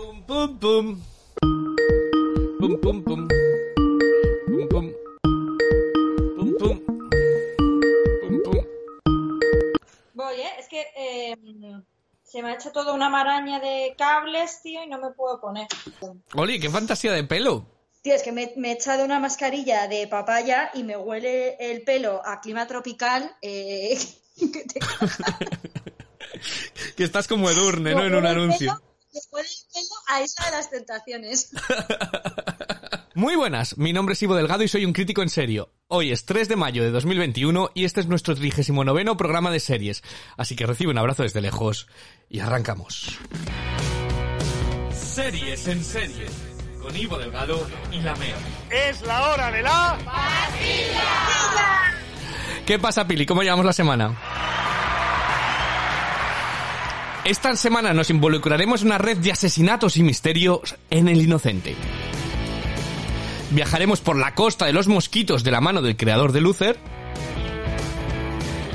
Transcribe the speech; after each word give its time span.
Pum, 0.00 0.22
pum, 0.22 0.58
pum. 0.58 1.02
Pum, 2.58 2.80
pum, 2.80 3.04
pum. 3.04 3.28
Pum, 4.46 4.68
pum. 4.70 4.92
Pum, 6.36 6.54
pum. 6.58 6.80
Pum, 8.22 8.42
pum. 8.44 8.58
Voy, 10.14 10.40
¿eh? 10.40 10.52
Es 10.58 10.68
que 10.68 10.86
eh, 10.96 11.36
se 12.22 12.42
me 12.42 12.48
ha 12.48 12.54
hecho 12.54 12.72
toda 12.72 12.94
una 12.94 13.10
maraña 13.10 13.60
de 13.60 13.94
cables, 13.98 14.62
tío, 14.62 14.82
y 14.82 14.88
no 14.88 14.98
me 14.98 15.10
puedo 15.10 15.38
poner. 15.38 15.66
Oli, 16.34 16.58
qué 16.58 16.70
fantasía 16.70 17.12
de 17.12 17.24
pelo. 17.24 17.66
Tío, 18.00 18.14
es 18.14 18.22
que 18.22 18.32
me, 18.32 18.54
me 18.56 18.70
he 18.70 18.72
echado 18.72 19.04
una 19.04 19.20
mascarilla 19.20 19.86
de 19.86 20.06
papaya 20.06 20.70
y 20.72 20.82
me 20.82 20.96
huele 20.96 21.56
el 21.60 21.82
pelo 21.82 22.22
a 22.24 22.40
clima 22.40 22.66
tropical. 22.66 23.36
Eh, 23.42 23.98
que 24.38 24.64
te 24.64 24.80
Que 26.96 27.04
estás 27.04 27.28
como 27.28 27.50
Edurne, 27.50 27.94
¿no? 27.94 28.06
En 28.06 28.14
un 28.14 28.26
anuncio. 28.26 28.80
El 29.12 29.22
pelo 29.72 29.94
a 30.08 30.22
Isla 30.22 30.44
de 30.46 30.50
las 30.52 30.70
Tentaciones. 30.70 31.50
Muy 33.14 33.34
buenas, 33.34 33.76
mi 33.76 33.92
nombre 33.92 34.12
es 34.12 34.22
Ivo 34.22 34.36
Delgado 34.36 34.62
y 34.62 34.68
soy 34.68 34.84
un 34.84 34.92
crítico 34.92 35.22
en 35.22 35.28
serio. 35.28 35.72
Hoy 35.88 36.12
es 36.12 36.24
3 36.24 36.48
de 36.48 36.56
mayo 36.56 36.82
de 36.84 36.90
2021 36.90 37.70
y 37.74 37.84
este 37.84 38.00
es 38.00 38.06
nuestro 38.06 38.34
39 38.36 39.16
programa 39.16 39.50
de 39.50 39.58
series. 39.58 40.02
Así 40.36 40.54
que 40.54 40.66
recibe 40.66 40.92
un 40.92 40.98
abrazo 40.98 41.24
desde 41.24 41.40
lejos 41.40 41.88
y 42.28 42.38
arrancamos. 42.38 43.18
Series 44.92 45.66
en 45.66 45.84
series, 45.84 46.30
con 46.80 46.96
Ivo 46.96 47.18
Delgado 47.18 47.66
y 47.90 48.00
la 48.00 48.14
Mea. 48.14 48.36
Es 48.70 49.02
la 49.02 49.30
hora 49.30 49.50
de 49.50 49.62
la... 49.62 49.98
¿Qué 52.64 52.78
pasa, 52.78 53.08
Pili? 53.08 53.26
¿Cómo 53.26 53.42
llevamos 53.42 53.66
la 53.66 53.72
semana? 53.72 54.16
Esta 57.30 57.54
semana 57.54 57.94
nos 57.94 58.10
involucraremos 58.10 58.80
en 58.82 58.88
una 58.88 58.98
red 58.98 59.18
de 59.18 59.30
asesinatos 59.30 59.96
y 59.96 60.02
misterios 60.02 60.74
en 60.90 61.06
el 61.06 61.22
inocente. 61.22 61.76
Viajaremos 63.52 64.00
por 64.00 64.16
la 64.16 64.34
costa 64.34 64.66
de 64.66 64.72
los 64.72 64.88
mosquitos 64.88 65.44
de 65.44 65.52
la 65.52 65.60
mano 65.60 65.80
del 65.80 65.96
creador 65.96 66.32
de 66.32 66.40
Luther. 66.40 66.76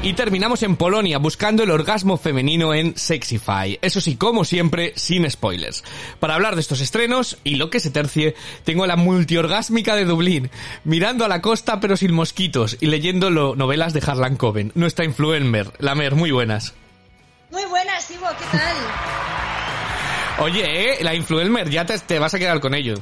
Y 0.03 0.14
terminamos 0.14 0.64
en 0.64 0.78
Polonia 0.78 1.17
buscando 1.17 1.64
el 1.64 1.72
orgasmo 1.72 2.16
femenino 2.16 2.73
en 2.73 2.95
Sexify. 2.95 3.78
Eso 3.81 4.00
sí, 4.00 4.16
como 4.16 4.45
siempre, 4.45 4.94
sin 4.95 5.30
spoilers. 5.30 5.84
Para 6.22 6.36
hablar 6.36 6.56
de 6.56 6.62
estos 6.62 6.80
estrenos 6.80 7.38
y 7.44 7.56
lo 7.56 7.69
que 7.69 7.81
se 7.81 7.90
tercie, 7.92 8.36
tengo 8.64 8.86
a 8.86 8.88
la 8.88 8.95
multiorgásmica 8.95 9.97
de 9.97 10.06
Dublín, 10.06 10.50
mirando 10.86 11.25
a 11.25 11.28
la 11.28 11.42
costa 11.42 11.81
pero 11.81 11.97
sin 11.97 12.14
mosquitos 12.14 12.78
y 12.80 12.86
leyendo 12.86 13.30
lo- 13.31 13.58
novelas 13.58 13.92
de 13.92 14.02
Harlan 14.06 14.38
Coben. 14.38 14.72
Nuestra 14.75 15.03
influencer, 15.03 15.73
la 15.80 15.94
Mer, 15.95 16.16
muy 16.16 16.31
buenas. 16.31 16.73
Muy 17.56 17.64
buenas, 17.70 18.11
Ivo, 18.11 18.28
¿qué 18.38 18.58
tal? 18.58 18.75
Oye, 20.39 21.00
eh, 21.00 21.03
la 21.06 21.16
influencer, 21.16 21.70
ya 21.70 21.86
te, 21.86 21.97
te 22.00 22.20
vas 22.20 22.34
a 22.34 22.38
quedar 22.39 22.59
con 22.59 22.73
ello. 22.75 22.95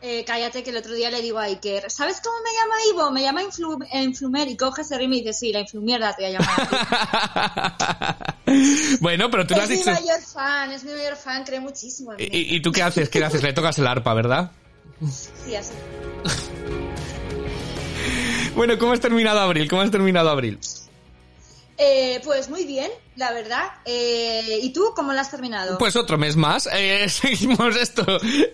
Eh, 0.00 0.24
cállate 0.26 0.64
que 0.64 0.70
el 0.70 0.76
otro 0.78 0.94
día 0.94 1.12
le 1.12 1.22
digo 1.22 1.38
a 1.38 1.44
Iker, 1.44 1.88
¿sabes 1.88 2.20
cómo 2.20 2.34
me 2.42 2.50
llama 2.50 2.74
Ivo? 2.92 3.10
Me 3.12 3.22
llama 3.22 3.40
Influ 3.44 3.78
Influmer 3.92 4.48
y 4.48 4.56
coge 4.56 4.82
ese 4.82 4.98
ritmo 4.98 5.14
y 5.14 5.20
dice, 5.20 5.32
sí, 5.32 5.52
la 5.52 5.60
Influmierda 5.60 6.12
te 6.16 6.24
voy 6.26 6.34
a 6.34 6.40
llamar. 6.40 8.36
bueno, 9.00 9.30
pero 9.30 9.46
tú 9.46 9.54
lo 9.54 9.60
has 9.62 9.70
es 9.70 9.70
mi 9.70 9.76
dicho... 9.76 9.92
mayor 9.92 10.20
fan, 10.20 10.72
es 10.72 10.82
mi 10.82 10.90
mayor 10.90 11.14
fan, 11.14 11.44
cree 11.44 11.60
muchísimo 11.60 12.10
en 12.14 12.16
mí. 12.18 12.24
¿Y, 12.32 12.56
y- 12.56 12.62
tú 12.62 12.72
qué 12.72 12.82
haces? 12.82 13.08
¿Qué 13.08 13.22
haces? 13.24 13.44
Le 13.44 13.52
tocas 13.52 13.78
el 13.78 13.86
arpa, 13.86 14.12
¿verdad? 14.12 14.50
Sí, 15.46 15.54
así. 15.54 15.70
Bueno, 18.54 18.76
¿cómo 18.76 18.92
has 18.92 19.00
terminado 19.00 19.40
abril? 19.40 19.66
¿Cómo 19.66 19.80
has 19.80 19.90
terminado 19.90 20.28
abril? 20.28 20.58
Eh, 21.78 22.20
pues 22.22 22.50
muy 22.50 22.66
bien, 22.66 22.90
la 23.16 23.32
verdad. 23.32 23.64
Eh, 23.84 24.60
¿Y 24.62 24.72
tú 24.72 24.92
cómo 24.96 25.12
lo 25.12 25.20
has 25.20 25.30
terminado? 25.30 25.78
Pues 25.78 25.96
otro 25.96 26.18
mes 26.18 26.36
más. 26.36 26.68
Eh, 26.72 27.08
seguimos 27.08 27.76
esto. 27.76 28.04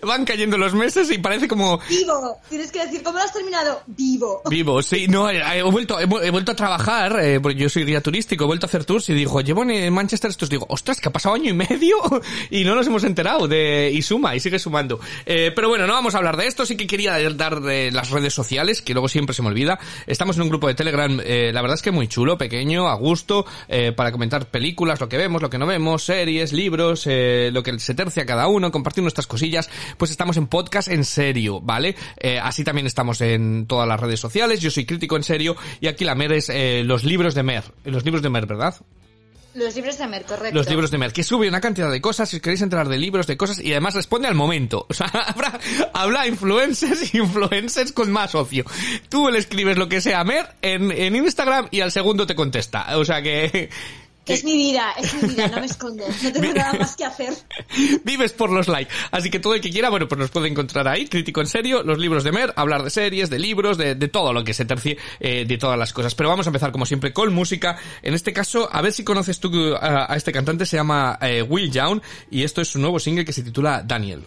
Van 0.03 0.25
cayendo 0.25 0.57
los 0.57 0.73
meses 0.73 1.09
y 1.11 1.17
parece 1.17 1.47
como 1.47 1.79
Vivo, 1.89 2.37
tienes 2.49 2.71
que 2.71 2.85
decir, 2.85 3.01
¿cómo 3.03 3.17
lo 3.17 3.23
has 3.23 3.33
terminado? 3.33 3.81
Vivo. 3.87 4.41
vivo. 4.49 4.81
Sí, 4.81 5.07
no, 5.07 5.29
eh, 5.29 5.41
he 5.55 5.61
vuelto, 5.63 5.99
he, 5.99 6.05
vu- 6.07 6.21
he 6.23 6.29
vuelto 6.31 6.51
a 6.51 6.55
trabajar, 6.55 7.19
eh, 7.21 7.39
porque 7.39 7.57
yo 7.59 7.69
soy 7.69 7.85
guía 7.85 8.01
turístico, 8.01 8.43
he 8.43 8.47
vuelto 8.47 8.65
a 8.65 8.69
hacer 8.69 8.85
tours 8.85 9.09
y 9.09 9.13
digo, 9.13 9.39
llevo 9.41 9.63
en 9.63 9.93
Manchester 9.93 10.29
estos, 10.29 10.49
digo, 10.49 10.65
ostras, 10.69 10.99
que 10.99 11.09
ha 11.09 11.11
pasado 11.11 11.35
año 11.35 11.49
y 11.49 11.53
medio 11.53 11.97
y 12.49 12.63
no 12.63 12.75
nos 12.75 12.87
hemos 12.87 13.03
enterado 13.03 13.47
de, 13.47 13.91
y 13.93 14.01
suma, 14.01 14.35
y 14.35 14.39
sigue 14.39 14.59
sumando. 14.59 14.99
Eh, 15.25 15.51
pero 15.55 15.69
bueno, 15.69 15.87
no 15.87 15.93
vamos 15.93 16.15
a 16.15 16.17
hablar 16.17 16.37
de 16.37 16.47
esto, 16.47 16.65
sí 16.65 16.75
que 16.77 16.87
quería 16.87 17.17
dar 17.33 17.61
de 17.61 17.91
las 17.91 18.09
redes 18.09 18.33
sociales, 18.33 18.81
que 18.81 18.93
luego 18.93 19.07
siempre 19.09 19.33
se 19.35 19.41
me 19.41 19.47
olvida. 19.49 19.79
Estamos 20.07 20.35
en 20.35 20.43
un 20.43 20.49
grupo 20.49 20.67
de 20.67 20.73
Telegram, 20.75 21.19
eh, 21.23 21.51
la 21.53 21.61
verdad 21.61 21.75
es 21.75 21.81
que 21.81 21.91
muy 21.91 22.07
chulo, 22.07 22.37
pequeño, 22.37 22.87
a 22.89 22.95
gusto, 22.95 23.45
eh, 23.67 23.91
para 23.91 24.11
comentar 24.11 24.47
películas, 24.49 24.99
lo 24.99 25.09
que 25.09 25.17
vemos, 25.17 25.41
lo 25.41 25.49
que 25.49 25.57
no 25.57 25.65
vemos, 25.65 26.03
series, 26.03 26.53
libros, 26.53 27.05
eh, 27.07 27.49
lo 27.53 27.63
que 27.63 27.79
se 27.79 27.93
tercia 27.93 28.25
cada 28.25 28.47
uno, 28.47 28.71
compartir 28.71 29.03
nuestras 29.03 29.27
cosillas, 29.27 29.69
pues 29.97 30.11
estamos 30.11 30.37
en 30.37 30.47
podcast 30.47 30.89
en 30.89 31.05
serio, 31.05 31.61
¿vale? 31.61 31.95
Eh, 32.17 32.39
así 32.39 32.63
también 32.63 32.87
estamos 32.87 33.21
en 33.21 33.65
todas 33.67 33.87
las 33.87 33.99
redes 33.99 34.19
sociales, 34.19 34.59
yo 34.59 34.71
soy 34.71 34.85
crítico 34.85 35.15
en 35.15 35.23
serio, 35.23 35.55
y 35.79 35.87
aquí 35.87 36.05
la 36.05 36.15
Mer 36.15 36.33
es 36.33 36.49
eh, 36.49 36.83
los 36.85 37.03
libros 37.03 37.35
de 37.35 37.43
Mer, 37.43 37.63
los 37.85 38.03
libros 38.03 38.21
de 38.21 38.29
Mer, 38.29 38.45
¿verdad? 38.45 38.75
Los 39.55 39.75
libros 39.75 39.97
de 39.97 40.07
Mer, 40.07 40.23
correcto. 40.25 40.55
Los 40.55 40.69
libros 40.69 40.91
de 40.91 40.97
Mer, 40.99 41.11
que 41.11 41.23
sube 41.23 41.47
una 41.47 41.59
cantidad 41.59 41.89
de 41.89 41.99
cosas, 41.99 42.29
si 42.29 42.39
queréis 42.39 42.61
entrar 42.61 42.87
de 42.87 42.97
libros, 42.97 43.25
de 43.25 43.35
cosas, 43.35 43.59
y 43.59 43.71
además 43.71 43.95
responde 43.95 44.27
al 44.27 44.35
momento. 44.35 44.85
O 44.89 44.93
sea, 44.93 45.07
habrá, 45.07 45.59
habla 45.93 46.27
influencers 46.27 47.13
y 47.13 47.17
influencers 47.19 47.93
con 47.93 48.11
más 48.11 48.35
ocio. 48.35 48.65
Tú 49.07 49.29
le 49.29 49.39
escribes 49.39 49.77
lo 49.77 49.87
que 49.87 50.01
sea 50.01 50.19
a 50.19 50.23
Mer 50.23 50.55
en, 50.61 50.91
en 50.91 51.15
Instagram 51.15 51.67
y 51.71 51.81
al 51.81 51.91
segundo 51.91 52.27
te 52.27 52.35
contesta. 52.35 52.97
O 52.97 53.05
sea 53.05 53.21
que... 53.21 53.69
que 54.29 54.35
Es 54.35 54.43
mi 54.43 54.53
vida, 54.53 54.91
es 54.97 55.13
mi 55.21 55.29
vida, 55.29 55.47
no 55.47 55.59
me 55.59 55.65
escondo. 55.65 56.05
No 56.23 56.31
tengo 56.31 56.53
nada 56.55 56.73
más 56.73 56.95
que 56.95 57.05
hacer. 57.05 57.33
Vives 58.03 58.33
por 58.33 58.51
los 58.51 58.67
likes. 58.67 58.93
Así 59.11 59.29
que 59.29 59.39
todo 59.39 59.55
el 59.55 59.61
que 59.61 59.69
quiera, 59.69 59.89
bueno, 59.89 60.07
pues 60.07 60.19
nos 60.19 60.29
puede 60.29 60.47
encontrar 60.47 60.87
ahí, 60.87 61.07
crítico 61.07 61.41
en 61.41 61.47
serio, 61.47 61.83
los 61.83 61.97
libros 61.97 62.23
de 62.23 62.31
Mer, 62.31 62.53
hablar 62.55 62.83
de 62.83 62.89
series, 62.89 63.29
de 63.29 63.39
libros, 63.39 63.77
de, 63.77 63.95
de 63.95 64.07
todo 64.07 64.33
lo 64.33 64.43
que 64.43 64.53
se 64.53 64.65
tercie, 64.65 64.97
eh, 65.19 65.45
de 65.45 65.57
todas 65.57 65.77
las 65.77 65.93
cosas. 65.93 66.15
Pero 66.15 66.29
vamos 66.29 66.47
a 66.47 66.49
empezar 66.49 66.71
como 66.71 66.85
siempre 66.85 67.13
con 67.13 67.33
música. 67.33 67.77
En 68.01 68.13
este 68.13 68.33
caso, 68.33 68.69
a 68.71 68.81
ver 68.81 68.93
si 68.93 69.03
conoces 69.03 69.39
tú 69.39 69.75
a, 69.75 70.11
a 70.11 70.15
este 70.15 70.31
cantante, 70.31 70.65
se 70.65 70.77
llama 70.77 71.17
eh, 71.21 71.41
Will 71.41 71.71
Young, 71.71 72.01
y 72.29 72.43
esto 72.43 72.61
es 72.61 72.67
su 72.69 72.79
nuevo 72.79 72.99
single 72.99 73.25
que 73.25 73.33
se 73.33 73.43
titula 73.43 73.83
Daniel. 73.85 73.99
Daniel, 73.99 74.23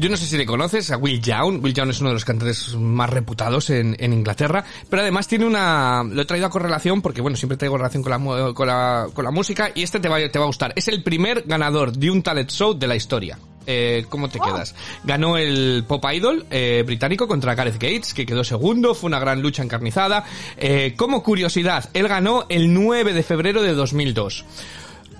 Yo 0.00 0.08
no 0.08 0.16
sé 0.16 0.24
si 0.24 0.38
le 0.38 0.46
conoces 0.46 0.90
a 0.92 0.96
Will 0.96 1.20
Young. 1.20 1.62
Will 1.62 1.74
Young 1.74 1.90
es 1.90 2.00
uno 2.00 2.08
de 2.08 2.14
los 2.14 2.24
cantantes 2.24 2.74
más 2.74 3.10
reputados 3.10 3.68
en, 3.68 3.94
en 4.00 4.14
Inglaterra, 4.14 4.64
pero 4.88 5.02
además 5.02 5.28
tiene 5.28 5.44
una... 5.44 6.02
Lo 6.02 6.22
he 6.22 6.24
traído 6.24 6.46
a 6.46 6.50
correlación 6.50 7.02
porque, 7.02 7.20
bueno, 7.20 7.36
siempre 7.36 7.58
traigo 7.58 7.76
relación 7.76 8.02
con 8.02 8.10
la, 8.10 8.54
con 8.54 8.66
la, 8.66 9.08
con 9.12 9.26
la 9.26 9.30
música 9.30 9.70
y 9.74 9.82
este 9.82 10.00
te 10.00 10.08
va, 10.08 10.16
te 10.26 10.38
va 10.38 10.44
a 10.44 10.46
gustar. 10.46 10.72
Es 10.74 10.88
el 10.88 11.02
primer 11.02 11.42
ganador 11.46 11.92
de 11.92 12.10
un 12.10 12.22
talent 12.22 12.48
show 12.50 12.72
de 12.72 12.86
la 12.86 12.96
historia. 12.96 13.38
Eh, 13.66 14.06
¿Cómo 14.08 14.30
te 14.30 14.40
quedas? 14.40 14.74
Ganó 15.04 15.36
el 15.36 15.84
Pop 15.86 16.02
Idol 16.10 16.46
eh, 16.50 16.82
británico 16.86 17.28
contra 17.28 17.54
Gareth 17.54 17.74
Gates, 17.74 18.14
que 18.14 18.24
quedó 18.24 18.42
segundo, 18.42 18.94
fue 18.94 19.08
una 19.08 19.20
gran 19.20 19.42
lucha 19.42 19.62
encarnizada. 19.62 20.24
Eh, 20.56 20.94
como 20.96 21.22
curiosidad, 21.22 21.90
él 21.92 22.08
ganó 22.08 22.46
el 22.48 22.72
9 22.72 23.12
de 23.12 23.22
febrero 23.22 23.62
de 23.62 23.74
2002. 23.74 24.46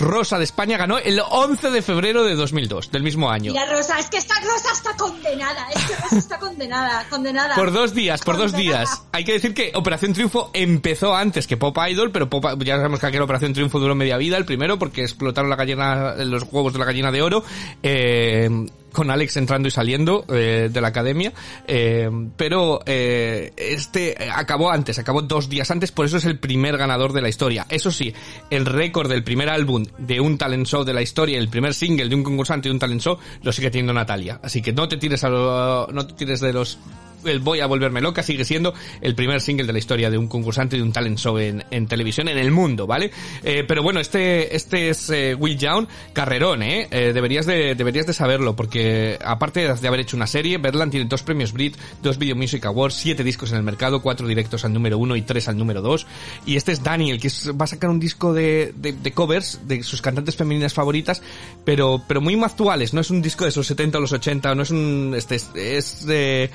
Rosa 0.00 0.38
de 0.38 0.44
España 0.44 0.76
ganó 0.76 0.98
el 0.98 1.20
11 1.20 1.70
de 1.70 1.82
febrero 1.82 2.24
de 2.24 2.34
2002, 2.34 2.90
del 2.90 3.02
mismo 3.02 3.30
año. 3.30 3.52
Mira, 3.52 3.66
Rosa, 3.66 3.98
es 3.98 4.08
que 4.08 4.16
esta 4.16 4.34
Rosa 4.40 4.72
está 4.72 4.96
condenada. 4.96 5.68
Es 5.74 5.84
que 5.84 5.96
Rosa 5.96 6.18
está 6.18 6.38
condenada, 6.38 7.06
condenada. 7.08 7.54
Por 7.54 7.70
dos 7.72 7.94
días, 7.94 8.22
por 8.22 8.36
dos 8.36 8.52
días. 8.52 9.02
Hay 9.12 9.24
que 9.24 9.32
decir 9.32 9.54
que 9.54 9.72
Operación 9.74 10.12
Triunfo 10.12 10.50
empezó 10.52 11.14
antes 11.14 11.46
que 11.46 11.56
Pop 11.56 11.76
Idol, 11.88 12.10
pero 12.10 12.28
Pop, 12.28 12.44
ya 12.64 12.76
sabemos 12.76 12.98
que 13.00 13.06
aquella 13.06 13.24
Operación 13.24 13.52
Triunfo 13.52 13.78
duró 13.78 13.94
media 13.94 14.16
vida, 14.16 14.36
el 14.36 14.44
primero, 14.44 14.78
porque 14.78 15.02
explotaron 15.02 15.50
la 15.50 15.56
gallina, 15.56 16.14
los 16.16 16.44
huevos 16.50 16.72
de 16.72 16.78
la 16.78 16.84
gallina 16.86 17.12
de 17.12 17.22
oro, 17.22 17.44
eh, 17.82 18.48
con 18.92 19.10
Alex 19.10 19.36
entrando 19.36 19.68
y 19.68 19.70
saliendo 19.70 20.24
eh, 20.28 20.68
de 20.72 20.80
la 20.80 20.88
academia, 20.88 21.32
eh, 21.66 22.10
pero 22.36 22.80
eh, 22.86 23.52
este 23.56 24.16
acabó 24.34 24.70
antes, 24.70 24.98
acabó 24.98 25.22
dos 25.22 25.48
días 25.48 25.70
antes, 25.70 25.92
por 25.92 26.06
eso 26.06 26.16
es 26.16 26.24
el 26.24 26.38
primer 26.38 26.76
ganador 26.76 27.12
de 27.12 27.22
la 27.22 27.28
historia. 27.28 27.66
Eso 27.68 27.90
sí, 27.90 28.12
el 28.50 28.66
récord 28.66 29.08
del 29.08 29.24
primer 29.24 29.48
álbum 29.48 29.84
de 29.98 30.20
un 30.20 30.38
talent 30.38 30.66
show 30.66 30.84
de 30.84 30.94
la 30.94 31.02
historia, 31.02 31.38
el 31.38 31.48
primer 31.48 31.74
single 31.74 32.08
de 32.08 32.14
un 32.14 32.22
concursante 32.22 32.68
de 32.68 32.72
un 32.72 32.78
talent 32.78 33.00
show, 33.00 33.18
lo 33.42 33.52
sigue 33.52 33.70
teniendo 33.70 33.92
Natalia. 33.92 34.40
Así 34.42 34.62
que 34.62 34.72
no 34.72 34.88
te 34.88 34.96
tires 34.96 35.24
a 35.24 35.28
no 35.30 36.06
te 36.06 36.14
tires 36.14 36.40
de 36.40 36.52
los 36.52 36.78
el 37.24 37.40
Voy 37.40 37.60
a 37.60 37.66
volverme 37.66 38.00
loca 38.00 38.22
sigue 38.22 38.44
siendo 38.44 38.74
el 39.00 39.14
primer 39.14 39.40
single 39.40 39.66
de 39.66 39.72
la 39.72 39.78
historia 39.78 40.10
de 40.10 40.18
un 40.18 40.28
concursante 40.28 40.76
de 40.76 40.82
un 40.82 40.92
talent 40.92 41.18
show 41.18 41.38
en, 41.38 41.64
en 41.70 41.86
televisión 41.86 42.28
en 42.28 42.38
el 42.38 42.50
mundo, 42.50 42.86
¿vale? 42.86 43.10
Eh, 43.42 43.64
pero 43.66 43.82
bueno, 43.82 44.00
este 44.00 44.54
este 44.54 44.90
es 44.90 45.10
eh, 45.10 45.34
Will 45.34 45.56
Young, 45.56 45.86
carrerón, 46.12 46.62
¿eh? 46.62 46.88
Eh, 46.90 47.12
Deberías 47.14 47.46
de 47.46 47.74
deberías 47.74 48.06
de 48.06 48.12
saberlo 48.12 48.56
porque 48.56 49.18
aparte 49.24 49.72
de 49.72 49.88
haber 49.88 50.00
hecho 50.00 50.16
una 50.16 50.26
serie, 50.26 50.58
Berland 50.58 50.90
tiene 50.90 51.06
dos 51.06 51.22
premios 51.22 51.52
Brit, 51.52 51.76
dos 52.02 52.18
Video 52.18 52.36
Music 52.36 52.64
Awards, 52.66 52.94
siete 52.94 53.24
discos 53.24 53.52
en 53.52 53.58
el 53.58 53.62
mercado, 53.62 54.02
cuatro 54.02 54.26
directos 54.26 54.64
al 54.64 54.72
número 54.72 54.98
uno 54.98 55.16
y 55.16 55.22
tres 55.22 55.48
al 55.48 55.56
número 55.56 55.80
dos. 55.80 56.06
Y 56.46 56.56
este 56.56 56.72
es 56.72 56.82
Daniel, 56.82 57.20
que 57.20 57.30
va 57.52 57.64
a 57.64 57.68
sacar 57.68 57.90
un 57.90 58.00
disco 58.00 58.32
de, 58.34 58.72
de, 58.76 58.92
de 58.92 59.12
covers 59.12 59.60
de 59.66 59.82
sus 59.82 60.02
cantantes 60.02 60.36
femeninas 60.36 60.74
favoritas, 60.74 61.22
pero 61.64 62.02
pero 62.06 62.20
muy 62.20 62.34
actuales, 62.44 62.94
no 62.94 63.00
es 63.00 63.10
un 63.10 63.22
disco 63.22 63.44
de 63.44 63.50
esos 63.50 63.66
70 63.66 63.98
o 63.98 64.00
los 64.00 64.12
80, 64.12 64.54
no 64.54 64.62
es 64.62 64.70
un 64.70 65.14
este 65.16 65.36
es, 65.36 66.06
de 66.06 66.50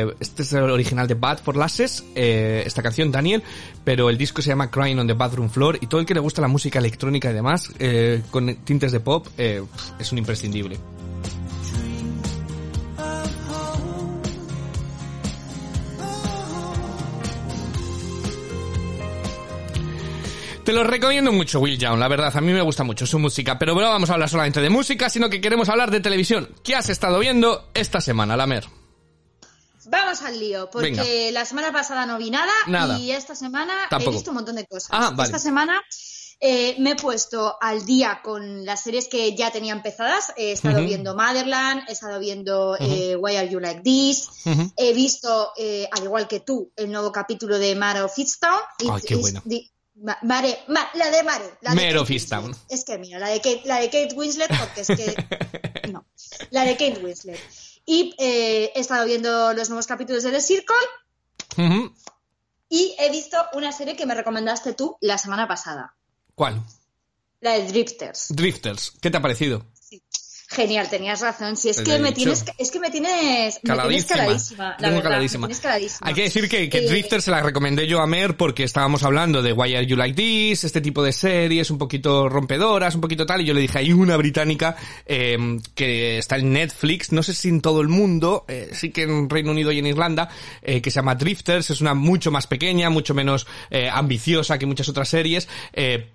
eh, 0.00 0.14
este 0.20 0.42
es 0.42 0.52
el 0.52 0.70
original 0.70 1.06
de 1.06 1.14
Bad 1.14 1.38
for 1.38 1.56
Lasses, 1.56 2.04
eh, 2.14 2.62
esta 2.66 2.82
canción 2.82 3.12
Daniel, 3.12 3.42
pero 3.84 4.10
el 4.10 4.18
disco 4.18 4.42
se 4.42 4.48
llama 4.48 4.70
Crying 4.70 4.98
on 4.98 5.06
the 5.06 5.12
Bathroom 5.12 5.50
Floor 5.50 5.78
y 5.80 5.86
todo 5.86 6.00
el 6.00 6.06
que 6.06 6.14
le 6.14 6.20
gusta 6.20 6.40
la 6.40 6.48
música 6.48 6.78
electrónica 6.78 7.30
y 7.30 7.34
demás 7.34 7.70
eh, 7.78 8.22
con 8.30 8.54
tintes 8.64 8.92
de 8.92 9.00
pop 9.00 9.26
es 9.36 10.12
un 10.12 10.18
imprescindible. 10.18 10.78
Te 20.64 20.72
lo 20.72 20.84
recomiendo 20.84 21.32
mucho, 21.32 21.58
Will 21.58 21.76
Young, 21.76 21.98
la 21.98 22.06
verdad, 22.06 22.36
a 22.36 22.40
mí 22.40 22.52
me 22.52 22.62
gusta 22.62 22.84
mucho 22.84 23.04
su 23.04 23.18
música, 23.18 23.58
pero 23.58 23.74
no 23.74 23.80
vamos 23.80 24.10
a 24.10 24.14
hablar 24.14 24.28
solamente 24.28 24.60
de 24.60 24.70
música, 24.70 25.10
sino 25.10 25.28
que 25.28 25.40
queremos 25.40 25.68
hablar 25.68 25.90
de 25.90 26.00
televisión. 26.00 26.48
¿Qué 26.62 26.76
has 26.76 26.88
estado 26.88 27.18
viendo 27.18 27.68
esta 27.74 28.00
semana, 28.00 28.36
Lamer? 28.36 28.81
Vamos 29.92 30.22
al 30.22 30.40
lío, 30.40 30.70
porque 30.70 30.90
Venga. 30.90 31.04
la 31.32 31.44
semana 31.44 31.70
pasada 31.70 32.06
no 32.06 32.16
vi 32.18 32.30
nada, 32.30 32.50
Nada. 32.66 32.98
y 32.98 33.10
esta 33.12 33.34
semana 33.34 33.74
Tampoco. 33.90 34.10
he 34.10 34.14
visto 34.14 34.30
un 34.30 34.36
montón 34.36 34.56
de 34.56 34.66
cosas. 34.66 34.88
Ah, 34.90 35.10
vale. 35.14 35.26
Esta 35.28 35.38
semana 35.38 35.80
eh, 36.40 36.74
me 36.78 36.92
he 36.92 36.96
puesto 36.96 37.56
al 37.60 37.84
día 37.84 38.20
con 38.24 38.64
las 38.64 38.82
series 38.82 39.06
que 39.06 39.36
ya 39.36 39.50
tenía 39.52 39.72
empezadas. 39.74 40.32
He 40.36 40.52
estado 40.52 40.82
viendo 40.82 41.14
Motherland, 41.14 41.82
he 41.88 41.92
estado 41.92 42.18
viendo 42.18 42.74
eh, 42.80 43.16
Why 43.16 43.36
Are 43.36 43.48
You 43.50 43.60
Like 43.60 43.82
This, 43.82 44.28
he 44.76 44.92
visto, 44.94 45.52
eh, 45.58 45.86
al 45.92 46.04
igual 46.04 46.26
que 46.26 46.40
tú, 46.40 46.72
el 46.74 46.90
nuevo 46.90 47.12
capítulo 47.12 47.58
de 47.58 47.74
Mare 47.76 48.00
of 48.02 48.18
Easttown. 48.18 48.60
Ay, 48.90 49.02
qué 49.06 49.14
bueno. 49.16 49.42
Ma- 49.94 50.18
Mare, 50.22 50.58
Ma- 50.68 50.88
la 50.94 51.10
de 51.10 51.22
Mare. 51.22 51.44
La 51.60 51.74
de 51.74 51.76
Mare 51.76 51.98
of. 51.98 52.08
Winslet. 52.08 52.56
Es 52.70 52.84
que 52.84 52.96
mira, 52.98 53.18
la 53.18 53.28
de 53.28 53.36
Kate, 53.42 53.60
la 53.66 53.78
de 53.78 53.86
Kate 53.90 54.14
Winslet, 54.16 54.48
porque 54.58 54.80
es 54.80 54.86
que 54.88 55.88
no. 55.92 56.06
La 56.50 56.64
de 56.64 56.72
Kate 56.72 56.98
Winslet. 57.04 57.38
Y 57.84 58.14
eh, 58.18 58.72
he 58.74 58.80
estado 58.80 59.04
viendo 59.04 59.52
los 59.52 59.68
nuevos 59.68 59.86
capítulos 59.86 60.22
de 60.22 60.30
The 60.30 60.40
Circle 60.40 60.76
y 62.68 62.96
he 62.98 63.10
visto 63.10 63.36
una 63.52 63.70
serie 63.70 63.96
que 63.96 64.06
me 64.06 64.14
recomendaste 64.14 64.72
tú 64.72 64.96
la 65.00 65.18
semana 65.18 65.46
pasada. 65.46 65.94
¿Cuál? 66.34 66.62
La 67.40 67.52
de 67.52 67.66
Drifters. 67.66 68.28
Drifters. 68.30 68.92
¿Qué 69.00 69.10
te 69.10 69.18
ha 69.18 69.22
parecido? 69.22 69.66
Genial, 70.54 70.88
tenías 70.90 71.20
razón. 71.20 71.56
Si 71.56 71.68
es 71.70 71.76
Te 71.78 71.84
que 71.84 71.98
me 71.98 72.08
dicho. 72.10 72.14
tienes, 72.32 72.44
es 72.58 72.70
que 72.70 72.78
me 72.80 72.90
tienes, 72.90 73.54
me 73.62 73.74
tienes 73.74 74.04
Caladísima. 74.06 74.16
caladísima, 74.16 74.64
la 74.70 74.76
Tengo 74.76 74.94
verdad, 74.96 75.02
caladísima. 75.10 75.40
me 75.40 75.46
tienes 75.48 75.62
caladísima. 75.62 76.08
Hay 76.08 76.14
que 76.14 76.22
decir 76.22 76.48
que, 76.48 76.68
que 76.68 76.78
Eh, 76.78 76.88
Drifter 76.88 77.22
se 77.22 77.30
la 77.30 77.40
recomendé 77.42 77.86
yo 77.86 78.00
a 78.00 78.06
Mer 78.06 78.36
porque 78.36 78.64
estábamos 78.64 79.02
hablando 79.02 79.40
de 79.42 79.52
Why 79.52 79.74
Are 79.76 79.86
You 79.86 79.96
Like 79.96 80.14
This, 80.14 80.64
este 80.64 80.80
tipo 80.80 81.02
de 81.02 81.12
series 81.12 81.70
un 81.70 81.78
poquito 81.78 82.28
rompedoras, 82.28 82.94
un 82.94 83.00
poquito 83.00 83.24
tal, 83.24 83.40
y 83.40 83.44
yo 83.46 83.54
le 83.54 83.60
dije, 83.62 83.78
hay 83.78 83.92
una 83.92 84.16
británica 84.16 84.76
eh, 85.06 85.38
que 85.74 86.18
está 86.18 86.36
en 86.36 86.52
Netflix, 86.52 87.12
no 87.12 87.22
sé 87.22 87.32
si 87.34 87.48
en 87.48 87.60
todo 87.62 87.80
el 87.80 87.88
mundo, 87.88 88.44
eh, 88.48 88.70
sí 88.72 88.90
que 88.90 89.04
en 89.04 89.30
Reino 89.30 89.52
Unido 89.52 89.72
y 89.72 89.78
en 89.78 89.86
Irlanda, 89.86 90.28
eh, 90.62 90.82
que 90.82 90.90
se 90.90 90.96
llama 90.96 91.14
Drifters, 91.14 91.70
es 91.70 91.80
una 91.80 91.94
mucho 91.94 92.30
más 92.30 92.46
pequeña, 92.46 92.90
mucho 92.90 93.14
menos 93.14 93.46
eh, 93.70 93.88
ambiciosa 93.90 94.58
que 94.58 94.66
muchas 94.66 94.88
otras 94.88 95.08
series, 95.08 95.48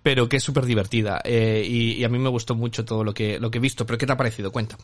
pero 0.04 0.30
que 0.30 0.38
es 0.38 0.44
súper 0.44 0.66
divertida, 0.66 1.22
eh, 1.24 1.64
y, 1.68 1.94
y 1.94 2.04
a 2.04 2.10
mí 2.10 2.20
me 2.20 2.30
gustó 2.30 2.54
mucho 2.56 2.86
todo 2.86 3.04
lo 3.04 3.14
que, 3.14 3.40
lo 3.40 3.50
que 3.50 3.58
he 3.58 3.62
visto, 3.62 3.86
pero 3.86 3.98
¿qué 3.98 4.06
te 4.06 4.12
ha 4.12 4.18
parecido? 4.30 4.52
Cuenta. 4.52 4.78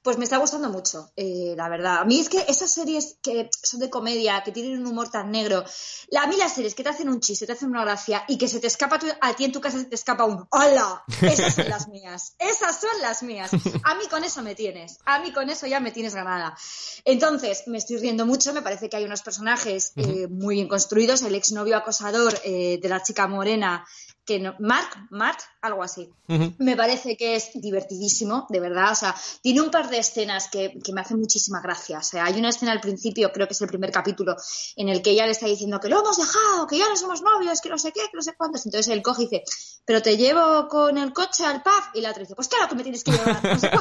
Pues 0.00 0.16
me 0.16 0.24
está 0.24 0.36
gustando 0.38 0.70
mucho, 0.70 1.10
eh, 1.16 1.54
la 1.56 1.68
verdad. 1.68 1.98
A 1.98 2.04
mí 2.04 2.20
es 2.20 2.28
que 2.28 2.38
esas 2.48 2.70
series 2.70 3.16
que 3.20 3.50
son 3.62 3.80
de 3.80 3.90
comedia, 3.90 4.42
que 4.44 4.52
tienen 4.52 4.78
un 4.78 4.86
humor 4.86 5.10
tan 5.10 5.30
negro, 5.32 5.64
la, 6.10 6.22
a 6.22 6.26
mí 6.28 6.36
las 6.36 6.54
series 6.54 6.76
que 6.76 6.84
te 6.84 6.88
hacen 6.88 7.08
un 7.08 7.18
chiste, 7.20 7.46
te 7.46 7.52
hacen 7.52 7.68
una 7.68 7.82
gracia 7.84 8.24
y 8.28 8.38
que 8.38 8.46
se 8.46 8.60
te 8.60 8.68
escapa 8.68 8.98
tu- 9.00 9.06
a 9.20 9.34
ti 9.34 9.44
en 9.44 9.52
tu 9.52 9.60
casa 9.60 9.76
se 9.76 9.86
te 9.86 9.96
escapa 9.96 10.24
un 10.24 10.46
¡Hola! 10.50 11.02
Esas 11.20 11.52
son 11.56 11.68
las 11.68 11.88
mías. 11.88 12.34
Esas 12.38 12.80
son 12.80 13.00
las 13.02 13.24
mías. 13.24 13.50
A 13.82 13.96
mí 13.96 14.06
con 14.08 14.22
eso 14.22 14.40
me 14.40 14.54
tienes. 14.54 14.98
A 15.04 15.18
mí 15.18 15.32
con 15.32 15.50
eso 15.50 15.66
ya 15.66 15.80
me 15.80 15.90
tienes 15.90 16.14
ganada. 16.14 16.56
Entonces, 17.04 17.64
me 17.66 17.78
estoy 17.78 17.96
riendo 17.98 18.24
mucho. 18.24 18.52
Me 18.54 18.62
parece 18.62 18.88
que 18.88 18.96
hay 18.96 19.04
unos 19.04 19.22
personajes 19.22 19.92
eh, 19.96 20.28
muy 20.28 20.54
bien 20.54 20.68
construidos. 20.68 21.22
El 21.22 21.34
exnovio 21.34 21.76
acosador 21.76 22.38
eh, 22.44 22.78
de 22.80 22.88
la 22.88 23.02
chica 23.02 23.26
morena, 23.26 23.84
que 24.28 24.38
no, 24.38 24.54
Mark, 24.58 24.90
Mark, 25.08 25.38
algo 25.62 25.82
así. 25.82 26.12
Me 26.58 26.76
parece 26.76 27.16
que 27.16 27.34
es 27.34 27.50
divertidísimo, 27.54 28.46
de 28.50 28.60
verdad. 28.60 28.92
O 28.92 28.94
sea, 28.94 29.14
tiene 29.40 29.62
un 29.62 29.70
par 29.70 29.88
de 29.88 29.96
escenas 29.96 30.50
que, 30.50 30.78
que 30.84 30.92
me 30.92 31.00
hacen 31.00 31.18
muchísima 31.18 31.62
gracia. 31.62 32.00
O 32.00 32.02
sea, 32.02 32.26
hay 32.26 32.38
una 32.38 32.50
escena 32.50 32.72
al 32.72 32.80
principio, 32.82 33.32
creo 33.32 33.46
que 33.46 33.54
es 33.54 33.62
el 33.62 33.68
primer 33.68 33.90
capítulo, 33.90 34.36
en 34.76 34.90
el 34.90 35.00
que 35.00 35.12
ella 35.12 35.24
le 35.24 35.32
está 35.32 35.46
diciendo 35.46 35.80
que 35.80 35.88
lo 35.88 36.00
hemos 36.00 36.18
dejado, 36.18 36.66
que 36.66 36.76
ya 36.76 36.86
no 36.90 36.96
somos 36.96 37.22
novios, 37.22 37.62
que 37.62 37.70
no 37.70 37.78
sé 37.78 37.90
qué, 37.92 38.02
que 38.02 38.16
no 38.16 38.20
sé 38.20 38.34
cuántos. 38.36 38.66
Entonces 38.66 38.92
él 38.92 39.00
coge 39.00 39.22
y 39.22 39.24
dice, 39.28 39.44
pero 39.86 40.02
te 40.02 40.18
llevo 40.18 40.68
con 40.68 40.98
el 40.98 41.14
coche 41.14 41.46
al 41.46 41.62
pub. 41.62 41.82
Y 41.94 42.02
la 42.02 42.10
otra 42.10 42.20
dice, 42.20 42.34
pues 42.34 42.48
claro 42.48 42.68
que 42.68 42.74
me 42.74 42.82
tienes 42.82 43.02
que 43.02 43.12
llevar. 43.12 43.42
No 43.42 43.58
sé. 43.58 43.70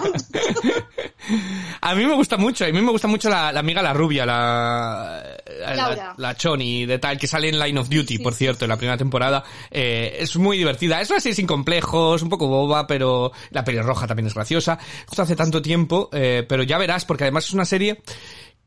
A 1.81 1.93
mí 1.93 2.05
me 2.05 2.15
gusta 2.15 2.37
mucho, 2.37 2.63
a 2.65 2.67
mí 2.67 2.81
me 2.81 2.91
gusta 2.91 3.07
mucho 3.07 3.29
la, 3.29 3.51
la 3.51 3.59
amiga, 3.59 3.81
la 3.81 3.93
rubia, 3.93 4.25
la, 4.25 5.23
la 6.17 6.35
Choni 6.35 6.85
de 6.85 6.99
tal, 6.99 7.17
que 7.17 7.27
sale 7.27 7.49
en 7.49 7.59
Line 7.59 7.79
of 7.79 7.89
Duty, 7.89 8.19
por 8.19 8.33
cierto, 8.33 8.65
en 8.65 8.69
la 8.69 8.77
primera 8.77 8.97
temporada. 8.97 9.43
Eh, 9.69 10.17
es 10.19 10.36
muy 10.37 10.57
divertida. 10.57 11.01
Es 11.01 11.09
una 11.09 11.19
serie 11.19 11.35
sin 11.35 11.47
complejos, 11.47 12.21
un 12.21 12.29
poco 12.29 12.47
boba, 12.47 12.87
pero 12.87 13.31
la 13.51 13.63
pelirroja 13.63 14.07
también 14.07 14.27
es 14.27 14.33
graciosa. 14.33 14.77
Justo 15.05 15.21
hace 15.21 15.35
tanto 15.35 15.61
tiempo, 15.61 16.09
eh, 16.11 16.45
pero 16.47 16.63
ya 16.63 16.77
verás, 16.77 17.05
porque 17.05 17.23
además 17.25 17.45
es 17.45 17.53
una 17.53 17.65
serie 17.65 18.01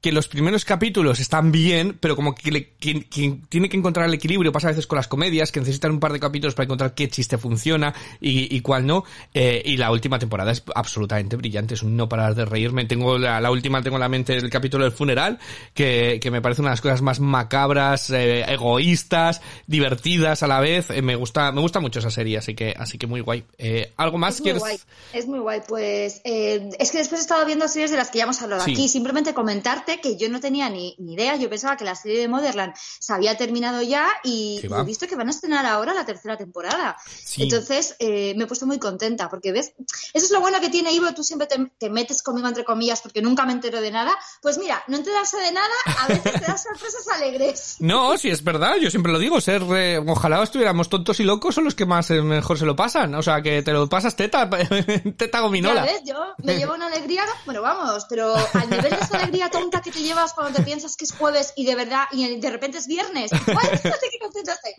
que 0.00 0.12
los 0.12 0.28
primeros 0.28 0.64
capítulos 0.64 1.21
están 1.21 1.52
bien, 1.52 1.97
pero 2.00 2.16
como 2.16 2.35
que, 2.35 2.50
le- 2.50 2.71
que- 2.80 3.04
que 3.04 3.37
tiene 3.50 3.69
que 3.69 3.76
encontrar 3.76 4.07
el 4.07 4.14
equilibrio, 4.14 4.50
pasa 4.50 4.69
a 4.69 4.71
veces 4.71 4.87
con 4.87 4.97
las 4.97 5.09
comedias, 5.09 5.52
que 5.52 5.61
necesitan 5.61 5.90
un 5.92 6.00
par 6.00 6.12
de 6.12 6.21
capítulos 6.21 6.54
para 6.54 6.64
encontrar 6.64 6.95
qué 6.95 7.09
chiste 7.09 7.37
funciona 7.37 7.92
y, 8.21 8.54
y 8.57 8.61
cuál 8.62 8.87
no. 8.87 9.04
Eh, 9.35 9.62
y 9.64 9.76
la 9.76 9.90
última 9.90 10.19
temporada 10.19 10.52
es 10.52 10.62
absolutamente 10.75 11.37
brillante, 11.37 11.75
es 11.75 11.83
un 11.83 11.97
no 11.97 12.09
parar 12.09 12.35
de 12.35 12.45
reírme. 12.47 12.87
Tengo 12.87 13.19
la, 13.19 13.40
la 13.40 13.50
última, 13.50 13.83
tengo 13.83 13.97
en 13.97 14.00
la 14.00 14.09
mente 14.09 14.35
el 14.37 14.49
capítulo 14.49 14.85
del 14.85 14.92
funeral, 14.92 15.38
que, 15.75 16.19
que 16.23 16.30
me 16.30 16.40
parece 16.40 16.62
una 16.62 16.71
de 16.71 16.75
las 16.75 16.80
cosas 16.80 17.02
más 17.02 17.21
macabras, 17.21 18.09
eh, 18.11 18.45
egoístas, 18.49 19.42
divertidas 19.66 20.42
a 20.42 20.47
la 20.47 20.61
vez. 20.61 20.88
Eh, 20.90 21.02
me 21.02 21.14
gusta, 21.16 21.52
me 21.52 21.61
gusta 21.61 21.80
mucho 21.80 21.99
esa 21.99 22.11
serie, 22.11 22.38
así 22.38 22.54
que, 22.54 22.75
así 22.76 22.97
que 22.99 23.07
muy 23.07 23.21
guay. 23.21 23.45
Eh, 23.59 23.92
¿Algo 23.97 24.19
más 24.19 24.35
Es 24.37 24.40
muy 24.40 24.45
quieres? 24.45 24.61
guay, 24.61 24.78
es 25.12 25.26
muy 25.26 25.38
guay. 25.40 25.61
Pues 25.69 26.21
eh, 26.25 26.71
es 26.78 26.90
que 26.90 26.99
después 26.99 27.21
he 27.21 27.23
estado 27.23 27.45
viendo 27.47 27.69
series 27.69 27.90
de 27.90 27.97
las 27.99 28.11
que 28.11 28.19
ya 28.19 28.25
hemos 28.25 28.40
hablado 28.40 28.64
Sí. 28.64 28.73
aquí. 28.73 28.88
Simplemente 28.88 29.35
comentarte 29.35 29.89
que 29.99 30.16
yo 30.16 30.28
no 30.28 30.40
tenía 30.40 30.68
ni, 30.68 30.94
ni 30.99 31.14
idea. 31.14 31.37
Yo 31.37 31.50
pensaba 31.50 31.76
que 31.76 31.85
la 31.85 31.94
serie 31.94 32.20
de 32.20 32.28
Motherland 32.28 32.75
se 32.76 33.12
había 33.12 33.37
terminado 33.37 33.82
ya 33.82 34.09
y, 34.23 34.61
he 34.62 34.85
visto 34.85 35.06
que 35.06 35.16
van 35.16 35.28
a 35.28 35.30
estrenar 35.30 35.66
ahora 35.66 35.94
la 35.94 36.04
tercera 36.04 36.37
temporada. 36.37 36.97
Sí. 37.25 37.42
Entonces 37.42 37.97
eh, 37.99 38.35
me 38.37 38.44
he 38.44 38.47
puesto 38.47 38.66
muy 38.66 38.78
contenta 38.78 39.28
porque 39.28 39.52
ves, 39.52 39.73
eso 40.14 40.26
es 40.26 40.30
lo 40.30 40.40
bueno 40.40 40.61
que 40.61 40.68
tiene 40.68 40.92
Ivo. 40.92 41.12
Tú 41.14 41.25
siempre 41.25 41.49
te, 41.49 41.56
te 41.78 41.90
metes 41.90 42.23
conmigo 42.23 42.47
entre 42.47 42.64
comillas 42.64 43.00
porque 43.00 43.23
nunca 43.23 43.44
me 43.47 43.52
entero 43.52 43.80
de 43.80 43.90
nada. 43.90 44.16
Pues 44.42 44.59
mira, 44.59 44.82
no 44.87 44.97
enterarse 44.97 45.38
de 45.38 45.52
nada 45.52 45.75
a 45.99 46.09
veces 46.09 46.32
te 46.32 46.47
da 46.47 46.56
sorpresas 46.56 47.09
alegres. 47.09 47.76
No, 47.90 48.16
sí 48.18 48.28
es 48.28 48.44
verdad, 48.44 48.76
yo 48.76 48.90
siempre 48.90 49.11
lo 49.11 49.18
digo, 49.18 49.40
ser, 49.40 49.62
eh, 49.75 49.99
ojalá 50.06 50.42
estuviéramos 50.42 50.88
tontos 50.88 51.18
y 51.20 51.25
locos 51.25 51.54
son 51.54 51.64
los 51.64 51.75
que 51.75 51.87
más 51.87 52.11
eh, 52.11 52.20
mejor 52.23 52.59
se 52.59 52.66
lo 52.66 52.76
pasan, 52.76 53.14
o 53.14 53.23
sea, 53.23 53.42
que 53.42 53.62
te 53.62 53.73
lo 53.73 53.88
pasas 53.88 54.14
teta, 54.16 54.49
teta 55.16 55.38
Ya 55.38 55.40
gominola. 55.40 55.82
ves, 55.82 56.02
yo 56.04 56.14
me 56.38 56.56
llevo 56.56 56.75
una 56.75 56.87
alegría, 56.87 57.25
bueno, 57.47 57.62
vamos, 57.62 58.06
pero 58.09 58.35
al 58.35 58.70
nivel 58.70 58.90
de 58.90 58.97
esa 58.97 59.18
alegría 59.18 59.50
tonta 59.50 59.80
que 59.83 59.91
te 59.91 60.01
llevas 60.01 60.33
cuando 60.33 60.57
te 60.57 60.63
piensas 60.63 60.97
que 60.97 61.05
es 61.05 61.13
jueves 61.13 61.53
y 61.57 61.65
de 61.65 61.75
verdad, 61.75 62.05
y 62.13 62.39
de 62.39 62.51
repente 62.51 62.79
es 62.79 62.87
viernes. 62.87 63.33
¡Ay, 63.33 63.79
fíjate 63.79 64.09
qué! 64.11 64.21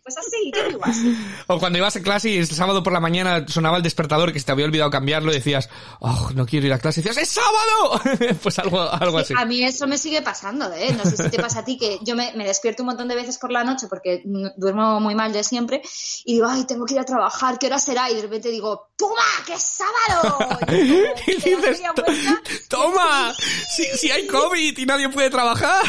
Pues 0.03 0.17
así, 0.17 0.51
digo 0.69 0.79
así. 0.83 1.17
O 1.47 1.59
cuando 1.59 1.77
ibas 1.77 1.95
a 1.95 2.01
clase 2.01 2.29
y 2.29 2.37
el 2.37 2.47
sábado 2.47 2.83
por 2.83 2.93
la 2.93 2.99
mañana 2.99 3.45
sonaba 3.47 3.77
el 3.77 3.83
despertador 3.83 4.31
que 4.31 4.39
se 4.39 4.45
te 4.45 4.51
había 4.51 4.65
olvidado 4.65 4.89
cambiarlo 4.89 5.31
y 5.31 5.35
decías, 5.35 5.69
oh, 5.99 6.29
no 6.33 6.45
quiero 6.45 6.67
ir 6.67 6.73
a 6.73 6.79
clase. 6.79 7.01
Y 7.01 7.03
decías, 7.03 7.23
¡es 7.23 7.29
sábado! 7.29 8.01
pues 8.43 8.59
algo, 8.59 8.79
algo 8.81 9.19
así. 9.19 9.33
A 9.37 9.45
mí 9.45 9.63
eso 9.63 9.87
me 9.87 9.97
sigue 9.97 10.21
pasando, 10.21 10.71
¿eh? 10.73 10.93
No 10.93 11.03
sé 11.03 11.17
si 11.17 11.29
te 11.29 11.39
pasa 11.39 11.59
a 11.59 11.65
ti 11.65 11.77
que 11.77 11.99
yo 12.01 12.15
me, 12.15 12.33
me 12.33 12.45
despierto 12.45 12.83
un 12.83 12.87
montón 12.87 13.07
de 13.07 13.15
veces 13.15 13.37
por 13.37 13.51
la 13.51 13.63
noche 13.63 13.87
porque 13.87 14.23
duermo 14.57 14.99
muy 14.99 15.15
mal 15.15 15.33
de 15.33 15.43
siempre 15.43 15.81
y 16.25 16.35
digo, 16.35 16.47
ay, 16.47 16.65
tengo 16.65 16.85
que 16.85 16.95
ir 16.95 16.99
a 16.99 17.05
trabajar, 17.05 17.59
¿qué 17.59 17.67
hora 17.67 17.79
será? 17.79 18.09
Y 18.09 18.15
de 18.15 18.21
repente 18.21 18.49
digo, 18.49 18.91
¡toma, 18.95 19.15
que 19.45 19.53
es 19.53 19.63
sábado! 19.63 20.37
Y, 20.71 20.87
como, 21.03 21.15
Y 21.27 21.35
dices, 21.35 21.81
vuelta, 21.81 22.03
¡toma! 22.67 23.33
Si, 23.71 23.85
si 23.97 24.11
hay 24.11 24.27
COVID 24.27 24.77
y 24.77 24.85
nadie 24.91 25.09
puede 25.09 25.29
trabajar. 25.29 25.83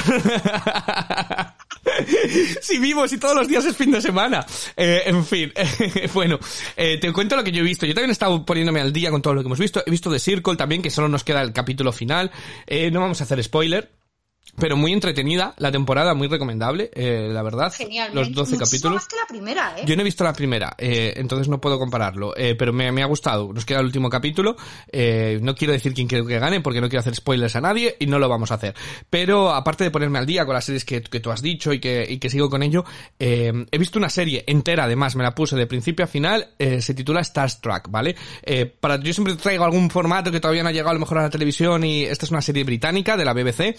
Si 2.60 2.78
vivos 2.78 3.12
y 3.12 3.18
todos 3.18 3.34
los 3.34 3.48
días 3.48 3.64
es 3.64 3.76
fin 3.76 3.90
de 3.90 4.00
semana. 4.00 4.46
Eh, 4.76 5.02
en 5.06 5.24
fin, 5.26 5.52
bueno, 6.14 6.38
eh, 6.76 6.98
te 6.98 7.12
cuento 7.12 7.36
lo 7.36 7.44
que 7.44 7.50
yo 7.50 7.60
he 7.60 7.64
visto. 7.64 7.86
Yo 7.86 7.94
también 7.94 8.10
he 8.10 8.12
estado 8.12 8.44
poniéndome 8.44 8.80
al 8.80 8.92
día 8.92 9.10
con 9.10 9.20
todo 9.20 9.34
lo 9.34 9.42
que 9.42 9.46
hemos 9.46 9.58
visto. 9.58 9.82
He 9.84 9.90
visto 9.90 10.10
The 10.10 10.18
Circle 10.18 10.56
también, 10.56 10.80
que 10.80 10.90
solo 10.90 11.08
nos 11.08 11.24
queda 11.24 11.42
el 11.42 11.52
capítulo 11.52 11.92
final. 11.92 12.30
Eh, 12.66 12.90
no 12.90 13.00
vamos 13.00 13.20
a 13.20 13.24
hacer 13.24 13.42
spoiler. 13.42 13.90
Pero 14.58 14.76
muy 14.76 14.92
entretenida 14.92 15.54
la 15.56 15.72
temporada, 15.72 16.12
muy 16.12 16.28
recomendable, 16.28 16.90
eh, 16.94 17.28
la 17.32 17.42
verdad. 17.42 17.72
Genial. 17.72 18.10
Los 18.12 18.28
me- 18.28 18.34
12 18.34 18.52
muchísimo 18.56 18.66
capítulos. 18.66 18.94
más 18.96 19.08
que 19.08 19.16
la 19.16 19.26
primera, 19.26 19.74
¿eh? 19.78 19.84
Yo 19.86 19.96
no 19.96 20.02
he 20.02 20.04
visto 20.04 20.24
la 20.24 20.34
primera, 20.34 20.74
eh, 20.76 21.14
entonces 21.16 21.48
no 21.48 21.58
puedo 21.58 21.78
compararlo, 21.78 22.34
eh, 22.36 22.54
pero 22.54 22.70
me, 22.70 22.92
me 22.92 23.02
ha 23.02 23.06
gustado. 23.06 23.50
Nos 23.50 23.64
queda 23.64 23.78
el 23.80 23.86
último 23.86 24.10
capítulo. 24.10 24.54
eh, 24.92 25.38
no 25.40 25.54
quiero 25.54 25.72
decir 25.72 25.94
quién 25.94 26.06
quiero 26.06 26.26
que 26.26 26.38
gane 26.38 26.60
porque 26.60 26.82
no 26.82 26.88
quiero 26.90 27.00
hacer 27.00 27.14
spoilers 27.14 27.56
a 27.56 27.62
nadie 27.62 27.96
y 27.98 28.06
no 28.06 28.18
lo 28.18 28.28
vamos 28.28 28.50
a 28.50 28.56
hacer. 28.56 28.74
Pero 29.08 29.50
aparte 29.54 29.84
de 29.84 29.90
ponerme 29.90 30.18
al 30.18 30.26
día 30.26 30.44
con 30.44 30.54
las 30.54 30.66
series 30.66 30.84
que, 30.84 31.00
que 31.02 31.20
tú 31.20 31.30
has 31.30 31.40
dicho 31.40 31.72
y 31.72 31.80
que, 31.80 32.04
y 32.06 32.18
que 32.18 32.28
sigo 32.28 32.50
con 32.50 32.62
ello, 32.62 32.84
eh, 33.18 33.52
he 33.70 33.78
visto 33.78 33.98
una 33.98 34.10
serie 34.10 34.44
entera, 34.46 34.84
además 34.84 35.16
me 35.16 35.22
la 35.24 35.34
puse 35.34 35.56
de 35.56 35.66
principio 35.66 36.04
a 36.04 36.08
final, 36.08 36.48
eh, 36.58 36.82
se 36.82 36.92
titula 36.92 37.24
Starstruck, 37.24 37.88
¿vale? 37.90 38.16
Eh, 38.42 38.66
para, 38.66 38.96
yo 39.00 39.14
siempre 39.14 39.34
traigo 39.36 39.64
algún 39.64 39.88
formato 39.88 40.30
que 40.30 40.40
todavía 40.40 40.62
no 40.62 40.68
ha 40.68 40.72
llegado 40.72 40.90
a 40.90 40.94
lo 40.94 41.00
mejor 41.00 41.18
a 41.18 41.22
la 41.22 41.30
televisión 41.30 41.84
y 41.84 42.02
esta 42.04 42.26
es 42.26 42.30
una 42.30 42.42
serie 42.42 42.64
británica 42.64 43.16
de 43.16 43.24
la 43.24 43.32
BBC 43.32 43.76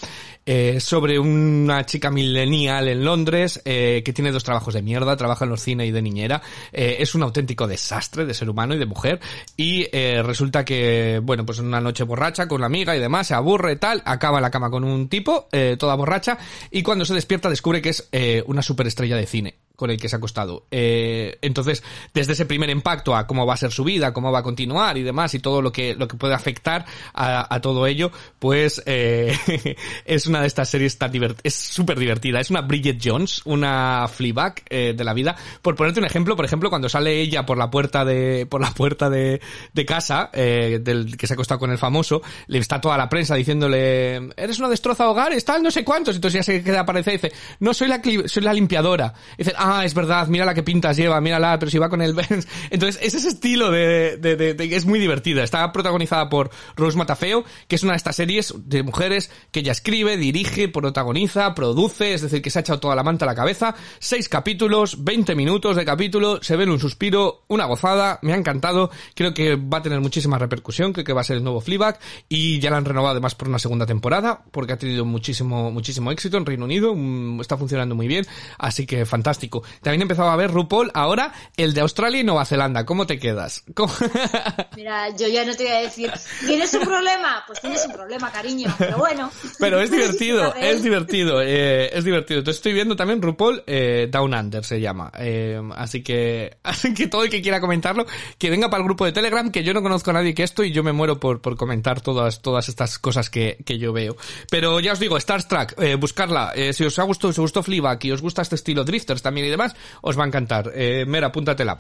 eh, 0.55 0.79
sobre 0.79 1.17
una 1.17 1.83
chica 1.83 2.11
millennial 2.11 2.87
en 2.87 3.03
Londres 3.03 3.59
eh, 3.65 4.03
que 4.05 4.13
tiene 4.13 4.31
dos 4.31 4.43
trabajos 4.43 4.75
de 4.75 4.83
mierda, 4.83 5.17
trabaja 5.17 5.45
en 5.45 5.49
los 5.49 5.63
cine 5.63 5.87
y 5.87 5.91
de 5.91 6.03
niñera, 6.03 6.43
eh, 6.71 6.97
es 6.99 7.15
un 7.15 7.23
auténtico 7.23 7.65
desastre 7.65 8.23
de 8.23 8.35
ser 8.35 8.51
humano 8.51 8.75
y 8.75 8.77
de 8.77 8.85
mujer. 8.85 9.19
Y 9.57 9.87
resulta 10.21 10.63
que, 10.63 11.19
bueno, 11.23 11.43
pues 11.43 11.57
una 11.57 11.81
noche 11.81 12.03
borracha 12.03 12.47
con 12.47 12.61
la 12.61 12.67
amiga 12.67 12.95
y 12.95 12.99
demás, 12.99 13.27
se 13.27 13.33
aburre 13.33 13.77
tal, 13.77 14.03
acaba 14.05 14.37
en 14.37 14.43
la 14.43 14.51
cama 14.51 14.69
con 14.69 14.83
un 14.83 15.09
tipo, 15.09 15.47
toda 15.79 15.95
borracha 15.95 16.37
y 16.69 16.83
cuando 16.83 17.03
se 17.03 17.15
despierta 17.15 17.49
descubre 17.49 17.81
que 17.81 17.89
es 17.89 18.09
una 18.45 18.61
superestrella 18.61 19.15
de 19.15 19.25
cine 19.25 19.55
con 19.83 19.91
el 19.91 19.99
que 19.99 20.07
se 20.07 20.15
ha 20.15 20.17
acostado. 20.17 20.65
Eh, 20.71 21.37
entonces, 21.41 21.83
desde 22.13 22.31
ese 22.31 22.45
primer 22.45 22.69
impacto 22.69 23.17
a 23.17 23.27
cómo 23.27 23.45
va 23.45 23.55
a 23.55 23.57
ser 23.57 23.73
su 23.73 23.83
vida, 23.83 24.13
cómo 24.13 24.31
va 24.31 24.39
a 24.39 24.43
continuar 24.43 24.97
y 24.97 25.03
demás, 25.03 25.33
y 25.33 25.39
todo 25.39 25.61
lo 25.61 25.73
que, 25.73 25.93
lo 25.93 26.07
que 26.07 26.15
puede 26.15 26.33
afectar 26.33 26.85
a, 27.13 27.53
a 27.53 27.59
todo 27.59 27.85
ello, 27.85 28.13
pues 28.39 28.81
eh, 28.85 29.35
es 30.05 30.25
una 30.25 30.39
de 30.39 30.47
estas 30.47 30.69
series 30.69 30.97
tan 30.97 31.11
divert 31.11 31.39
es 31.43 31.55
súper 31.55 31.99
divertida. 31.99 32.39
Es 32.39 32.49
una 32.49 32.61
Bridget 32.61 32.99
Jones, 33.03 33.41
una 33.45 34.07
Fleabag 34.07 34.61
eh, 34.69 34.93
de 34.95 35.03
la 35.03 35.13
vida. 35.13 35.35
Por 35.61 35.75
ponerte 35.75 35.99
un 35.99 36.05
ejemplo, 36.05 36.35
por 36.35 36.45
ejemplo, 36.45 36.69
cuando 36.69 36.89
sale 36.89 37.19
ella 37.19 37.45
por 37.45 37.57
la 37.57 37.69
puerta 37.69 38.05
de, 38.05 38.45
por 38.45 38.61
la 38.61 38.71
puerta 38.71 39.09
de, 39.09 39.41
de 39.73 39.85
casa, 39.85 40.29
eh, 40.33 40.79
del 40.81 41.17
que 41.17 41.27
se 41.27 41.33
ha 41.33 41.35
acostado 41.35 41.59
con 41.59 41.71
el 41.71 41.77
famoso, 41.77 42.21
le 42.47 42.59
está 42.59 42.79
toda 42.79 42.97
la 42.97 43.09
prensa 43.09 43.35
diciéndole, 43.35 44.29
eres 44.37 44.59
una 44.59 44.69
destroza 44.69 45.09
hogares, 45.09 45.43
tal, 45.43 45.61
no 45.61 45.71
sé 45.71 45.83
cuántos. 45.83 46.15
Entonces 46.15 46.39
ya 46.39 46.43
se 46.43 46.63
queda 46.63 46.81
aparecer 46.81 47.13
y 47.13 47.17
dice, 47.17 47.33
no, 47.59 47.73
soy 47.73 47.87
la, 47.87 48.01
soy 48.25 48.43
la 48.43 48.53
limpiadora. 48.53 49.13
Y 49.37 49.43
dice, 49.43 49.53
ah, 49.57 49.72
es 49.81 49.93
verdad, 49.93 50.27
mira 50.27 50.45
la 50.45 50.53
que 50.53 50.63
pintas 50.63 50.95
lleva, 50.97 51.19
mírala, 51.21 51.57
pero 51.59 51.69
si 51.71 51.77
va 51.77 51.89
con 51.89 52.01
el 52.01 52.13
Benz. 52.15 52.47
Entonces 52.69 52.99
es 53.01 53.13
ese 53.13 53.29
estilo 53.29 53.71
de, 53.71 54.17
de, 54.17 54.35
de- 54.35 54.75
es 54.75 54.85
muy 54.85 54.99
divertida. 54.99 55.43
Está 55.43 55.71
protagonizada 55.71 56.29
por 56.29 56.49
Rose 56.75 56.97
Matafeo, 56.97 57.43
que 57.67 57.75
es 57.75 57.83
una 57.83 57.93
de 57.93 57.97
estas 57.97 58.15
series 58.15 58.53
de 58.65 58.83
mujeres 58.83 59.31
que 59.51 59.61
ella 59.61 59.71
escribe, 59.71 60.17
dirige, 60.17 60.67
protagoniza, 60.69 61.53
produce, 61.55 62.13
es 62.13 62.21
decir, 62.21 62.41
que 62.41 62.49
se 62.49 62.59
ha 62.59 62.61
echado 62.61 62.79
toda 62.79 62.95
la 62.95 63.03
manta 63.03 63.25
a 63.25 63.27
la 63.27 63.35
cabeza. 63.35 63.75
Seis 63.99 64.27
capítulos, 64.29 65.03
20 65.03 65.35
minutos 65.35 65.75
de 65.75 65.85
capítulo, 65.85 66.41
se 66.41 66.55
ve 66.55 66.63
en 66.63 66.71
un 66.71 66.79
suspiro, 66.79 67.43
una 67.47 67.65
gozada, 67.65 68.19
me 68.21 68.33
ha 68.33 68.35
encantado. 68.37 68.89
Creo 69.15 69.33
que 69.33 69.55
va 69.55 69.77
a 69.77 69.81
tener 69.81 69.99
muchísima 70.01 70.37
repercusión, 70.39 70.93
creo 70.93 71.05
que 71.05 71.13
va 71.13 71.21
a 71.21 71.23
ser 71.23 71.37
el 71.37 71.43
nuevo 71.43 71.61
Fleabag 71.61 71.99
y 72.29 72.59
ya 72.59 72.71
la 72.71 72.77
han 72.77 72.85
renovado 72.85 73.11
además 73.11 73.35
por 73.35 73.47
una 73.47 73.59
segunda 73.59 73.85
temporada, 73.85 74.43
porque 74.51 74.73
ha 74.73 74.77
tenido 74.77 75.05
muchísimo, 75.05 75.71
muchísimo 75.71 76.11
éxito 76.11 76.37
en 76.37 76.45
Reino 76.45 76.65
Unido, 76.65 76.95
mm, 76.95 77.41
está 77.41 77.57
funcionando 77.57 77.93
muy 77.95 78.07
bien, 78.07 78.25
así 78.57 78.85
que 78.87 79.05
fantástico. 79.05 79.52
También 79.81 80.01
he 80.01 80.03
empezado 80.03 80.29
a 80.29 80.35
ver 80.35 80.51
RuPaul, 80.51 80.91
ahora 80.93 81.33
el 81.57 81.73
de 81.73 81.81
Australia 81.81 82.21
y 82.21 82.23
Nueva 82.23 82.45
Zelanda, 82.45 82.85
¿cómo 82.85 83.05
te 83.05 83.19
quedas? 83.19 83.63
¿Cómo- 83.75 83.93
Mira, 84.75 85.09
yo 85.15 85.27
ya 85.27 85.45
no 85.45 85.55
te 85.55 85.63
voy 85.63 85.73
a 85.73 85.79
decir, 85.81 86.11
¿tienes 86.45 86.73
un 86.73 86.81
problema? 86.81 87.43
Pues 87.45 87.59
tienes 87.61 87.85
un 87.85 87.93
problema, 87.93 88.31
cariño, 88.31 88.73
pero 88.77 88.97
bueno. 88.97 89.31
Pero 89.59 89.79
es 89.81 89.91
divertido, 89.91 90.53
es 90.55 90.83
divertido, 90.83 91.41
eh, 91.41 91.89
es 91.95 92.03
divertido. 92.03 92.39
Entonces 92.39 92.59
estoy 92.59 92.73
viendo 92.73 92.95
también 92.95 93.21
RuPaul 93.21 93.63
eh, 93.67 94.07
Down 94.11 94.33
Under 94.33 94.63
se 94.63 94.79
llama. 94.81 95.11
Eh, 95.17 95.61
así 95.75 96.01
que, 96.03 96.57
así 96.63 96.93
que 96.93 97.07
todo 97.07 97.23
el 97.23 97.29
que 97.29 97.41
quiera 97.41 97.59
comentarlo, 97.61 98.05
que 98.37 98.49
venga 98.49 98.69
para 98.69 98.81
el 98.81 98.85
grupo 98.85 99.05
de 99.05 99.11
Telegram, 99.11 99.51
que 99.51 99.63
yo 99.63 99.73
no 99.73 99.81
conozco 99.81 100.09
a 100.11 100.13
nadie 100.13 100.33
que 100.33 100.43
esto 100.43 100.63
y 100.63 100.71
yo 100.71 100.83
me 100.83 100.91
muero 100.93 101.19
por, 101.19 101.41
por 101.41 101.55
comentar 101.57 102.01
todas, 102.01 102.41
todas 102.41 102.69
estas 102.69 102.97
cosas 102.99 103.29
que, 103.29 103.57
que 103.65 103.77
yo 103.77 103.93
veo. 103.93 104.15
Pero 104.49 104.79
ya 104.79 104.93
os 104.93 104.99
digo, 104.99 105.17
Star 105.17 105.43
Trek, 105.43 105.75
eh, 105.79 105.95
buscarla. 105.95 106.53
Si 106.73 106.83
os 106.83 106.97
ha 106.99 107.03
gustado, 107.03 107.31
si 107.33 107.39
os 107.39 107.43
gustó 107.43 107.63
Fleabag 107.63 107.99
y 108.05 108.11
os 108.11 108.21
gusta 108.21 108.41
este 108.41 108.55
estilo 108.55 108.83
Drifters 108.83 109.21
también 109.21 109.42
y 109.45 109.49
demás, 109.49 109.75
os 110.01 110.17
va 110.17 110.23
a 110.23 110.27
encantar. 110.27 110.71
Eh, 110.73 111.05
Mera, 111.07 111.27
apúntatela. 111.27 111.77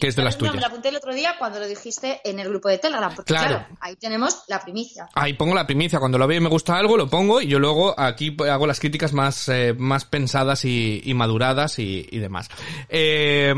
Que 0.00 0.08
es 0.08 0.16
de 0.16 0.22
las 0.24 0.36
No, 0.36 0.42
me 0.42 0.48
tuyas. 0.50 0.60
la 0.60 0.66
apunté 0.68 0.88
el 0.90 0.96
otro 0.96 1.14
día 1.14 1.36
cuando 1.38 1.58
lo 1.58 1.66
dijiste 1.66 2.20
en 2.24 2.38
el 2.38 2.48
grupo 2.50 2.68
de 2.68 2.76
Telegram, 2.76 3.14
porque 3.14 3.32
Claro. 3.32 3.48
claro, 3.60 3.76
ahí 3.80 3.96
tenemos 3.96 4.42
la 4.48 4.60
primicia. 4.60 5.08
Ahí 5.14 5.32
pongo 5.32 5.54
la 5.54 5.66
primicia, 5.66 5.98
cuando 6.00 6.18
lo 6.18 6.26
veo 6.26 6.36
y 6.36 6.40
me 6.42 6.50
gusta 6.50 6.76
algo, 6.76 6.98
lo 6.98 7.08
pongo 7.08 7.40
y 7.40 7.46
yo 7.46 7.58
luego 7.58 7.98
aquí 7.98 8.36
hago 8.46 8.66
las 8.66 8.78
críticas 8.78 9.14
más, 9.14 9.48
eh, 9.48 9.74
más 9.78 10.04
pensadas 10.04 10.66
y, 10.66 11.00
y 11.02 11.14
maduradas 11.14 11.78
y, 11.78 12.06
y 12.10 12.18
demás. 12.18 12.50
Eh, 12.90 13.54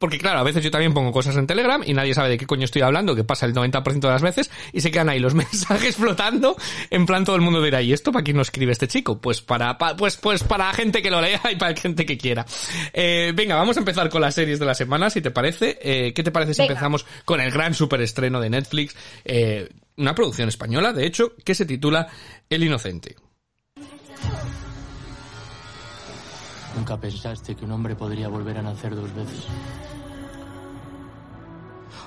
porque 0.00 0.18
claro, 0.18 0.40
a 0.40 0.42
veces 0.42 0.64
yo 0.64 0.72
también 0.72 0.92
pongo 0.92 1.12
cosas 1.12 1.36
en 1.36 1.46
Telegram 1.46 1.80
y 1.86 1.94
nadie 1.94 2.14
sabe 2.14 2.30
de 2.30 2.38
qué 2.38 2.46
coño 2.46 2.64
estoy 2.64 2.82
hablando, 2.82 3.14
que 3.14 3.22
pasa 3.22 3.46
el 3.46 3.54
90% 3.54 4.00
de 4.00 4.08
las 4.08 4.22
veces, 4.22 4.50
y 4.72 4.80
se 4.80 4.90
quedan 4.90 5.08
ahí 5.10 5.20
los 5.20 5.34
mensajes 5.44 5.94
flotando, 5.94 6.56
en 6.90 7.06
plan 7.06 7.24
todo 7.24 7.36
el 7.36 7.42
mundo 7.42 7.62
dirá, 7.62 7.80
¿y 7.82 7.92
esto 7.92 8.10
para 8.10 8.24
quién 8.24 8.36
no 8.36 8.42
escribe 8.42 8.72
este 8.72 8.88
chico? 8.88 9.20
Pues 9.20 9.42
para, 9.42 9.78
pa- 9.78 9.94
pues, 9.96 10.16
pues 10.16 10.42
para 10.42 10.72
gente 10.72 11.02
que 11.02 11.10
lo 11.10 11.20
lea 11.20 11.40
y 11.52 11.56
para 11.56 11.76
gente 11.76 12.04
que 12.04 12.18
quiera. 12.18 12.44
Eh, 12.92 13.32
venga, 13.36 13.54
vamos 13.54 13.76
a 13.76 13.80
empezar 13.80 14.08
con 14.08 14.22
las 14.22 14.34
series 14.34 14.58
de 14.58 14.66
la 14.66 14.74
semana, 14.74 15.10
si 15.10 15.20
te 15.20 15.30
parece. 15.30 15.78
Eh, 15.82 16.12
¿Qué 16.14 16.22
te 16.22 16.30
parece 16.32 16.54
si 16.54 16.62
Venga. 16.62 16.72
empezamos 16.72 17.06
con 17.24 17.40
el 17.40 17.50
gran 17.50 17.74
superestreno 17.74 18.40
de 18.40 18.50
Netflix? 18.50 18.96
Eh, 19.24 19.68
una 19.98 20.14
producción 20.14 20.48
española, 20.48 20.94
de 20.94 21.04
hecho, 21.06 21.34
que 21.44 21.54
se 21.54 21.66
titula 21.66 22.08
El 22.48 22.64
Inocente. 22.64 23.16
Nunca 26.76 26.96
pensaste 26.96 27.54
que 27.54 27.64
un 27.64 27.72
hombre 27.72 27.94
podría 27.96 28.28
volver 28.28 28.58
a 28.58 28.62
nacer 28.62 28.94
dos 28.94 29.12
veces. 29.14 29.46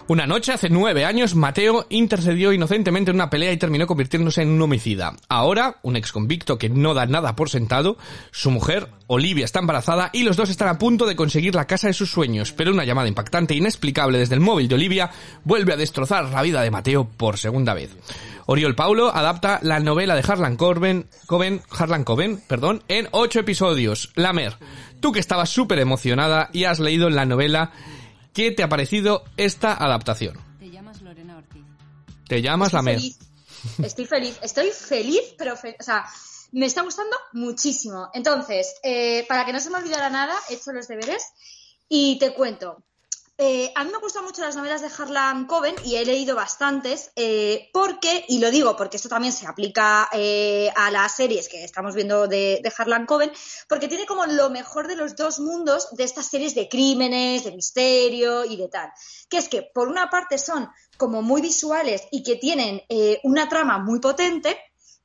Una 0.08 0.28
noche, 0.28 0.52
hace 0.52 0.70
nueve 0.70 1.06
años, 1.06 1.34
Mateo 1.34 1.86
intercedió 1.90 2.52
inocentemente 2.52 3.12
en 3.12 3.16
una 3.16 3.30
pelea 3.30 3.54
y 3.54 3.58
terminó 3.58 3.88
convirtiéndose 3.88 4.42
en 4.42 4.50
un 4.50 4.62
homicida. 4.62 5.16
Ahora, 5.30 5.78
un 5.82 5.96
ex 5.96 6.12
convicto 6.12 6.58
que 6.58 6.68
no 6.68 6.94
da 6.94 7.06
nada 7.06 7.38
por 7.38 7.50
sentado, 7.50 7.98
su 8.32 8.52
mujer, 8.52 8.90
Olivia, 9.08 9.46
está 9.46 9.60
embarazada 9.60 10.10
y 10.12 10.24
los 10.24 10.36
dos 10.36 10.50
están 10.50 10.68
a 10.68 10.78
punto 10.78 11.06
de 11.06 11.16
conseguir 11.16 11.56
la 11.56 11.68
casa 11.68 11.88
de 11.88 11.94
sus 11.94 12.12
sueños, 12.12 12.52
pero 12.52 12.74
una 12.74 12.84
llamada 12.84 13.08
impactante 13.08 13.54
e 13.54 13.58
inexplicable 13.58 14.20
desde 14.20 14.36
el 14.36 14.42
móvil 14.42 14.68
de 14.68 14.76
Olivia 14.76 15.10
vuelve 15.46 15.72
a 15.72 15.78
destrozar 15.78 16.30
la 16.30 16.42
vida 16.42 16.62
de 16.62 16.72
Mateo 16.72 17.06
por 17.06 17.38
segunda 17.38 17.74
vez. 17.74 17.96
Oriol 18.46 18.76
Paulo 18.76 19.16
adapta 19.16 19.60
la 19.62 19.80
novela 19.80 20.16
de 20.16 20.24
Harlan 20.28 20.58
Coben, 20.58 21.08
Coben, 21.28 21.62
Harlan 21.70 22.04
Coben, 22.04 22.42
perdón, 22.46 22.84
en 22.90 23.08
ocho 23.12 23.40
episodios. 23.40 24.12
Lamer, 24.16 24.58
tú 25.00 25.14
que 25.14 25.22
estabas 25.22 25.50
súper 25.50 25.80
emocionada 25.80 26.50
y 26.52 26.66
has 26.66 26.82
leído 26.82 27.10
la 27.10 27.26
novela, 27.26 27.72
¿qué 28.34 28.52
te 28.52 28.64
ha 28.64 28.70
parecido 28.70 29.24
esta 29.38 29.74
adaptación? 29.74 30.38
Te 30.60 30.70
llamas 30.70 31.02
Lorena 31.02 31.38
Ortiz. 31.38 31.64
Te 32.28 32.42
llamas 32.42 32.68
Estoy 32.68 32.78
Lamer. 32.80 32.96
feliz. 32.96 33.20
Estoy 33.84 34.06
feliz, 34.06 34.40
estoy 34.42 34.70
feliz, 34.72 35.22
pero 35.38 35.56
fe- 35.56 35.78
o 35.80 35.84
sea, 35.84 36.06
me 36.52 36.66
está 36.66 36.82
gustando 36.82 37.16
muchísimo. 37.34 38.10
Entonces, 38.14 38.76
eh, 38.84 39.26
para 39.28 39.46
que 39.46 39.54
no 39.54 39.60
se 39.60 39.70
me 39.70 39.78
olvidara 39.78 40.10
nada, 40.10 40.36
he 40.50 40.56
hecho 40.56 40.72
los 40.74 40.88
deberes 40.88 41.24
y 41.88 42.18
te 42.20 42.34
cuento. 42.34 42.84
Eh, 43.40 43.72
a 43.76 43.84
mí 43.84 43.92
me 43.92 43.98
gustan 43.98 44.24
mucho 44.24 44.44
las 44.44 44.56
novelas 44.56 44.82
de 44.82 44.92
Harlan 44.96 45.48
Coben 45.48 45.74
y 45.84 45.96
he 45.96 46.06
leído 46.06 46.36
bastantes 46.36 47.12
eh, 47.16 47.70
porque, 47.74 48.26
y 48.28 48.38
lo 48.38 48.52
digo 48.52 48.76
porque 48.78 48.98
esto 48.98 49.10
también 49.10 49.34
se 49.34 49.48
aplica 49.48 50.08
eh, 50.14 50.72
a 50.76 50.92
las 50.92 51.16
series 51.16 51.50
que 51.50 51.64
estamos 51.64 51.96
viendo 51.96 52.28
de, 52.28 52.60
de 52.64 52.74
Harlan 52.78 53.08
Coben, 53.08 53.32
porque 53.68 53.88
tiene 53.88 54.06
como 54.06 54.28
lo 54.28 54.52
mejor 54.52 54.88
de 54.88 54.96
los 54.96 55.16
dos 55.16 55.40
mundos 55.40 55.88
de 55.94 56.04
estas 56.04 56.28
series 56.28 56.54
de 56.54 56.70
crímenes, 56.70 57.44
de 57.44 57.54
misterio 57.54 58.46
y 58.46 58.56
de 58.56 58.68
tal. 58.68 58.92
Que 59.28 59.40
es 59.40 59.50
que 59.50 59.64
por 59.64 59.88
una 59.88 60.12
parte 60.12 60.38
son 60.38 60.70
como 60.98 61.24
muy 61.24 61.42
visuales 61.42 62.04
y 62.12 62.22
que 62.22 62.36
tienen 62.36 62.84
eh, 62.88 63.20
una 63.24 63.50
trama 63.50 63.80
muy 63.80 64.00
potente, 64.00 64.60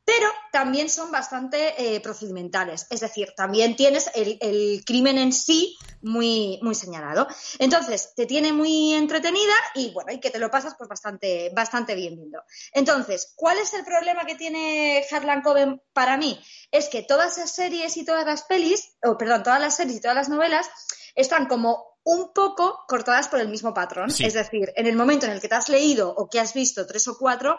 pero 0.08 0.32
también 0.50 0.88
son 0.88 1.12
bastante 1.12 1.74
eh, 1.76 2.00
procedimentales. 2.00 2.86
Es 2.88 3.00
decir, 3.00 3.34
también 3.36 3.76
tienes 3.76 4.10
el, 4.14 4.38
el 4.40 4.82
crimen 4.86 5.18
en 5.18 5.34
sí 5.34 5.76
muy, 6.00 6.58
muy 6.62 6.74
señalado. 6.74 7.28
Entonces, 7.58 8.14
te 8.16 8.24
tiene 8.24 8.54
muy 8.54 8.94
entretenida 8.94 9.52
y 9.74 9.90
bueno, 9.92 10.10
y 10.10 10.18
que 10.18 10.30
te 10.30 10.38
lo 10.38 10.50
pasas 10.50 10.76
pues 10.78 10.88
bastante, 10.88 11.52
bastante 11.54 11.94
bien 11.94 12.16
viendo. 12.16 12.42
Entonces, 12.72 13.34
¿cuál 13.36 13.58
es 13.58 13.74
el 13.74 13.84
problema 13.84 14.24
que 14.24 14.34
tiene 14.34 15.04
Harlan 15.10 15.42
Coben 15.42 15.82
para 15.92 16.16
mí? 16.16 16.42
Es 16.70 16.88
que 16.88 17.02
todas 17.02 17.36
las 17.36 17.50
series 17.54 17.98
y 17.98 18.06
todas 18.06 18.24
las 18.24 18.44
pelis, 18.44 18.96
o 19.04 19.18
perdón, 19.18 19.42
todas 19.42 19.60
las 19.60 19.76
series 19.76 19.98
y 19.98 20.00
todas 20.00 20.16
las 20.16 20.30
novelas 20.30 20.70
están 21.16 21.48
como 21.48 21.98
un 22.04 22.32
poco 22.32 22.86
cortadas 22.88 23.28
por 23.28 23.40
el 23.40 23.48
mismo 23.48 23.74
patrón. 23.74 24.10
Sí. 24.10 24.24
Es 24.24 24.32
decir, 24.32 24.72
en 24.74 24.86
el 24.86 24.96
momento 24.96 25.26
en 25.26 25.32
el 25.32 25.40
que 25.42 25.48
te 25.48 25.54
has 25.54 25.68
leído 25.68 26.08
o 26.08 26.30
que 26.30 26.40
has 26.40 26.54
visto 26.54 26.86
tres 26.86 27.06
o 27.08 27.18
cuatro, 27.18 27.58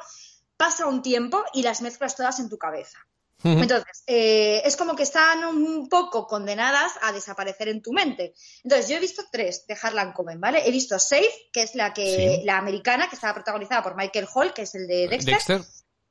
pasa 0.59 0.87
un 0.87 1.01
tiempo 1.01 1.41
y 1.53 1.63
las 1.63 1.81
mezclas 1.81 2.17
todas 2.17 2.37
en 2.39 2.49
tu 2.49 2.57
cabeza. 2.57 2.99
Entonces, 3.41 4.03
eh, 4.05 4.61
es 4.65 4.75
como 4.75 4.97
que 4.97 5.03
están 5.03 5.45
un 5.45 5.87
poco 5.87 6.27
condenadas 6.27 6.91
a 7.01 7.13
desaparecer 7.13 7.69
en 7.69 7.81
tu 7.81 7.93
mente. 7.93 8.33
Entonces, 8.65 8.89
yo 8.89 8.97
he 8.97 8.99
visto 8.99 9.23
tres 9.31 9.65
de 9.65 9.77
Harlan 9.81 10.11
Coben, 10.11 10.41
¿vale? 10.41 10.67
He 10.67 10.71
visto 10.71 10.99
Safe, 10.99 11.49
que 11.53 11.63
es 11.63 11.73
la 11.73 11.93
que 11.93 12.39
Sí. 12.39 12.45
la 12.45 12.57
americana, 12.57 13.07
que 13.07 13.15
estaba 13.15 13.33
protagonizada 13.33 13.81
por 13.81 13.95
Michael 13.95 14.27
Hall, 14.33 14.53
que 14.53 14.63
es 14.63 14.75
el 14.75 14.87
de 14.87 15.07
Dexter. 15.07 15.35
Dexter. 15.35 15.61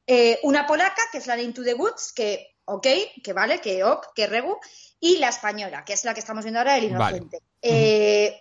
Eh, 0.07 0.41
una 0.43 0.67
polaca, 0.67 1.03
que 1.13 1.19
es 1.19 1.27
la 1.27 1.37
de 1.37 1.43
Into 1.43 1.63
the 1.63 1.75
Woods, 1.75 2.15
que 2.15 2.57
ok, 2.65 2.87
que 3.23 3.33
vale, 3.35 3.61
que 3.61 3.85
ok, 3.85 4.07
que 4.15 4.27
regu. 4.27 4.57
Y 4.99 5.19
la 5.19 5.29
española, 5.29 5.85
que 5.85 5.93
es 5.93 6.05
la 6.05 6.15
que 6.15 6.21
estamos 6.21 6.45
viendo 6.45 6.61
ahora, 6.61 6.79
El 6.79 6.97
Vale. 6.97 7.19
Inocente. 7.19 7.43
Eh, 7.61 8.41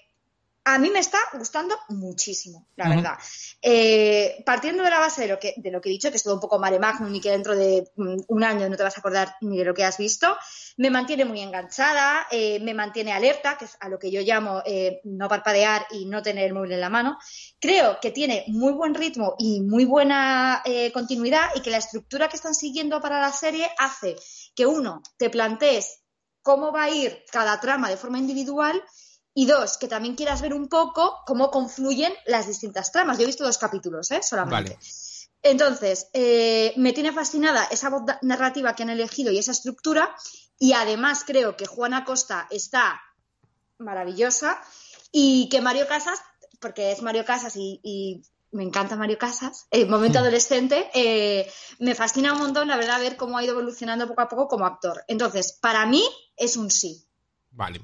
a 0.69 0.77
mí 0.79 0.89
me 0.89 0.99
está 0.99 1.17
gustando 1.33 1.77
muchísimo, 1.87 2.67
la 2.75 2.89
verdad. 2.89 3.17
Eh, 3.61 4.43
partiendo 4.45 4.83
de 4.83 4.89
la 4.89 4.99
base 4.99 5.21
de 5.21 5.29
lo, 5.29 5.39
que, 5.39 5.53
de 5.55 5.71
lo 5.71 5.79
que 5.79 5.87
he 5.87 5.93
dicho, 5.93 6.09
que 6.09 6.17
es 6.17 6.23
todo 6.23 6.33
un 6.33 6.41
poco 6.41 6.59
mare 6.59 6.77
magnum 6.77 7.15
y 7.15 7.21
que 7.21 7.31
dentro 7.31 7.55
de 7.55 7.89
mm, 7.95 8.17
un 8.27 8.43
año 8.43 8.67
no 8.67 8.75
te 8.75 8.83
vas 8.83 8.97
a 8.97 8.99
acordar 8.99 9.37
ni 9.39 9.57
de 9.57 9.63
lo 9.63 9.73
que 9.73 9.85
has 9.85 9.97
visto, 9.97 10.35
me 10.75 10.89
mantiene 10.89 11.23
muy 11.23 11.39
enganchada, 11.39 12.27
eh, 12.29 12.59
me 12.59 12.73
mantiene 12.73 13.13
alerta, 13.13 13.57
que 13.57 13.63
es 13.63 13.77
a 13.79 13.87
lo 13.87 13.97
que 13.97 14.11
yo 14.11 14.19
llamo 14.19 14.61
eh, 14.65 14.99
no 15.05 15.29
parpadear 15.29 15.87
y 15.91 16.05
no 16.05 16.21
tener 16.21 16.43
el 16.43 16.53
móvil 16.53 16.73
en 16.73 16.81
la 16.81 16.89
mano. 16.89 17.17
Creo 17.61 17.99
que 18.01 18.11
tiene 18.11 18.43
muy 18.47 18.73
buen 18.73 18.93
ritmo 18.93 19.35
y 19.39 19.61
muy 19.61 19.85
buena 19.85 20.61
continuidad 20.93 21.49
y 21.55 21.61
que 21.61 21.69
la 21.69 21.77
estructura 21.77 22.27
que 22.27 22.35
están 22.35 22.53
siguiendo 22.53 22.99
para 22.99 23.21
la 23.21 23.31
serie 23.31 23.69
hace 23.77 24.17
que 24.53 24.65
uno, 24.65 25.01
te 25.17 25.29
plantees 25.29 26.01
cómo 26.41 26.73
va 26.73 26.83
a 26.83 26.89
ir 26.89 27.23
cada 27.31 27.57
trama 27.61 27.89
de 27.89 27.95
forma 27.95 28.19
individual 28.19 28.83
y 29.37 29.45
dos, 29.45 29.77
que 29.77 29.87
también 29.87 30.15
quieras 30.15 30.41
ver 30.41 30.51
un 30.51 30.67
poco 30.67 31.19
cómo 31.27 31.51
confluyen 31.51 32.11
las 32.25 32.47
distintas 32.47 32.91
tramas. 32.91 33.19
Yo 33.19 33.23
he 33.23 33.27
visto 33.27 33.43
dos 33.43 33.59
capítulos, 33.59 34.09
¿eh? 34.09 34.23
Solamente. 34.23 34.71
Vale. 34.71 34.79
Entonces, 35.43 36.07
eh, 36.13 36.73
me 36.75 36.91
tiene 36.91 37.11
fascinada 37.11 37.65
esa 37.65 37.91
voz 37.91 38.01
narrativa 38.23 38.73
que 38.73 38.81
han 38.81 38.89
elegido 38.89 39.31
y 39.31 39.37
esa 39.37 39.51
estructura. 39.51 40.09
Y 40.57 40.73
además 40.73 41.23
creo 41.23 41.55
que 41.55 41.67
Juana 41.67 42.03
Costa 42.03 42.47
está 42.49 42.99
maravillosa 43.77 44.59
y 45.11 45.49
que 45.49 45.61
Mario 45.61 45.87
Casas, 45.87 46.19
porque 46.59 46.91
es 46.91 47.03
Mario 47.03 47.23
Casas 47.23 47.55
y, 47.57 47.79
y 47.83 48.23
me 48.53 48.63
encanta 48.63 48.95
Mario 48.95 49.19
Casas, 49.19 49.67
el 49.69 49.87
momento 49.87 50.17
adolescente, 50.17 50.89
eh, 50.95 51.47
me 51.77 51.93
fascina 51.93 52.33
un 52.33 52.39
montón, 52.39 52.69
la 52.69 52.77
verdad, 52.77 52.99
ver 52.99 53.17
cómo 53.17 53.37
ha 53.37 53.43
ido 53.43 53.53
evolucionando 53.53 54.07
poco 54.07 54.21
a 54.21 54.29
poco 54.29 54.47
como 54.47 54.65
actor. 54.65 55.03
Entonces, 55.07 55.53
para 55.61 55.85
mí 55.85 56.03
es 56.35 56.57
un 56.57 56.71
sí. 56.71 57.05
Vale. 57.51 57.81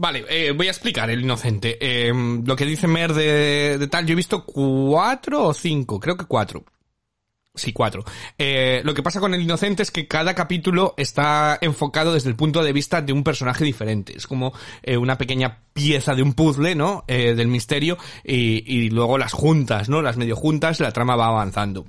Vale, 0.00 0.24
eh, 0.30 0.52
voy 0.52 0.66
a 0.66 0.70
explicar 0.70 1.10
el 1.10 1.20
inocente. 1.20 1.76
Eh, 1.78 2.10
lo 2.46 2.56
que 2.56 2.64
dice 2.64 2.86
Mer 2.86 3.12
de, 3.12 3.86
tal, 3.90 4.06
yo 4.06 4.14
he 4.14 4.16
visto 4.16 4.46
cuatro 4.46 5.48
o 5.48 5.52
cinco, 5.52 6.00
creo 6.00 6.16
que 6.16 6.24
cuatro. 6.24 6.64
Sí, 7.54 7.74
cuatro. 7.74 8.02
Eh, 8.38 8.80
lo 8.82 8.94
que 8.94 9.02
pasa 9.02 9.20
con 9.20 9.34
el 9.34 9.42
inocente 9.42 9.82
es 9.82 9.90
que 9.90 10.08
cada 10.08 10.34
capítulo 10.34 10.94
está 10.96 11.58
enfocado 11.60 12.14
desde 12.14 12.30
el 12.30 12.36
punto 12.36 12.64
de 12.64 12.72
vista 12.72 13.02
de 13.02 13.12
un 13.12 13.22
personaje 13.22 13.62
diferente. 13.62 14.16
Es 14.16 14.26
como 14.26 14.54
eh, 14.82 14.96
una 14.96 15.18
pequeña 15.18 15.64
pieza 15.74 16.14
de 16.14 16.22
un 16.22 16.32
puzzle, 16.32 16.74
¿no? 16.74 17.04
Del 17.06 17.48
misterio 17.48 17.98
y 18.24 18.88
luego 18.88 19.18
las 19.18 19.34
juntas, 19.34 19.90
¿no? 19.90 20.00
Las 20.00 20.16
medio 20.16 20.34
juntas, 20.34 20.80
la 20.80 20.92
trama 20.92 21.14
va 21.14 21.26
avanzando. 21.26 21.84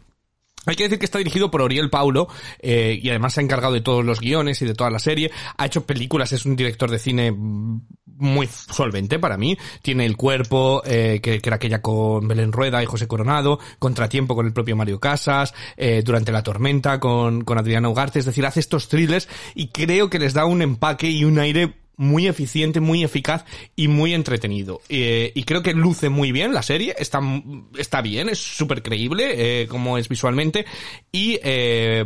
Hay 0.65 0.75
que 0.75 0.83
decir 0.83 0.99
que 0.99 1.05
está 1.05 1.17
dirigido 1.17 1.49
por 1.49 1.61
Oriel 1.61 1.89
Paulo 1.89 2.27
eh, 2.59 2.99
y 3.01 3.09
además 3.09 3.33
se 3.33 3.41
ha 3.41 3.43
encargado 3.43 3.73
de 3.73 3.81
todos 3.81 4.05
los 4.05 4.19
guiones 4.19 4.61
y 4.61 4.65
de 4.65 4.75
toda 4.75 4.91
la 4.91 4.99
serie. 4.99 5.31
Ha 5.57 5.65
hecho 5.65 5.85
películas, 5.85 6.31
es 6.33 6.45
un 6.45 6.55
director 6.55 6.91
de 6.91 6.99
cine 6.99 7.33
muy 8.21 8.47
solvente 8.47 9.17
para 9.17 9.37
mí. 9.37 9.57
Tiene 9.81 10.05
El 10.05 10.15
Cuerpo, 10.15 10.83
eh, 10.85 11.19
que, 11.23 11.41
que 11.41 11.49
era 11.49 11.55
aquella 11.55 11.81
con 11.81 12.27
Belén 12.27 12.51
Rueda 12.51 12.83
y 12.83 12.85
José 12.85 13.07
Coronado, 13.07 13.59
Contratiempo 13.79 14.35
con 14.35 14.45
el 14.45 14.53
propio 14.53 14.75
Mario 14.75 14.99
Casas, 14.99 15.55
eh, 15.77 16.03
Durante 16.05 16.31
la 16.31 16.43
Tormenta 16.43 16.99
con, 16.99 17.43
con 17.43 17.57
Adriana 17.57 17.89
Ugarte. 17.89 18.19
Es 18.19 18.25
decir, 18.25 18.45
hace 18.45 18.59
estos 18.59 18.87
thrillers 18.87 19.27
y 19.55 19.69
creo 19.69 20.11
que 20.11 20.19
les 20.19 20.33
da 20.33 20.45
un 20.45 20.61
empaque 20.61 21.09
y 21.09 21.25
un 21.25 21.39
aire 21.39 21.80
muy 21.97 22.27
eficiente, 22.27 22.79
muy 22.79 23.03
eficaz 23.03 23.45
y 23.75 23.87
muy 23.87 24.13
entretenido. 24.13 24.81
Eh, 24.89 25.31
y 25.35 25.43
creo 25.43 25.63
que 25.63 25.73
luce 25.73 26.09
muy 26.09 26.31
bien 26.31 26.53
la 26.53 26.63
serie, 26.63 26.95
está, 26.97 27.21
está 27.77 28.01
bien, 28.01 28.29
es 28.29 28.39
súper 28.39 28.81
creíble 28.81 29.61
eh, 29.61 29.67
como 29.67 29.97
es 29.97 30.09
visualmente 30.09 30.65
y... 31.11 31.39
Eh, 31.43 32.05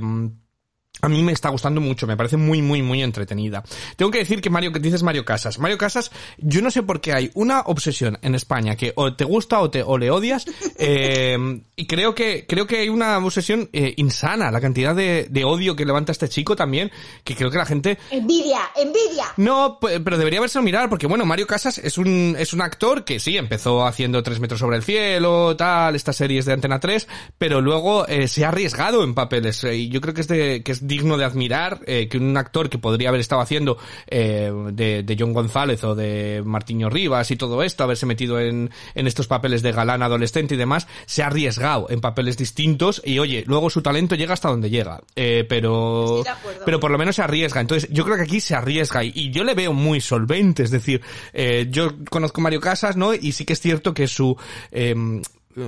a 1.01 1.09
mí 1.09 1.21
me 1.23 1.31
está 1.31 1.49
gustando 1.49 1.81
mucho, 1.81 2.07
me 2.07 2.17
parece 2.17 2.37
muy, 2.37 2.61
muy, 2.61 2.81
muy 2.81 3.01
entretenida. 3.01 3.63
Tengo 3.95 4.11
que 4.11 4.19
decir 4.19 4.41
que 4.41 4.49
Mario, 4.49 4.71
que 4.71 4.79
dices 4.79 5.03
Mario 5.03 5.25
Casas. 5.25 5.59
Mario 5.59 5.77
Casas, 5.77 6.11
yo 6.37 6.61
no 6.61 6.71
sé 6.71 6.83
por 6.83 7.01
qué 7.01 7.13
hay 7.13 7.31
una 7.33 7.61
obsesión 7.61 8.17
en 8.21 8.35
España 8.35 8.75
que 8.75 8.93
o 8.95 9.13
te 9.13 9.23
gusta 9.23 9.59
o 9.59 9.69
te 9.69 9.83
o 9.83 9.97
le 9.97 10.11
odias. 10.11 10.45
eh, 10.77 11.61
y 11.75 11.85
creo 11.87 12.15
que, 12.15 12.45
creo 12.47 12.67
que 12.67 12.79
hay 12.79 12.89
una 12.89 13.17
obsesión 13.17 13.69
eh, 13.73 13.93
insana, 13.97 14.51
la 14.51 14.61
cantidad 14.61 14.95
de, 14.95 15.27
de 15.29 15.43
odio 15.43 15.75
que 15.75 15.85
levanta 15.85 16.11
este 16.11 16.29
chico 16.29 16.55
también, 16.55 16.91
que 17.23 17.35
creo 17.35 17.51
que 17.51 17.57
la 17.57 17.65
gente 17.65 17.97
Envidia, 18.09 18.61
envidia. 18.75 19.25
no, 19.37 19.77
pero 19.79 20.17
debería 20.17 20.39
haberse 20.39 20.61
mirar, 20.61 20.89
porque 20.89 21.07
bueno, 21.07 21.25
Mario 21.25 21.47
Casas 21.47 21.77
es 21.77 21.97
un, 21.97 22.35
es 22.39 22.53
un 22.53 22.61
actor 22.61 23.03
que 23.03 23.19
sí, 23.19 23.37
empezó 23.37 23.85
haciendo 23.85 24.23
Tres 24.23 24.39
metros 24.39 24.59
sobre 24.59 24.77
el 24.77 24.83
cielo, 24.83 25.55
tal, 25.55 25.95
estas 25.95 26.15
series 26.15 26.45
de 26.45 26.53
Antena 26.53 26.79
3, 26.79 27.07
pero 27.37 27.61
luego 27.61 28.07
eh, 28.07 28.27
se 28.27 28.45
ha 28.45 28.49
arriesgado 28.49 29.03
en 29.03 29.13
papeles, 29.13 29.63
eh, 29.63 29.75
y 29.75 29.89
yo 29.89 30.01
creo 30.01 30.13
que 30.13 30.21
es, 30.21 30.27
de, 30.27 30.63
que 30.63 30.71
es 30.71 30.84
digno 30.87 31.17
de 31.17 31.25
admirar 31.25 31.81
eh, 31.85 32.07
que 32.07 32.17
un 32.17 32.35
actor 32.37 32.69
que 32.69 32.77
podría 32.77 33.09
haber 33.09 33.21
estado 33.21 33.41
haciendo 33.41 33.77
eh, 34.07 34.51
de, 34.71 35.03
de 35.03 35.17
John 35.19 35.33
González 35.33 35.83
o 35.83 35.95
de 35.95 36.41
Martiño 36.45 36.89
Rivas 36.89 37.31
y 37.31 37.35
todo 37.35 37.63
esto, 37.63 37.83
haberse 37.83 38.05
metido 38.05 38.39
en, 38.39 38.69
en 38.93 39.07
estos 39.07 39.27
papeles 39.27 39.61
de 39.61 39.71
galán 39.71 40.03
adolescente 40.03 40.55
y 40.55 40.57
demás, 40.57 40.87
se 41.05 41.23
ha 41.23 41.27
arriesgado 41.27 41.87
en 41.89 42.01
papeles 42.01 42.37
distintos, 42.37 43.01
y 43.05 43.19
oye, 43.19 43.43
luego 43.47 43.69
su 43.69 43.81
talento 43.81 44.15
llega 44.15 44.33
hasta 44.33 44.49
donde 44.49 44.69
llega, 44.69 45.01
eh, 45.15 45.45
pero, 45.47 46.23
pero 46.65 46.79
por 46.79 46.91
lo 46.91 46.97
menos 46.97 47.15
se 47.15 47.21
arriesga. 47.21 47.61
Entonces, 47.61 47.89
yo 47.91 48.03
creo 48.03 48.17
que 48.17 48.23
aquí 48.23 48.39
se 48.39 48.55
arriesga 48.55 49.03
y, 49.03 49.11
y 49.13 49.31
yo 49.31 49.43
le 49.43 49.53
veo 49.53 49.73
muy 49.73 50.01
solvente. 50.01 50.63
Es 50.63 50.71
decir, 50.71 51.01
eh, 51.33 51.67
yo 51.69 51.91
conozco 52.09 52.41
a 52.41 52.43
Mario 52.43 52.61
Casas, 52.61 52.95
¿no? 52.95 53.13
Y 53.13 53.31
sí 53.31 53.45
que 53.45 53.53
es 53.53 53.59
cierto 53.59 53.93
que 53.93 54.07
su, 54.07 54.37
em, 54.71 55.21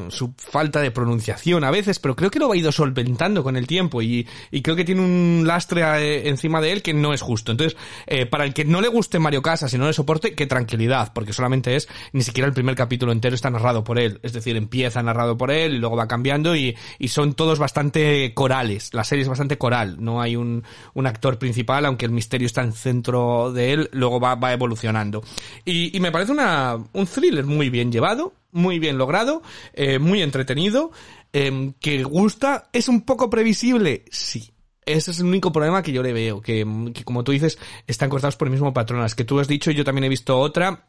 su 0.10 0.34
falta 0.38 0.82
de 0.82 0.92
pronunciación 0.92 1.64
a 1.64 1.72
veces, 1.72 2.00
pero 2.00 2.16
creo 2.16 2.30
que 2.30 2.40
lo 2.40 2.52
ha 2.52 2.58
ido 2.58 2.72
solventando 2.72 3.44
con 3.44 3.56
el 3.56 3.68
tiempo 3.68 4.02
y, 4.02 4.28
creo 4.62 4.76
que 4.76 4.84
tiene 4.84 5.02
un 5.02 5.44
lastre 5.46 5.82
eh, 5.82 6.30
encima 6.30 6.60
de 6.62 6.74
él 6.74 6.82
que 6.82 6.94
no 6.94 7.14
es 7.14 7.22
justo. 7.22 7.52
Entonces, 7.52 7.78
eh, 8.06 8.26
para 8.26 8.44
el 8.44 8.54
que 8.54 8.66
no 8.66 8.82
le 8.82 8.88
guste 8.88 9.20
Mario 9.20 9.42
Casas 9.42 9.74
y 9.74 9.78
no 9.78 9.88
le 9.88 9.94
soporte, 9.94 10.36
qué 10.36 10.46
tranquilidad, 10.46 11.14
porque 11.14 11.34
solamente 11.34 11.76
es, 11.76 11.88
ni 12.12 12.22
siquiera 12.22 12.48
el 12.48 12.54
primer 12.54 12.76
capítulo 12.76 13.12
entero 13.12 13.36
está 13.36 13.50
narrado 13.50 13.84
por 13.84 14.00
él. 14.00 14.20
Es 14.24 14.34
decir, 14.34 14.58
empieza 14.58 15.02
narrado 15.02 15.38
por 15.38 15.52
él 15.52 15.76
y 15.76 15.78
luego 15.78 15.96
va 15.96 16.08
cambiando 16.08 16.56
y, 16.56 16.76
y 17.00 17.08
son 17.08 17.34
todos 17.34 17.60
bastante 17.60 18.34
corales. 18.34 18.94
La 18.94 19.04
serie 19.04 19.24
es 19.24 19.30
bastante 19.30 19.58
coral. 19.58 19.98
No 20.00 20.22
hay 20.22 20.36
un, 20.36 20.64
actor 21.08 21.40
principal, 21.40 21.86
aunque 21.86 22.06
el 22.06 22.12
misterio 22.12 22.48
está 22.48 22.64
en 22.64 22.74
centro 22.74 23.54
de 23.54 23.72
él, 23.72 23.90
luego 23.94 24.20
va, 24.20 24.52
evolucionando. 24.52 25.24
Y, 25.64 25.96
y 25.96 26.00
me 26.02 26.12
parece 26.12 26.34
una, 26.34 26.76
un 26.92 27.08
thriller 27.08 27.46
muy 27.46 27.70
bien 27.70 27.94
llevado, 27.94 28.34
muy 28.52 28.80
bien 28.80 28.98
logrado, 28.98 29.42
eh, 29.74 30.00
muy 30.00 30.22
entretenido, 30.22 30.92
eh, 31.34 31.74
que 31.80 32.04
gusta, 32.04 32.70
es 32.74 32.88
un 32.88 33.02
poco 33.02 33.30
previsible, 33.30 34.06
sí. 34.12 34.52
Ese 34.86 35.12
es 35.12 35.20
el 35.20 35.26
único 35.26 35.52
problema 35.52 35.84
que 35.84 35.92
yo 35.92 36.02
le 36.02 36.14
veo, 36.14 36.42
que, 36.42 36.66
que 36.94 37.04
como 37.04 37.24
tú 37.26 37.34
dices, 37.34 37.58
están 37.88 38.10
cortados 38.10 38.38
por 38.38 38.48
el 38.48 38.54
mismo 38.54 38.74
patrón. 38.74 39.02
Las 39.02 39.16
que 39.16 39.26
tú 39.26 39.38
has 39.40 39.48
dicho, 39.50 39.70
yo 39.72 39.84
también 39.84 40.06
he 40.06 40.10
visto 40.10 40.40
otra 40.40 40.86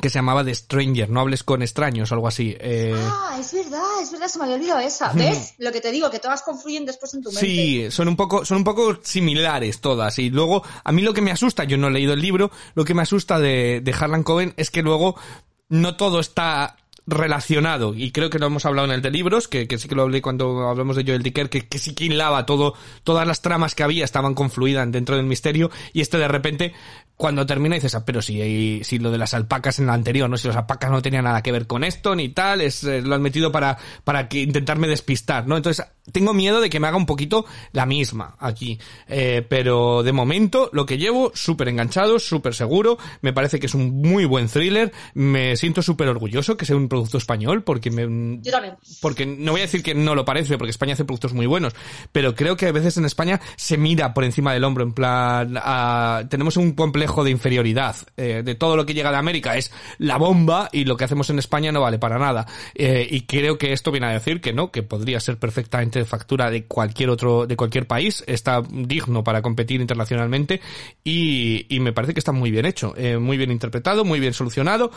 que 0.00 0.10
se 0.10 0.18
llamaba 0.18 0.44
The 0.44 0.54
Stranger, 0.54 1.10
no 1.10 1.20
hables 1.20 1.42
con 1.42 1.62
extraños, 1.62 2.12
algo 2.12 2.28
así. 2.28 2.56
Eh, 2.60 2.94
Ah, 2.96 3.36
es 3.38 3.52
verdad, 3.52 4.02
es 4.02 4.12
verdad, 4.12 4.28
se 4.28 4.38
me 4.38 4.44
había 4.44 4.56
olvidado 4.56 4.80
esa. 4.80 5.12
¿Ves? 5.12 5.54
Lo 5.58 5.72
que 5.72 5.80
te 5.80 5.90
digo, 5.90 6.10
que 6.10 6.20
todas 6.20 6.42
confluyen 6.42 6.86
después 6.86 7.14
en 7.14 7.22
tu 7.22 7.30
mente. 7.30 7.46
Sí, 7.46 7.90
son 7.90 8.08
un 8.08 8.16
poco, 8.16 8.44
son 8.44 8.58
un 8.58 8.64
poco 8.64 8.98
similares 9.02 9.80
todas. 9.80 10.18
Y 10.18 10.30
luego, 10.30 10.62
a 10.84 10.92
mí 10.92 11.02
lo 11.02 11.14
que 11.14 11.20
me 11.20 11.30
asusta, 11.32 11.64
yo 11.64 11.76
no 11.76 11.88
he 11.88 11.90
leído 11.90 12.12
el 12.12 12.20
libro, 12.20 12.50
lo 12.74 12.84
que 12.84 12.94
me 12.94 13.02
asusta 13.02 13.40
de, 13.40 13.80
de 13.82 13.92
Harlan 13.92 14.22
Coben 14.22 14.54
es 14.56 14.70
que 14.70 14.82
luego 14.82 15.16
no 15.68 15.96
todo 15.96 16.20
está 16.20 16.76
relacionado 17.08 17.94
y 17.94 18.12
creo 18.12 18.28
que 18.28 18.38
lo 18.38 18.46
hemos 18.46 18.66
hablado 18.66 18.86
en 18.86 18.92
el 18.92 19.02
de 19.02 19.10
libros 19.10 19.48
que, 19.48 19.66
que 19.66 19.78
sí 19.78 19.88
que 19.88 19.94
lo 19.94 20.02
hablé 20.02 20.20
cuando 20.20 20.68
hablamos 20.68 20.94
de 20.94 21.04
Joel 21.04 21.22
Dicker 21.22 21.48
que, 21.48 21.66
que 21.66 21.78
sí 21.78 21.94
que 21.94 22.04
todo 22.44 22.74
todas 23.02 23.26
las 23.26 23.40
tramas 23.40 23.74
que 23.74 23.82
había 23.82 24.04
estaban 24.04 24.34
confluidas 24.34 24.90
dentro 24.92 25.16
del 25.16 25.24
misterio 25.24 25.70
y 25.94 26.02
este 26.02 26.18
de 26.18 26.28
repente 26.28 26.74
cuando 27.18 27.44
termina 27.44 27.74
dices, 27.74 27.96
ah, 27.96 28.04
pero 28.06 28.22
si, 28.22 28.80
si 28.84 28.98
lo 29.00 29.10
de 29.10 29.18
las 29.18 29.34
alpacas 29.34 29.80
en 29.80 29.86
la 29.86 29.92
anterior, 29.94 30.30
no 30.30 30.38
si 30.38 30.46
las 30.46 30.56
alpacas 30.56 30.88
no 30.88 31.02
tenían 31.02 31.24
nada 31.24 31.42
que 31.42 31.50
ver 31.50 31.66
con 31.66 31.82
esto 31.82 32.14
ni 32.14 32.28
tal, 32.28 32.60
es 32.60 32.84
eh, 32.84 33.02
lo 33.02 33.16
han 33.16 33.22
metido 33.22 33.50
para 33.50 33.76
para 34.04 34.28
que 34.28 34.42
intentarme 34.42 34.86
despistar, 34.86 35.46
¿no? 35.48 35.56
Entonces 35.56 35.84
tengo 36.12 36.32
miedo 36.32 36.60
de 36.60 36.70
que 36.70 36.78
me 36.78 36.86
haga 36.86 36.96
un 36.96 37.06
poquito 37.06 37.44
la 37.72 37.84
misma 37.86 38.36
aquí, 38.38 38.78
Eh, 39.08 39.44
pero 39.48 40.04
de 40.04 40.12
momento 40.12 40.70
lo 40.72 40.86
que 40.86 40.96
llevo 40.96 41.32
súper 41.34 41.68
enganchado, 41.68 42.20
súper 42.20 42.54
seguro, 42.54 42.98
me 43.20 43.32
parece 43.32 43.58
que 43.58 43.66
es 43.66 43.74
un 43.74 44.00
muy 44.00 44.24
buen 44.24 44.48
thriller, 44.48 44.92
me 45.14 45.56
siento 45.56 45.82
súper 45.82 46.06
orgulloso 46.08 46.56
que 46.56 46.66
sea 46.66 46.76
un 46.76 46.88
producto 46.88 47.18
español 47.18 47.64
porque 47.64 47.90
me 47.90 48.38
Yo 48.42 48.52
también. 48.52 48.76
porque 49.02 49.26
no 49.26 49.52
voy 49.52 49.62
a 49.62 49.64
decir 49.64 49.82
que 49.82 49.94
no 49.94 50.14
lo 50.14 50.24
parece, 50.24 50.56
porque 50.56 50.70
España 50.70 50.92
hace 50.92 51.04
productos 51.04 51.34
muy 51.34 51.46
buenos, 51.46 51.74
pero 52.12 52.36
creo 52.36 52.56
que 52.56 52.66
a 52.66 52.72
veces 52.72 52.96
en 52.96 53.06
España 53.06 53.40
se 53.56 53.76
mira 53.76 54.14
por 54.14 54.22
encima 54.22 54.52
del 54.52 54.62
hombro, 54.62 54.84
en 54.84 54.92
plan, 54.92 55.54
ah, 55.56 56.22
tenemos 56.30 56.56
un 56.56 56.72
complejo 56.72 57.07
de 57.24 57.30
inferioridad, 57.30 57.96
eh, 58.16 58.42
de 58.44 58.54
todo 58.54 58.76
lo 58.76 58.86
que 58.86 58.94
llega 58.94 59.10
de 59.10 59.16
América. 59.16 59.56
Es 59.56 59.72
la 59.98 60.18
bomba 60.18 60.68
y 60.72 60.84
lo 60.84 60.96
que 60.96 61.04
hacemos 61.04 61.30
en 61.30 61.38
España 61.38 61.72
no 61.72 61.80
vale 61.80 61.98
para 61.98 62.18
nada. 62.18 62.46
Eh, 62.74 63.06
y 63.10 63.22
creo 63.22 63.58
que 63.58 63.72
esto 63.72 63.90
viene 63.90 64.06
a 64.06 64.10
decir 64.10 64.40
que 64.40 64.52
no, 64.52 64.70
que 64.70 64.82
podría 64.82 65.20
ser 65.20 65.38
perfectamente 65.38 65.98
de 65.98 66.04
factura 66.04 66.50
de 66.50 66.64
cualquier 66.64 67.10
otro, 67.10 67.46
de 67.46 67.56
cualquier 67.56 67.86
país, 67.86 68.22
está 68.26 68.62
digno 68.70 69.24
para 69.24 69.42
competir 69.42 69.80
internacionalmente 69.80 70.60
y, 71.02 71.66
y 71.74 71.80
me 71.80 71.92
parece 71.92 72.14
que 72.14 72.20
está 72.20 72.32
muy 72.32 72.50
bien 72.50 72.66
hecho, 72.66 72.94
eh, 72.96 73.18
muy 73.18 73.36
bien 73.36 73.50
interpretado, 73.50 74.04
muy 74.04 74.20
bien 74.20 74.34
solucionado, 74.34 74.90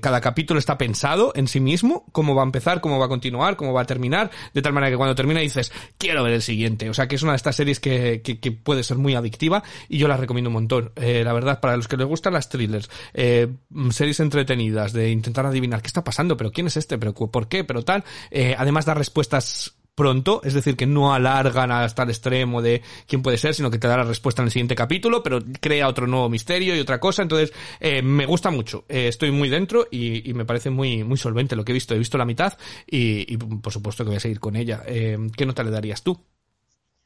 cada 0.00 0.20
capítulo 0.20 0.58
está 0.58 0.78
pensado 0.78 1.32
en 1.34 1.48
sí 1.48 1.60
mismo, 1.60 2.04
cómo 2.12 2.34
va 2.34 2.42
a 2.42 2.44
empezar, 2.44 2.80
cómo 2.80 2.98
va 2.98 3.06
a 3.06 3.08
continuar, 3.08 3.56
cómo 3.56 3.72
va 3.72 3.82
a 3.82 3.84
terminar, 3.84 4.30
de 4.52 4.62
tal 4.62 4.72
manera 4.72 4.90
que 4.90 4.96
cuando 4.96 5.14
termina 5.14 5.40
dices, 5.40 5.72
quiero 5.98 6.22
ver 6.22 6.34
el 6.34 6.42
siguiente, 6.42 6.88
o 6.90 6.94
sea 6.94 7.08
que 7.08 7.16
es 7.16 7.22
una 7.22 7.32
de 7.32 7.36
estas 7.36 7.56
series 7.56 7.80
que, 7.80 8.22
que, 8.22 8.52
puede 8.52 8.82
ser 8.82 8.96
muy 8.96 9.14
adictiva 9.14 9.62
y 9.88 9.98
yo 9.98 10.08
la 10.08 10.16
recomiendo 10.16 10.50
un 10.50 10.54
montón, 10.54 10.92
verdad, 11.36 11.60
para 11.60 11.76
los 11.76 11.88
que 11.88 11.96
les 11.96 12.06
gustan 12.06 12.32
las 12.32 12.48
thrillers, 12.48 12.90
eh, 13.14 13.48
mm, 13.70 13.90
series 13.90 14.20
entretenidas, 14.20 14.92
de 14.92 15.10
intentar 15.10 15.46
adivinar 15.46 15.82
qué 15.82 15.86
está 15.86 16.02
pasando, 16.04 16.36
pero 16.36 16.50
quién 16.50 16.66
es 16.66 16.76
este, 16.76 16.98
pero 16.98 17.14
por 17.14 17.48
qué, 17.48 17.64
pero 17.64 17.82
tal, 17.82 18.04
eh, 18.30 18.54
además 18.58 18.84
da 18.84 18.94
respuestas 18.94 19.76
pronto, 19.96 20.42
es 20.44 20.54
decir, 20.54 20.76
que 20.76 20.86
no 20.86 21.12
alargan 21.12 21.72
hasta 21.72 22.04
el 22.04 22.10
extremo 22.10 22.62
de 22.62 22.82
quién 23.08 23.22
puede 23.22 23.38
ser, 23.38 23.54
sino 23.54 23.70
que 23.70 23.78
te 23.78 23.88
da 23.88 23.96
la 23.96 24.04
respuesta 24.04 24.42
en 24.42 24.46
el 24.46 24.52
siguiente 24.52 24.76
capítulo, 24.76 25.22
pero 25.22 25.40
crea 25.60 25.88
otro 25.88 26.06
nuevo 26.06 26.28
misterio 26.28 26.76
y 26.76 26.80
otra 26.80 27.00
cosa, 27.00 27.22
entonces 27.22 27.52
eh, 27.80 28.02
me 28.02 28.26
gusta 28.26 28.50
mucho, 28.50 28.84
eh, 28.88 29.08
estoy 29.08 29.30
muy 29.30 29.48
dentro 29.48 29.88
y, 29.90 30.28
y 30.28 30.34
me 30.34 30.44
parece 30.44 30.70
muy 30.70 31.02
muy 31.02 31.16
solvente 31.16 31.56
lo 31.56 31.64
que 31.64 31.72
he 31.72 31.74
visto, 31.74 31.94
he 31.94 31.98
visto 31.98 32.18
la 32.18 32.26
mitad 32.26 32.58
y, 32.86 33.32
y, 33.32 33.38
por 33.38 33.72
supuesto 33.72 34.04
que 34.04 34.08
voy 34.08 34.16
a 34.18 34.20
seguir 34.20 34.38
con 34.38 34.54
ella. 34.54 34.82
Eh, 34.86 35.18
¿Qué 35.34 35.46
nota 35.46 35.64
le 35.64 35.70
darías 35.70 36.02
tú? 36.02 36.20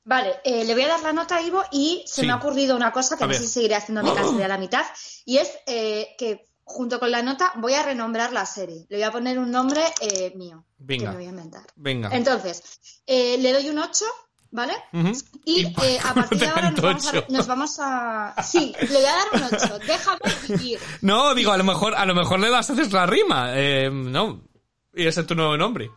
Vale, 0.05 0.41
eh, 0.45 0.65
le 0.65 0.73
voy 0.75 0.83
a 0.85 0.89
dar 0.89 1.03
la 1.03 1.13
nota 1.13 1.37
a 1.37 1.43
Ivo 1.43 1.63
y 1.71 2.03
se 2.07 2.23
Sí. 2.23 2.27
me 2.27 2.33
ha 2.33 2.37
ocurrido 2.37 2.75
una 2.75 2.91
cosa 2.93 3.17
que 3.17 3.25
A 3.25 3.27
no 3.27 3.33
ver. 3.33 3.41
sé 3.41 3.47
si 3.47 3.53
seguiré 3.55 3.75
haciendo 3.77 4.03
mi 4.03 4.13
caso 4.15 4.33
de 4.33 4.45
a 4.45 4.49
la 4.49 4.59
mitad, 4.59 4.85
y 5.25 5.37
es 5.39 5.51
eh, 5.67 6.09
que 6.19 6.47
junto 6.65 6.99
con 7.01 7.11
la 7.11 7.23
nota 7.23 7.53
voy 7.57 7.75
a 7.75 7.83
renombrar 7.83 8.33
la 8.33 8.47
serie. 8.47 8.87
Le 8.89 8.97
voy 8.97 9.03
a 9.05 9.13
poner 9.13 9.39
un 9.39 9.51
nombre 9.51 9.83
eh, 10.01 10.33
mío, 10.37 10.65
Venga. 10.79 11.05
que 11.05 11.09
me 11.11 11.17
voy 11.17 11.27
a 11.27 11.31
inventar. 11.31 11.63
Venga. 11.77 12.09
Entonces, 12.13 12.63
eh, 13.07 13.37
le 13.39 13.53
doy 13.53 13.69
un 13.69 13.79
8, 13.79 14.05
¿vale? 14.53 14.75
Y 15.45 15.63
Y- 15.67 15.75
eh, 15.83 15.99
a 16.03 16.15
partir 16.15 16.39
de 16.39 16.47
ahora 16.49 16.71
nos 16.71 16.81
vamos, 16.81 17.07
a, 17.07 17.11
ocho. 17.11 17.27
nos 17.29 17.47
vamos 17.47 17.77
a... 17.81 18.35
Sí, 18.43 18.75
le 18.81 18.87
voy 18.87 19.05
a 19.05 19.13
dar 19.17 19.29
un 19.35 19.43
8. 19.55 19.79
Déjame 19.87 20.21
vivir. 20.49 20.81
No, 21.03 21.35
digo, 21.35 21.53
a 21.53 21.57
lo 21.59 21.65
mejor, 21.65 21.95
a 21.95 22.07
lo 22.07 22.15
mejor 22.15 22.41
le 22.41 22.49
das 22.51 22.71
haces 22.71 22.91
la 22.93 23.05
rima, 23.07 23.51
eh, 23.55 23.91
no, 23.93 24.43
y 24.95 25.07
ese 25.07 25.21
es 25.21 25.27
tu 25.27 25.35
nuevo 25.35 25.57
nombre. 25.57 25.91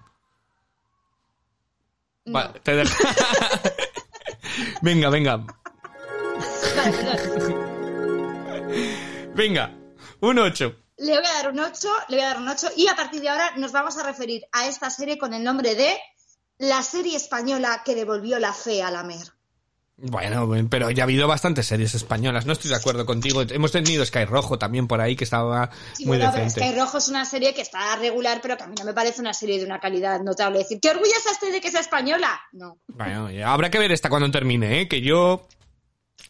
No. 2.25 2.33
Vale, 2.33 2.59
te 2.61 2.73
dejo. 2.75 2.95
venga, 4.83 5.09
venga, 5.09 5.37
venga, 9.33 9.71
un 10.19 10.37
8. 10.37 10.75
Le 10.97 11.13
voy 11.13 11.25
a 11.25 11.33
dar 11.33 11.51
un 11.51 11.59
8, 11.59 11.89
le 12.09 12.17
voy 12.17 12.25
a 12.25 12.27
dar 12.27 12.39
un 12.39 12.49
8 12.49 12.71
y 12.75 12.87
a 12.87 12.95
partir 12.95 13.21
de 13.21 13.29
ahora 13.29 13.55
nos 13.55 13.71
vamos 13.71 13.97
a 13.97 14.03
referir 14.03 14.43
a 14.51 14.67
esta 14.67 14.89
serie 14.89 15.17
con 15.17 15.33
el 15.33 15.43
nombre 15.43 15.75
de 15.75 15.97
la 16.57 16.83
serie 16.83 17.15
española 17.15 17.81
que 17.85 17.95
devolvió 17.95 18.39
la 18.39 18.53
fe 18.53 18.83
a 18.83 18.91
la 18.91 19.03
mer. 19.03 19.31
Bueno, 19.95 20.49
pero 20.69 20.89
ya 20.89 21.03
ha 21.03 21.06
habido 21.06 21.27
bastantes 21.27 21.67
series 21.67 21.93
españolas, 21.93 22.45
no 22.47 22.53
estoy 22.53 22.71
de 22.71 22.75
acuerdo 22.77 23.06
contigo. 23.06 23.41
Hemos 23.43 23.71
tenido 23.71 24.03
Sky 24.06 24.25
Rojo 24.25 24.58
también 24.58 24.88
por 24.88 24.99
ahí 24.99 25.15
que 25.15 25.23
estaba 25.23 25.69
Sí, 25.93 26.06
muy 26.06 26.17
bueno, 26.17 26.32
pero 26.34 26.43
decente. 26.45 26.67
Sky 26.67 26.79
Rojo 26.79 26.97
es 26.97 27.08
una 27.10 27.25
serie 27.25 27.53
que 27.53 27.62
está 27.62 27.95
regular, 27.97 28.39
pero 28.41 28.58
que 28.58 28.63
a 28.63 28.67
mí 28.67 28.75
no 28.77 28.86
me 28.86 28.93
parece 28.93 29.21
una 29.21 29.34
serie 29.34 29.60
de 29.60 29.65
una 29.65 29.79
calidad 29.79 30.19
notable. 30.21 30.60
Decir, 30.60 30.79
¿qué 30.82 30.89
orgullosa 30.89 31.32
estoy 31.32 31.51
de 31.51 31.62
que 31.62 31.69
sea 31.69 31.82
española? 31.82 32.41
No. 32.53 32.79
Bueno, 32.88 33.29
ya 33.29 33.53
habrá 33.53 33.69
que 33.69 33.77
ver 33.79 33.91
esta 33.91 34.10
cuando 34.10 34.29
termine, 34.32 34.82
¿eh? 34.82 34.88
Que 34.88 34.99
yo 35.01 35.47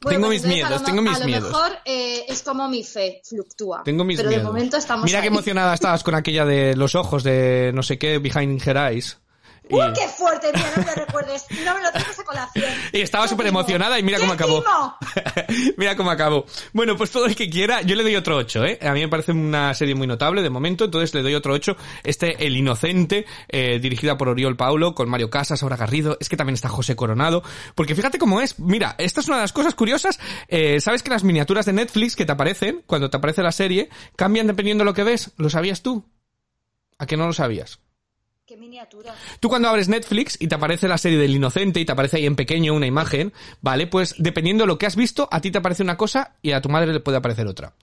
Bueno, 0.01 0.17
Tengo 0.19 0.29
mis 0.29 0.43
miedos, 0.45 0.69
lo, 0.81 0.83
tengo 0.83 1.01
mis 1.01 1.15
a 1.15 1.19
lo 1.19 1.25
miedos. 1.25 1.49
mejor 1.49 1.71
eh, 1.85 2.25
es 2.27 2.43
como 2.43 2.67
mi 2.67 2.83
fe, 2.83 3.21
fluctúa. 3.23 3.81
tengo 3.85 4.03
mis 4.03 4.17
pero 4.17 4.27
miedos. 4.29 4.43
de 4.43 4.51
momento 4.51 4.75
estamos 4.77 5.05
Mira 5.05 5.19
ahí. 5.19 5.23
qué 5.23 5.27
emocionada 5.29 5.73
estabas 5.73 6.03
con 6.03 6.15
aquella 6.15 6.45
de 6.45 6.75
los 6.75 6.95
ojos 6.95 7.23
de 7.23 7.71
no 7.73 7.81
sé 7.81 7.97
qué, 7.97 8.17
Behind 8.19 8.61
Her 8.67 8.77
Eyes. 8.91 9.19
Y, 9.69 9.75
¡Uy, 9.75 9.93
qué 9.93 10.07
fuerte! 10.09 10.51
Mira, 10.53 10.71
no 10.75 10.83
me 10.83 10.89
lo 10.89 11.05
recuerdes. 11.05 11.45
No 11.63 11.75
me 11.75 11.81
lo 11.81 11.91
traigas 11.91 12.19
a 12.19 12.23
colación. 12.23 12.71
y 12.91 13.01
estaba 13.01 13.23
¿Qué 13.23 13.29
súper 13.29 13.47
emocionada 13.47 13.97
y 13.97 14.03
mira 14.03 14.17
¿Qué 14.17 14.23
cómo 14.23 14.33
acabó. 14.33 14.63
Mira 15.77 15.95
cómo 15.95 16.11
acabó. 16.11 16.45
Bueno, 16.73 16.97
pues 16.97 17.11
todo 17.11 17.25
el 17.25 17.35
que 17.35 17.49
quiera, 17.49 17.81
yo 17.81 17.95
le 17.95 18.03
doy 18.03 18.15
otro 18.15 18.35
8, 18.35 18.65
¿eh? 18.65 18.79
A 18.81 18.91
mí 18.91 18.99
me 18.99 19.07
parece 19.07 19.31
una 19.31 19.73
serie 19.73 19.95
muy 19.95 20.07
notable 20.07 20.41
de 20.41 20.49
momento, 20.49 20.85
entonces 20.85 21.13
le 21.13 21.21
doy 21.21 21.33
otro 21.35 21.53
8. 21.53 21.77
Este, 22.03 22.45
El 22.45 22.57
Inocente, 22.57 23.25
eh, 23.47 23.79
dirigida 23.79 24.17
por 24.17 24.29
Oriol 24.29 24.57
Paulo, 24.57 24.93
con 24.95 25.09
Mario 25.09 25.29
Casas, 25.29 25.63
Aura 25.63 25.77
Garrido, 25.77 26.17
es 26.19 26.29
que 26.29 26.37
también 26.37 26.55
está 26.55 26.69
José 26.69 26.95
Coronado, 26.95 27.43
porque 27.75 27.95
fíjate 27.95 28.17
cómo 28.19 28.41
es. 28.41 28.59
Mira, 28.59 28.95
esta 28.97 29.21
es 29.21 29.27
una 29.27 29.37
de 29.37 29.43
las 29.43 29.53
cosas 29.53 29.75
curiosas. 29.75 30.19
Eh, 30.47 30.79
¿Sabes 30.81 31.03
que 31.03 31.09
las 31.09 31.23
miniaturas 31.23 31.65
de 31.65 31.73
Netflix 31.73 32.15
que 32.15 32.25
te 32.25 32.31
aparecen, 32.31 32.83
cuando 32.85 33.09
te 33.09 33.17
aparece 33.17 33.41
la 33.41 33.51
serie, 33.51 33.89
cambian 34.15 34.47
dependiendo 34.47 34.83
de 34.83 34.85
lo 34.85 34.93
que 34.93 35.03
ves? 35.03 35.31
¿Lo 35.37 35.49
sabías 35.49 35.81
tú? 35.81 36.05
¿A 36.97 37.05
que 37.05 37.17
no 37.17 37.25
lo 37.27 37.33
sabías? 37.33 37.79
¡Qué 38.45 38.57
miniatura! 38.57 39.15
Tú 39.39 39.47
cuando 39.47 39.69
abres 39.69 39.87
Netflix 39.87 40.35
y 40.37 40.47
te 40.47 40.55
aparece 40.55 40.89
la 40.89 40.97
serie 40.97 41.17
del 41.17 41.33
inocente 41.33 41.79
y 41.79 41.85
te 41.85 41.93
aparece 41.93 42.17
ahí 42.17 42.25
en 42.25 42.35
pequeño 42.35 42.73
una 42.73 42.85
imagen, 42.85 43.31
¿vale? 43.61 43.87
Pues 43.87 44.15
dependiendo 44.17 44.63
de 44.63 44.67
lo 44.67 44.77
que 44.77 44.85
has 44.85 44.97
visto, 44.97 45.29
a 45.31 45.39
ti 45.39 45.49
te 45.49 45.59
aparece 45.59 45.81
una 45.81 45.95
cosa 45.95 46.35
y 46.41 46.51
a 46.51 46.61
tu 46.61 46.67
madre 46.67 46.91
le 46.91 46.99
puede 46.99 47.17
aparecer 47.17 47.47
otra. 47.47 47.73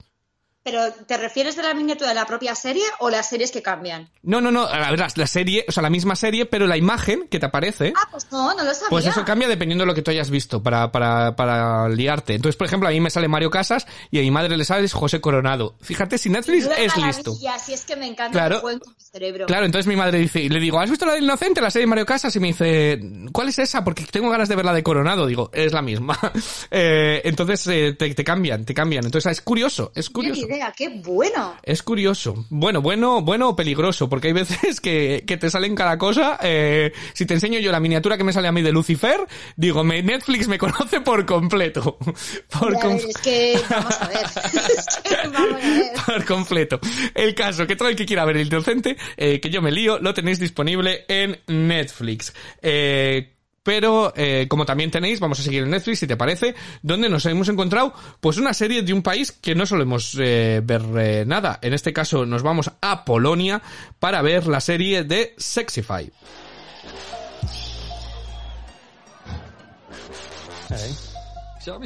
¿Pero 0.63 0.91
te 1.07 1.17
refieres 1.17 1.55
de 1.55 1.63
la 1.63 1.73
miniatura 1.73 2.09
de 2.09 2.15
la 2.15 2.25
propia 2.25 2.53
serie 2.53 2.83
o 2.99 3.09
las 3.09 3.27
series 3.29 3.49
que 3.51 3.63
cambian? 3.63 4.09
No, 4.21 4.41
no, 4.41 4.51
no, 4.51 4.65
la, 4.69 4.91
la 5.15 5.27
serie, 5.27 5.65
o 5.67 5.71
sea, 5.71 5.81
la 5.81 5.89
misma 5.89 6.15
serie, 6.15 6.45
pero 6.45 6.67
la 6.67 6.77
imagen 6.77 7.27
que 7.29 7.39
te 7.39 7.47
aparece, 7.47 7.93
Ah, 7.95 8.07
pues 8.11 8.27
no, 8.31 8.53
no 8.53 8.63
lo 8.63 8.73
sabía. 8.73 8.89
pues 8.89 9.05
eso 9.07 9.25
cambia 9.25 9.47
dependiendo 9.47 9.81
de 9.83 9.87
lo 9.87 9.95
que 9.95 10.03
tú 10.03 10.11
hayas 10.11 10.29
visto 10.29 10.61
para, 10.61 10.91
para, 10.91 11.35
para 11.35 11.89
liarte. 11.89 12.35
Entonces, 12.35 12.55
por 12.57 12.67
ejemplo, 12.67 12.87
a 12.87 12.91
mí 12.91 12.99
me 13.01 13.09
sale 13.09 13.27
Mario 13.27 13.49
Casas 13.49 13.87
y 14.11 14.19
a 14.19 14.21
mi 14.21 14.29
madre 14.29 14.55
le 14.55 14.63
sale 14.63 14.87
José 14.87 15.19
Coronado. 15.19 15.75
Fíjate, 15.81 16.19
si 16.19 16.29
Netflix 16.29 16.67
es 16.77 16.95
listo. 16.97 17.33
Si 17.33 17.73
es 17.73 17.81
que 17.83 17.95
me 17.95 18.05
encanta 18.05 18.31
Claro. 18.37 18.55
que 18.57 18.61
jueguen 18.61 18.79
con 18.81 18.93
mi 18.93 19.01
cerebro. 19.03 19.45
Claro, 19.47 19.65
entonces 19.65 19.87
mi 19.87 19.95
madre 19.95 20.19
dice, 20.19 20.41
y 20.41 20.49
le 20.49 20.59
digo, 20.59 20.79
¿has 20.79 20.89
visto 20.91 21.07
la 21.07 21.13
del 21.13 21.23
inocente, 21.23 21.59
la 21.59 21.71
serie 21.71 21.83
de 21.85 21.89
Mario 21.89 22.05
Casas? 22.05 22.35
Y 22.35 22.39
me 22.39 22.47
dice, 22.49 22.99
¿cuál 23.31 23.49
es 23.49 23.57
esa? 23.57 23.83
Porque 23.83 24.03
tengo 24.05 24.29
ganas 24.29 24.47
de 24.47 24.55
ver 24.55 24.65
la 24.65 24.73
de 24.73 24.83
Coronado. 24.83 25.25
Digo, 25.25 25.49
es 25.53 25.73
la 25.73 25.81
misma. 25.81 26.19
Eh, 26.73 27.21
entonces 27.25 27.65
eh, 27.67 27.93
te, 27.97 28.13
te 28.13 28.23
cambian, 28.23 28.63
te 28.65 28.73
cambian. 28.73 29.03
Entonces 29.05 29.31
es 29.31 29.41
curioso, 29.41 29.91
es 29.95 30.09
curioso. 30.09 30.47
Idea, 30.51 30.73
qué 30.75 30.89
bueno. 30.89 31.55
Es 31.63 31.81
curioso. 31.83 32.45
Bueno, 32.49 32.81
bueno, 32.81 33.21
bueno 33.21 33.49
o 33.49 33.55
peligroso, 33.55 34.09
porque 34.09 34.27
hay 34.27 34.33
veces 34.33 34.79
que, 34.81 35.23
que 35.25 35.37
te 35.37 35.49
salen 35.49 35.75
cada 35.75 35.97
cosa. 35.97 36.37
Eh, 36.41 36.91
si 37.13 37.25
te 37.25 37.33
enseño 37.33 37.59
yo 37.59 37.71
la 37.71 37.79
miniatura 37.79 38.17
que 38.17 38.23
me 38.23 38.33
sale 38.33 38.47
a 38.47 38.51
mí 38.51 38.61
de 38.61 38.71
Lucifer, 38.71 39.19
digo, 39.55 39.83
me, 39.83 40.01
Netflix 40.03 40.47
me 40.47 40.57
conoce 40.57 41.01
por 41.01 41.25
completo. 41.25 41.97
Por, 42.59 42.73
Ya 42.73 42.79
com- 42.81 42.97
ver, 42.97 43.05
es 43.09 43.17
que 43.17 43.59
vamos 43.69 44.01
a 44.01 44.07
ver. 44.07 44.17
Es 44.77 44.97
que 45.03 45.27
vamos 45.29 45.63
a 45.63 45.67
ver. 45.67 45.91
por 46.05 46.25
completo. 46.25 46.79
El 47.15 47.33
caso, 47.35 47.65
que 47.67 47.75
todo 47.75 47.89
el 47.89 47.95
que 47.95 48.05
quiera 48.05 48.25
ver 48.25 48.37
el 48.37 48.47
inocente, 48.47 48.97
eh, 49.17 49.39
que 49.39 49.49
yo 49.49 49.61
me 49.61 49.71
lío, 49.71 49.99
lo 49.99 50.13
tenéis 50.13 50.39
disponible 50.39 51.05
en 51.07 51.39
Netflix. 51.47 52.33
Eh, 52.61 53.33
pero, 53.63 54.13
eh, 54.15 54.47
como 54.49 54.65
también 54.65 54.91
tenéis, 54.91 55.19
vamos 55.19 55.39
a 55.39 55.43
seguir 55.43 55.63
en 55.63 55.69
Netflix, 55.69 55.99
si 55.99 56.07
te 56.07 56.17
parece, 56.17 56.55
donde 56.81 57.09
nos 57.09 57.25
hemos 57.25 57.49
encontrado, 57.49 57.93
pues 58.19 58.37
una 58.37 58.53
serie 58.53 58.81
de 58.81 58.93
un 58.93 59.03
país 59.03 59.31
que 59.31 59.55
no 59.55 59.65
solemos 59.65 60.15
eh, 60.19 60.61
ver 60.63 60.81
eh, 60.97 61.23
nada. 61.27 61.59
En 61.61 61.73
este 61.73 61.93
caso, 61.93 62.25
nos 62.25 62.43
vamos 62.43 62.71
a 62.81 63.05
Polonia 63.05 63.61
para 63.99 64.21
ver 64.21 64.47
la 64.47 64.61
serie 64.61 65.03
de 65.03 65.35
Sexify. 65.37 66.11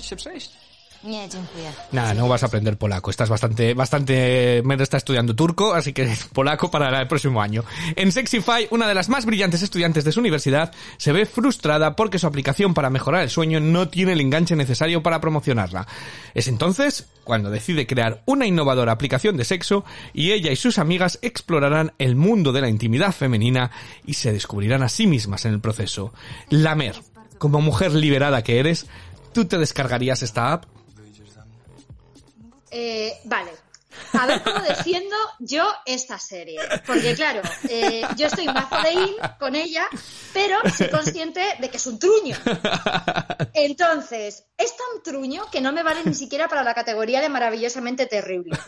Się 0.01 0.15
przejść? 0.15 0.64
Nada, 1.91 2.13
no 2.13 2.27
vas 2.27 2.43
a 2.43 2.47
aprender 2.47 2.77
polaco. 2.77 3.11
Estás 3.11 3.29
bastante, 3.29 3.73
bastante, 3.73 4.61
Mer 4.65 4.81
está 4.81 4.97
estudiando 4.97 5.35
turco, 5.35 5.73
así 5.73 5.93
que 5.93 6.11
polaco 6.33 6.71
para 6.71 7.01
el 7.01 7.07
próximo 7.07 7.41
año. 7.41 7.63
En 7.95 8.11
Sexify, 8.11 8.67
una 8.71 8.87
de 8.87 8.95
las 8.95 9.07
más 9.07 9.25
brillantes 9.25 9.61
estudiantes 9.61 10.03
de 10.03 10.11
su 10.11 10.19
universidad 10.19 10.73
se 10.97 11.11
ve 11.11 11.25
frustrada 11.25 11.95
porque 11.95 12.17
su 12.17 12.27
aplicación 12.27 12.73
para 12.73 12.89
mejorar 12.89 13.21
el 13.21 13.29
sueño 13.29 13.59
no 13.59 13.87
tiene 13.87 14.13
el 14.13 14.21
enganche 14.21 14.55
necesario 14.55 15.03
para 15.03 15.21
promocionarla. 15.21 15.87
Es 16.33 16.47
entonces 16.47 17.07
cuando 17.23 17.49
decide 17.49 17.87
crear 17.87 18.23
una 18.25 18.45
innovadora 18.47 18.91
aplicación 18.91 19.37
de 19.37 19.45
sexo 19.45 19.85
y 20.13 20.31
ella 20.31 20.51
y 20.51 20.55
sus 20.55 20.79
amigas 20.79 21.19
explorarán 21.21 21.93
el 21.99 22.15
mundo 22.15 22.51
de 22.51 22.61
la 22.61 22.69
intimidad 22.69 23.11
femenina 23.11 23.71
y 24.05 24.15
se 24.15 24.33
descubrirán 24.33 24.83
a 24.83 24.89
sí 24.89 25.05
mismas 25.05 25.45
en 25.45 25.53
el 25.53 25.61
proceso. 25.61 26.13
Lamer, 26.49 26.95
como 27.37 27.61
mujer 27.61 27.93
liberada 27.93 28.43
que 28.43 28.59
eres, 28.59 28.87
¿tú 29.33 29.45
te 29.45 29.57
descargarías 29.57 30.23
esta 30.23 30.51
app? 30.53 30.74
Eh, 32.77 33.21
vale. 33.23 33.51
A 34.11 34.25
ver 34.25 34.43
cómo 34.43 34.59
defiendo 34.59 35.15
yo 35.39 35.65
esta 35.85 36.19
serie. 36.19 36.59
Porque, 36.85 37.15
claro, 37.15 37.41
eh, 37.69 38.01
yo 38.17 38.27
estoy 38.27 38.47
mazo 38.47 38.81
de 38.81 38.91
in 38.91 39.15
con 39.39 39.55
ella, 39.55 39.87
pero 40.33 40.59
soy 40.69 40.89
consciente 40.89 41.41
de 41.59 41.69
que 41.69 41.77
es 41.77 41.87
un 41.87 41.97
truño. 41.97 42.35
Entonces, 43.53 44.43
es 44.57 44.75
tan 44.75 45.03
truño 45.03 45.49
que 45.49 45.61
no 45.61 45.71
me 45.71 45.83
vale 45.83 46.01
ni 46.03 46.13
siquiera 46.13 46.49
para 46.49 46.63
la 46.63 46.73
categoría 46.73 47.21
de 47.21 47.29
maravillosamente 47.29 48.07
terrible. 48.07 48.59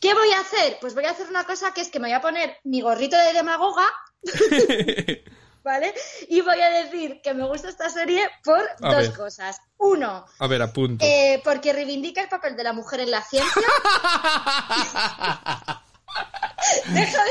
¿Qué 0.00 0.12
voy 0.12 0.30
a 0.32 0.40
hacer? 0.40 0.76
Pues 0.78 0.94
voy 0.94 1.06
a 1.06 1.10
hacer 1.12 1.28
una 1.28 1.44
cosa 1.44 1.72
que 1.72 1.80
es 1.80 1.88
que 1.88 1.98
me 1.98 2.08
voy 2.08 2.14
a 2.14 2.20
poner 2.20 2.58
mi 2.64 2.82
gorrito 2.82 3.16
de 3.16 3.32
demagoga, 3.32 3.86
¿vale? 5.68 5.92
Y 6.28 6.40
voy 6.40 6.60
a 6.60 6.70
decir 6.70 7.20
que 7.22 7.34
me 7.34 7.46
gusta 7.46 7.68
esta 7.68 7.90
serie 7.90 8.28
por 8.42 8.60
A 8.60 8.94
dos 8.94 9.08
ver. 9.08 9.12
cosas. 9.16 9.60
Uno, 9.76 10.24
A 10.38 10.46
ver, 10.46 10.62
apunto. 10.62 11.04
eh, 11.04 11.40
porque 11.44 11.72
reivindica 11.74 12.22
el 12.22 12.28
papel 12.28 12.56
de 12.56 12.64
la 12.64 12.72
mujer 12.72 13.00
en 13.00 13.10
la 13.10 13.22
ciencia. 13.22 13.62
Deja 16.88 17.24
de 17.24 17.30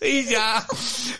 sí, 0.00 0.26
ya. 0.26 0.66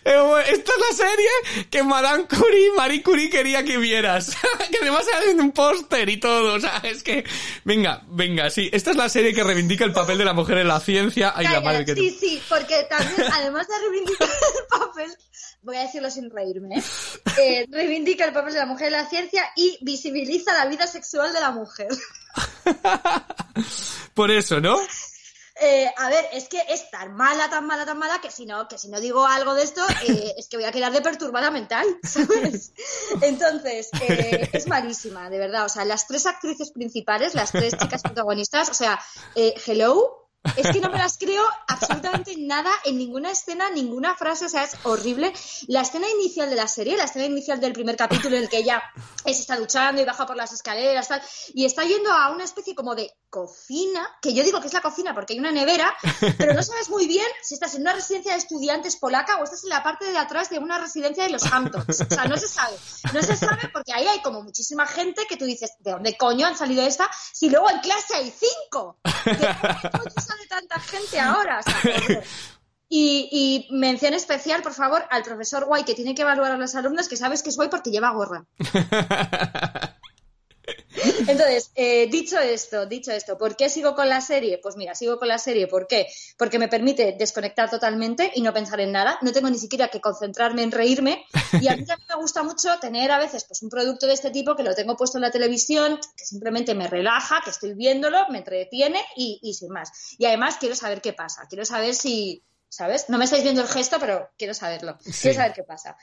Esta 0.04 0.72
es 0.72 0.80
la 0.90 0.96
serie 0.96 1.66
que 1.70 1.82
Madame 1.82 2.26
Curie, 2.26 2.72
Marie 2.76 3.02
Curie 3.02 3.30
quería 3.30 3.64
que 3.64 3.78
vieras. 3.78 4.36
que 4.70 4.78
además 4.80 5.06
en 5.26 5.40
un 5.40 5.52
póster 5.52 6.08
y 6.08 6.18
todo. 6.18 6.54
O 6.54 6.60
sea, 6.60 6.80
es 6.84 7.02
que... 7.02 7.24
Venga, 7.64 8.02
venga, 8.08 8.50
sí. 8.50 8.68
Esta 8.72 8.90
es 8.90 8.96
la 8.96 9.08
serie 9.08 9.34
que 9.34 9.44
reivindica 9.44 9.84
el 9.84 9.92
papel 9.92 10.18
de 10.18 10.24
la 10.24 10.32
mujer 10.32 10.58
en 10.58 10.68
la 10.68 10.80
ciencia. 10.80 11.32
Ay, 11.34 11.46
la 11.48 11.60
madre 11.60 11.84
que... 11.84 11.94
Sí, 11.94 12.16
sí, 12.18 12.42
porque 12.48 12.86
también, 12.88 13.30
además 13.32 13.66
de 13.68 13.78
reivindicar 13.78 14.28
el 14.28 14.66
papel, 14.78 15.16
voy 15.62 15.76
a 15.76 15.82
decirlo 15.82 16.10
sin 16.10 16.30
reírme, 16.30 16.78
¿eh? 16.78 16.82
Eh, 17.38 17.66
reivindica 17.70 18.24
el 18.24 18.32
papel 18.32 18.54
de 18.54 18.60
la 18.60 18.66
mujer 18.66 18.88
en 18.88 18.94
la 18.94 19.08
ciencia 19.08 19.44
y 19.56 19.78
visibiliza 19.82 20.52
la 20.52 20.66
vida 20.66 20.86
sexual 20.86 21.32
de 21.32 21.40
la 21.40 21.50
mujer. 21.50 21.88
Por 24.14 24.30
eso, 24.30 24.60
¿no? 24.60 24.78
Eh, 25.60 25.92
a 25.96 26.08
ver, 26.08 26.24
es 26.32 26.48
que 26.48 26.62
es 26.68 26.90
tan 26.90 27.14
mala, 27.14 27.50
tan 27.50 27.66
mala, 27.66 27.84
tan 27.84 27.98
mala 27.98 28.20
que 28.20 28.30
si 28.30 28.46
no, 28.46 28.68
que 28.68 28.78
si 28.78 28.88
no 28.88 29.00
digo 29.00 29.26
algo 29.26 29.54
de 29.54 29.64
esto, 29.64 29.84
eh, 30.06 30.34
es 30.36 30.48
que 30.48 30.56
voy 30.56 30.66
a 30.66 30.72
quedar 30.72 30.92
de 30.92 31.00
perturbada 31.00 31.50
mental, 31.50 31.86
¿sabes? 32.02 32.72
Entonces, 33.20 33.88
eh, 34.08 34.48
es 34.52 34.68
malísima, 34.68 35.28
de 35.30 35.38
verdad. 35.38 35.64
O 35.64 35.68
sea, 35.68 35.84
las 35.84 36.06
tres 36.06 36.26
actrices 36.26 36.70
principales, 36.70 37.34
las 37.34 37.50
tres 37.50 37.76
chicas 37.76 38.02
protagonistas, 38.02 38.68
o 38.68 38.74
sea, 38.74 39.00
Hello, 39.34 40.27
es 40.56 40.70
que 40.70 40.80
no 40.80 40.90
me 40.90 40.98
las 40.98 41.18
creo 41.18 41.44
absolutamente 41.66 42.34
nada 42.36 42.70
en 42.84 42.98
ninguna 42.98 43.30
escena, 43.30 43.70
ninguna 43.70 44.14
frase, 44.14 44.46
o 44.46 44.48
sea, 44.48 44.64
es 44.64 44.76
horrible. 44.84 45.32
La 45.66 45.82
escena 45.82 46.08
inicial 46.08 46.50
de 46.50 46.56
la 46.56 46.68
serie, 46.68 46.96
la 46.96 47.04
escena 47.04 47.26
inicial 47.26 47.60
del 47.60 47.72
primer 47.72 47.96
capítulo 47.96 48.36
en 48.36 48.42
el 48.42 48.48
que 48.48 48.58
ella 48.58 48.82
se 49.24 49.30
está 49.32 49.56
duchando 49.56 50.00
y 50.00 50.04
baja 50.04 50.26
por 50.26 50.36
las 50.36 50.52
escaleras 50.52 51.08
tal, 51.08 51.22
y 51.54 51.64
está 51.64 51.84
yendo 51.84 52.12
a 52.12 52.30
una 52.30 52.44
especie 52.44 52.74
como 52.74 52.94
de 52.94 53.12
cocina, 53.30 54.08
que 54.22 54.32
yo 54.32 54.42
digo 54.42 54.60
que 54.60 54.68
es 54.68 54.72
la 54.72 54.80
cocina 54.80 55.14
porque 55.14 55.34
hay 55.34 55.38
una 55.38 55.52
nevera, 55.52 55.94
pero 56.38 56.54
no 56.54 56.62
sabes 56.62 56.88
muy 56.88 57.06
bien 57.06 57.26
si 57.42 57.54
estás 57.54 57.74
en 57.74 57.82
una 57.82 57.92
residencia 57.92 58.32
de 58.32 58.38
estudiantes 58.38 58.96
polaca 58.96 59.36
o 59.36 59.44
estás 59.44 59.64
en 59.64 59.70
la 59.70 59.82
parte 59.82 60.10
de 60.10 60.16
atrás 60.16 60.48
de 60.50 60.58
una 60.58 60.78
residencia 60.78 61.24
de 61.24 61.30
los 61.30 61.44
Hamptons. 61.44 62.00
O 62.00 62.14
sea, 62.14 62.24
no 62.24 62.36
se 62.36 62.48
sabe. 62.48 62.76
No 63.12 63.22
se 63.22 63.36
sabe 63.36 63.68
porque 63.72 63.92
ahí 63.92 64.06
hay 64.06 64.22
como 64.22 64.42
muchísima 64.42 64.86
gente 64.86 65.26
que 65.28 65.36
tú 65.36 65.44
dices, 65.44 65.72
¿de 65.80 65.92
dónde 65.92 66.16
coño 66.16 66.46
han 66.46 66.56
salido 66.56 66.82
esta? 66.84 67.10
Si 67.32 67.50
luego 67.50 67.70
en 67.70 67.80
clase 67.80 68.14
hay 68.14 68.32
cinco. 68.32 68.98
¿De 69.24 69.32
dónde 69.32 69.90
coño 69.92 70.10
sale 70.38 70.48
tanta 70.48 70.78
gente 70.80 71.20
ahora? 71.20 71.60
Y, 72.90 73.28
y 73.70 73.76
mención 73.76 74.14
especial, 74.14 74.62
por 74.62 74.72
favor, 74.72 75.04
al 75.10 75.22
profesor 75.22 75.66
Guay, 75.66 75.84
que 75.84 75.94
tiene 75.94 76.14
que 76.14 76.22
evaluar 76.22 76.52
a 76.52 76.56
los 76.56 76.74
alumnos, 76.74 77.06
que 77.06 77.18
sabes 77.18 77.42
que 77.42 77.50
es 77.50 77.56
guay 77.56 77.68
porque 77.68 77.90
lleva 77.90 78.12
gorra. 78.12 78.46
Entonces, 81.26 81.70
eh, 81.74 82.08
dicho 82.10 82.38
esto, 82.38 82.86
dicho 82.86 83.12
esto, 83.12 83.36
¿por 83.38 83.56
qué 83.56 83.68
sigo 83.68 83.94
con 83.94 84.08
la 84.08 84.20
serie? 84.20 84.58
Pues 84.58 84.76
mira, 84.76 84.94
sigo 84.94 85.18
con 85.18 85.28
la 85.28 85.38
serie, 85.38 85.66
¿por 85.66 85.86
qué? 85.86 86.06
Porque 86.36 86.58
me 86.58 86.68
permite 86.68 87.14
desconectar 87.18 87.70
totalmente 87.70 88.30
y 88.34 88.42
no 88.42 88.52
pensar 88.52 88.80
en 88.80 88.92
nada, 88.92 89.18
no 89.22 89.32
tengo 89.32 89.50
ni 89.50 89.58
siquiera 89.58 89.88
que 89.88 90.00
concentrarme 90.00 90.62
en 90.62 90.72
reírme 90.72 91.24
y 91.60 91.68
a 91.68 91.76
mí 91.76 91.84
también 91.84 92.08
me 92.08 92.16
gusta 92.16 92.42
mucho 92.42 92.68
tener 92.80 93.10
a 93.10 93.18
veces 93.18 93.44
pues 93.44 93.62
un 93.62 93.70
producto 93.70 94.06
de 94.06 94.14
este 94.14 94.30
tipo 94.30 94.56
que 94.56 94.62
lo 94.62 94.74
tengo 94.74 94.96
puesto 94.96 95.18
en 95.18 95.22
la 95.22 95.30
televisión, 95.30 95.98
que 96.16 96.24
simplemente 96.24 96.74
me 96.74 96.88
relaja, 96.88 97.40
que 97.44 97.50
estoy 97.50 97.74
viéndolo, 97.74 98.26
me 98.30 98.38
entretiene 98.38 99.00
y, 99.16 99.40
y 99.42 99.54
sin 99.54 99.70
más. 99.70 99.90
Y 100.18 100.26
además 100.26 100.56
quiero 100.58 100.74
saber 100.74 101.00
qué 101.00 101.12
pasa, 101.12 101.46
quiero 101.48 101.64
saber 101.64 101.94
si, 101.94 102.42
¿sabes? 102.68 103.08
No 103.08 103.18
me 103.18 103.24
estáis 103.24 103.42
viendo 103.42 103.62
el 103.62 103.68
gesto, 103.68 103.98
pero 104.00 104.30
quiero 104.36 104.54
saberlo, 104.54 104.98
quiero 105.20 105.36
saber 105.36 105.52
qué 105.52 105.62
pasa. 105.62 105.96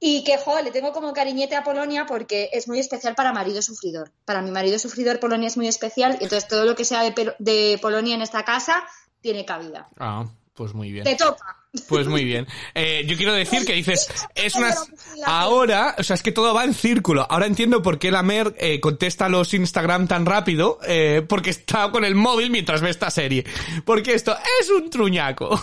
Y 0.00 0.22
que, 0.22 0.38
jo, 0.38 0.60
le 0.60 0.70
tengo 0.70 0.92
como 0.92 1.12
cariñete 1.12 1.56
a 1.56 1.64
Polonia 1.64 2.06
porque 2.06 2.50
es 2.52 2.68
muy 2.68 2.78
especial 2.78 3.14
para 3.14 3.32
marido 3.32 3.60
sufridor. 3.62 4.12
Para 4.24 4.42
mi 4.42 4.50
marido 4.50 4.78
sufridor, 4.78 5.18
Polonia 5.18 5.48
es 5.48 5.56
muy 5.56 5.66
especial 5.66 6.18
y 6.20 6.24
entonces 6.24 6.46
todo 6.46 6.64
lo 6.64 6.76
que 6.76 6.84
sea 6.84 7.02
de, 7.02 7.34
de 7.38 7.78
Polonia 7.82 8.14
en 8.14 8.22
esta 8.22 8.44
casa 8.44 8.84
tiene 9.20 9.44
cabida. 9.44 9.88
Ah, 9.98 10.26
pues 10.54 10.72
muy 10.74 10.92
bien. 10.92 11.04
Te 11.04 11.16
toca. 11.16 11.56
Pues 11.86 12.06
muy 12.06 12.24
bien. 12.24 12.46
Eh, 12.74 13.04
yo 13.06 13.16
quiero 13.18 13.34
decir 13.34 13.66
que 13.66 13.74
dices, 13.74 14.08
es 14.34 14.54
una... 14.54 14.74
Ahora, 15.26 15.96
o 15.98 16.02
sea, 16.02 16.14
es 16.14 16.22
que 16.22 16.32
todo 16.32 16.54
va 16.54 16.64
en 16.64 16.72
círculo. 16.72 17.26
Ahora 17.28 17.44
entiendo 17.44 17.82
por 17.82 17.98
qué 17.98 18.10
la 18.10 18.22
Mer 18.22 18.54
eh, 18.58 18.80
contesta 18.80 19.28
los 19.28 19.52
Instagram 19.52 20.08
tan 20.08 20.24
rápido, 20.24 20.78
eh, 20.86 21.22
porque 21.28 21.50
está 21.50 21.90
con 21.90 22.04
el 22.06 22.14
móvil 22.14 22.50
mientras 22.50 22.80
ve 22.80 22.88
esta 22.88 23.10
serie. 23.10 23.44
Porque 23.84 24.14
esto 24.14 24.34
es 24.60 24.70
un 24.70 24.88
truñaco. 24.88 25.60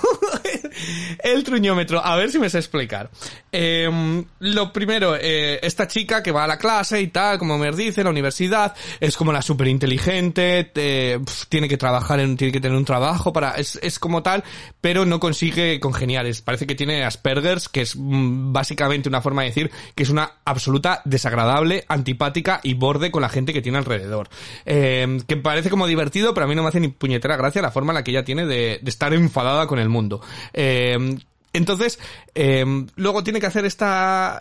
el 1.23 1.43
truñómetro. 1.43 2.05
A 2.05 2.15
ver 2.15 2.29
si 2.31 2.37
me 2.37 2.51
sé 2.51 2.59
explicar. 2.59 3.09
Eh, 3.51 4.23
lo 4.39 4.71
primero, 4.71 5.15
eh, 5.15 5.59
esta 5.63 5.87
chica 5.87 6.21
que 6.21 6.31
va 6.31 6.43
a 6.43 6.47
la 6.47 6.59
clase 6.59 7.01
y 7.01 7.07
tal, 7.07 7.39
como 7.39 7.57
Mer 7.57 7.75
dice, 7.75 8.03
la 8.03 8.11
universidad, 8.11 8.75
es 8.99 9.17
como 9.17 9.31
la 9.31 9.41
súper 9.41 9.67
inteligente, 9.67 10.71
tiene 11.49 11.67
que 11.67 11.77
trabajar 11.77 12.19
en, 12.19 12.37
tiene 12.37 12.51
que 12.51 12.59
tener 12.59 12.77
un 12.77 12.85
trabajo 12.85 13.33
para, 13.33 13.51
es, 13.51 13.79
es 13.81 13.97
como 13.97 14.21
tal, 14.21 14.43
pero 14.81 15.05
no 15.05 15.19
consigue 15.19 15.79
congeniales. 16.05 16.41
Parece 16.41 16.67
que 16.67 16.75
tiene 16.75 17.03
Asperger's, 17.03 17.67
que 17.67 17.81
es 17.81 17.95
mm, 17.95 18.53
básicamente 18.53 19.09
una 19.09 19.21
forma 19.21 19.41
de 19.41 19.49
decir 19.49 19.71
que 19.95 20.03
es 20.03 20.09
una 20.09 20.31
absoluta 20.45 21.01
desagradable, 21.05 21.83
antipática 21.87 22.59
y 22.63 22.75
borde 22.75 23.11
con 23.11 23.21
la 23.21 23.29
gente 23.29 23.53
que 23.53 23.61
tiene 23.61 23.79
alrededor. 23.79 24.29
Eh, 24.65 25.19
que 25.27 25.37
parece 25.37 25.69
como 25.69 25.87
divertido, 25.87 26.33
pero 26.33 26.45
a 26.45 26.49
mí 26.49 26.55
no 26.55 26.61
me 26.61 26.69
hace 26.69 26.79
ni 26.79 26.89
puñetera 26.89 27.37
gracia 27.37 27.61
la 27.61 27.71
forma 27.71 27.91
en 27.91 27.95
la 27.95 28.03
que 28.03 28.11
ella 28.11 28.23
tiene 28.23 28.45
de, 28.45 28.79
de 28.81 28.89
estar 28.89 29.13
enfadada 29.13 29.65
con 29.67 29.79
el 29.79 29.89
mundo. 29.89 30.21
Eh, 30.53 31.17
entonces, 31.57 31.99
eh, 32.33 32.65
luego 32.95 33.23
tiene 33.23 33.39
que 33.39 33.45
hacer 33.47 33.65
esta, 33.65 34.39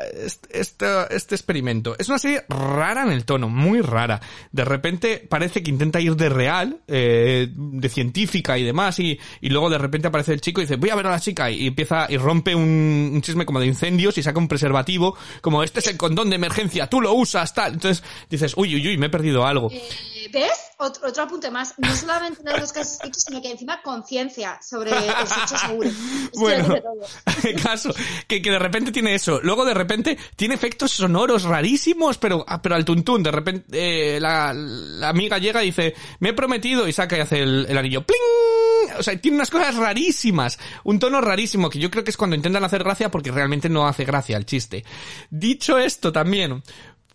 este, 0.50 0.86
este, 1.10 1.34
experimento. 1.34 1.96
Es 1.98 2.08
una 2.08 2.18
serie 2.18 2.44
rara 2.48 3.02
en 3.02 3.12
el 3.12 3.24
tono, 3.24 3.48
muy 3.48 3.80
rara. 3.80 4.20
De 4.52 4.64
repente 4.64 5.24
parece 5.28 5.62
que 5.62 5.70
intenta 5.70 6.00
ir 6.00 6.16
de 6.16 6.28
real, 6.28 6.80
eh, 6.88 7.48
de 7.50 7.88
científica 7.88 8.58
y 8.58 8.64
demás, 8.64 8.98
y, 8.98 9.18
y 9.40 9.48
luego 9.48 9.70
de 9.70 9.78
repente 9.78 10.08
aparece 10.08 10.32
el 10.32 10.40
chico 10.40 10.60
y 10.60 10.64
dice, 10.64 10.76
voy 10.76 10.90
a 10.90 10.96
ver 10.96 11.06
a 11.06 11.10
la 11.10 11.20
chica, 11.20 11.50
y 11.50 11.66
empieza, 11.66 12.06
y 12.08 12.16
rompe 12.16 12.54
un, 12.54 13.10
un 13.14 13.22
chisme 13.22 13.46
como 13.46 13.60
de 13.60 13.66
incendios 13.66 14.18
y 14.18 14.22
saca 14.22 14.38
un 14.38 14.48
preservativo, 14.48 15.16
como 15.40 15.62
este 15.62 15.80
es 15.80 15.86
el 15.88 15.96
condón 15.96 16.30
de 16.30 16.36
emergencia, 16.36 16.88
tú 16.88 17.00
lo 17.00 17.12
usas, 17.14 17.54
tal. 17.54 17.74
Entonces 17.74 18.04
dices, 18.30 18.54
uy, 18.56 18.74
uy, 18.74 18.88
uy, 18.88 18.98
me 18.98 19.06
he 19.06 19.10
perdido 19.10 19.46
algo. 19.46 19.70
Eh, 19.70 20.28
¿Ves? 20.32 20.73
Otro, 20.78 21.08
otro 21.08 21.22
apunte 21.22 21.50
más. 21.50 21.74
No 21.78 21.94
solamente 21.94 22.40
en 22.44 22.60
los 22.60 22.72
casos 22.72 22.94
escritos, 22.94 23.22
sino 23.26 23.40
que 23.40 23.50
encima 23.50 23.80
conciencia 23.82 24.58
sobre 24.62 24.90
el 24.90 25.26
sexo 25.26 25.58
seguro. 25.58 25.88
Es 25.88 25.94
que 26.30 26.38
Bueno. 26.38 26.74
todo. 26.76 27.54
caso, 27.62 27.94
que, 28.26 28.42
que 28.42 28.50
de 28.50 28.58
repente 28.58 28.92
tiene 28.92 29.14
eso. 29.14 29.40
Luego 29.42 29.64
de 29.64 29.74
repente 29.74 30.18
tiene 30.36 30.54
efectos 30.54 30.92
sonoros 30.92 31.44
rarísimos, 31.44 32.18
pero, 32.18 32.44
ah, 32.48 32.60
pero 32.60 32.74
al 32.74 32.84
tuntún. 32.84 33.22
De 33.22 33.30
repente 33.30 33.66
eh, 33.72 34.18
la, 34.20 34.52
la 34.54 35.08
amiga 35.08 35.38
llega 35.38 35.62
y 35.62 35.66
dice, 35.66 35.94
me 36.20 36.30
he 36.30 36.32
prometido 36.32 36.88
y 36.88 36.92
saca 36.92 37.16
y 37.16 37.20
hace 37.20 37.42
el, 37.42 37.66
el 37.68 37.78
anillo. 37.78 38.02
¡Pling! 38.04 38.98
O 38.98 39.02
sea, 39.02 39.16
tiene 39.20 39.36
unas 39.36 39.50
cosas 39.50 39.76
rarísimas. 39.76 40.58
Un 40.84 40.98
tono 40.98 41.20
rarísimo 41.20 41.70
que 41.70 41.78
yo 41.78 41.90
creo 41.90 42.04
que 42.04 42.10
es 42.10 42.16
cuando 42.16 42.36
intentan 42.36 42.64
hacer 42.64 42.82
gracia 42.84 43.10
porque 43.10 43.30
realmente 43.30 43.68
no 43.68 43.86
hace 43.86 44.04
gracia 44.04 44.36
el 44.36 44.46
chiste. 44.46 44.84
Dicho 45.30 45.78
esto 45.78 46.12
también, 46.12 46.62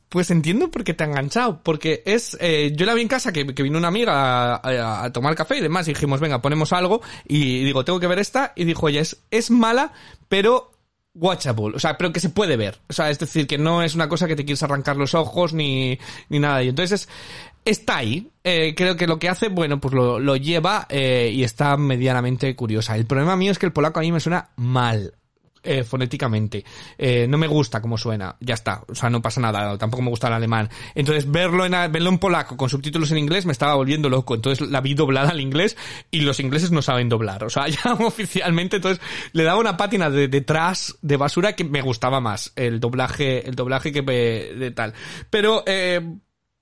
pues 0.10 0.32
entiendo 0.32 0.72
por 0.72 0.84
qué 0.84 0.94
te 0.94 1.04
ha 1.04 1.08
enganchado, 1.08 1.62
porque 1.64 2.02
es, 2.06 2.36
eh, 2.42 2.74
yo 2.76 2.86
la 2.86 2.96
vi 2.96 3.04
en 3.04 3.08
casa 3.08 3.32
que, 3.32 3.46
que 3.54 3.64
vino 3.64 3.78
una 3.78 3.88
amiga 3.90 4.56
a, 4.56 5.12
tomar 5.12 5.36
café 5.36 5.58
y 5.58 5.62
demás 5.62 5.88
y 5.88 5.94
dijimos, 5.94 6.20
venga, 6.20 6.42
ponemos 6.42 6.74
algo 6.74 7.02
y 7.28 7.64
digo, 7.64 7.86
tengo 7.86 8.00
que 8.00 8.08
ver 8.08 8.20
esta 8.20 8.52
y 8.56 8.66
dijo 8.66 8.90
ella, 8.90 9.02
es, 9.02 9.18
es 9.30 9.52
mala, 9.52 9.94
pero 10.28 10.72
watchable, 11.14 11.76
o 11.76 11.80
sea, 11.80 11.98
pero 11.98 12.12
que 12.12 12.20
se 12.20 12.30
puede 12.30 12.58
ver, 12.58 12.80
o 12.88 12.94
sea, 12.94 13.10
es 13.10 13.20
decir, 13.20 13.46
que 13.46 13.58
no 13.58 13.84
es 13.84 13.94
una 13.94 14.10
cosa 14.10 14.28
que 14.28 14.36
te 14.36 14.46
quieres 14.46 14.64
arrancar 14.64 14.96
los 14.98 15.14
ojos 15.14 15.54
ni, 15.54 16.00
ni 16.30 16.40
nada 16.40 16.62
ello. 16.62 16.70
Entonces, 16.72 17.02
es- 17.02 17.10
está 17.66 17.98
ahí, 17.98 18.32
eh, 18.44 18.74
creo 18.76 18.96
que 18.96 19.06
lo 19.06 19.20
que 19.20 19.30
hace, 19.30 19.50
bueno, 19.50 19.80
pues 19.80 19.94
lo, 19.94 20.20
lo 20.20 20.36
lleva 20.38 20.88
eh, 20.90 21.30
y 21.34 21.44
está 21.44 21.78
medianamente 21.78 22.56
curiosa. 22.56 22.96
El 22.96 23.06
problema 23.06 23.36
mío 23.36 23.52
es 23.52 23.60
que 23.60 23.66
el 23.66 23.74
polaco 23.74 24.00
a 24.00 24.04
mí 24.04 24.12
me 24.12 24.20
suena 24.20 24.50
mal, 24.56 25.14
eh, 25.64 25.84
fonéticamente. 25.84 26.64
Eh, 26.98 27.28
no 27.28 27.38
me 27.38 27.48
gusta 27.48 27.82
cómo 27.82 27.98
suena. 27.98 28.36
Ya 28.40 28.54
está. 28.54 28.84
O 28.88 28.96
sea, 28.96 29.10
no 29.10 29.22
pasa 29.22 29.42
nada. 29.42 29.78
Tampoco 29.78 30.04
me 30.04 30.10
gusta 30.10 30.28
el 30.28 30.34
alemán. 30.34 30.70
Entonces, 30.96 31.30
verlo 31.30 31.66
en, 31.66 31.72
verlo 31.92 32.10
en 32.10 32.18
polaco 32.18 32.58
con 32.58 32.70
subtítulos 32.70 33.12
en 33.12 33.18
inglés 33.18 33.46
me 33.46 33.52
estaba 33.52 33.76
volviendo 33.76 34.10
loco. 34.10 34.36
Entonces, 34.36 34.68
la 34.70 34.82
vi 34.82 34.94
doblada 34.94 35.30
al 35.30 35.42
inglés 35.42 35.78
y 36.12 36.22
los 36.22 36.40
ingleses 36.40 36.72
no 36.72 36.82
saben 36.82 37.10
doblar. 37.10 37.44
O 37.44 37.50
sea, 37.50 37.68
ya 37.68 37.94
oficialmente, 37.94 38.78
entonces, 38.78 39.04
le 39.34 39.44
daba 39.44 39.60
una 39.60 39.78
pátina 39.78 40.10
de 40.10 40.28
detrás 40.28 40.98
de 41.02 41.18
basura 41.18 41.54
que 41.54 41.64
me 41.64 41.82
gustaba 41.82 42.20
más. 42.20 42.54
El 42.56 42.80
doblaje, 42.80 43.48
el 43.48 43.56
doblaje 43.56 43.92
que 43.92 44.02
de 44.02 44.72
tal. 44.72 44.94
Pero, 45.30 45.64
eh, 45.66 46.02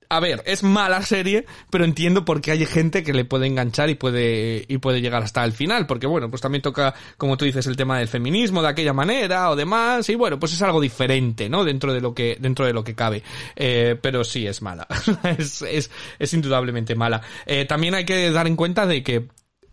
a 0.10 0.20
ver, 0.20 0.43
es 0.46 0.63
mala 0.63 1.02
serie, 1.02 1.46
pero 1.70 1.86
entiendo 1.86 2.26
por 2.26 2.41
qué 2.41 2.52
hay 2.52 2.65
gente 2.65 3.04
que 3.04 3.13
le 3.13 3.26
puede 3.26 3.48
enganchar 3.48 3.89
y 3.89 3.96
puede, 3.96 4.65
y 4.67 4.78
puede 4.78 5.02
llegar 5.02 5.24
hasta 5.24 5.43
el 5.43 5.54
final, 5.54 5.86
porque 5.86 6.08
bueno, 6.08 6.30
pues 6.30 6.41
también 6.41 6.62
toca, 6.62 6.93
como 7.17 7.38
tú 7.38 7.46
dices, 7.46 7.67
el 7.67 7.76
tema 7.76 8.00
del 8.00 8.08
feminismo 8.08 8.62
de 8.62 8.70
aquella 8.70 8.93
manera 8.93 9.50
o 9.50 9.56
demás, 9.56 10.08
y 10.10 10.15
bueno, 10.15 10.39
pues 10.39 10.54
es 10.54 10.62
algo 10.62 10.80
diferente, 10.80 11.50
¿no? 11.50 11.63
Dentro 11.63 11.93
de 11.93 12.02
lo 12.02 12.13
que, 12.13 12.38
dentro 12.39 12.65
de 12.65 12.74
lo 12.74 12.84
que 12.84 12.96
cabe. 12.96 13.24
Eh, 13.56 13.98
pero 14.02 14.24
sí 14.24 14.48
es 14.48 14.62
mala. 14.62 14.88
es, 15.38 15.62
es, 15.62 15.91
es 16.20 16.34
indudablemente 16.34 16.96
mala. 16.96 17.22
Eh, 17.46 17.65
también 17.65 17.96
hay 17.96 18.06
que 18.06 18.32
dar 18.32 18.48
en 18.48 18.56
cuenta 18.56 18.86
de 18.86 19.04
que 19.04 19.28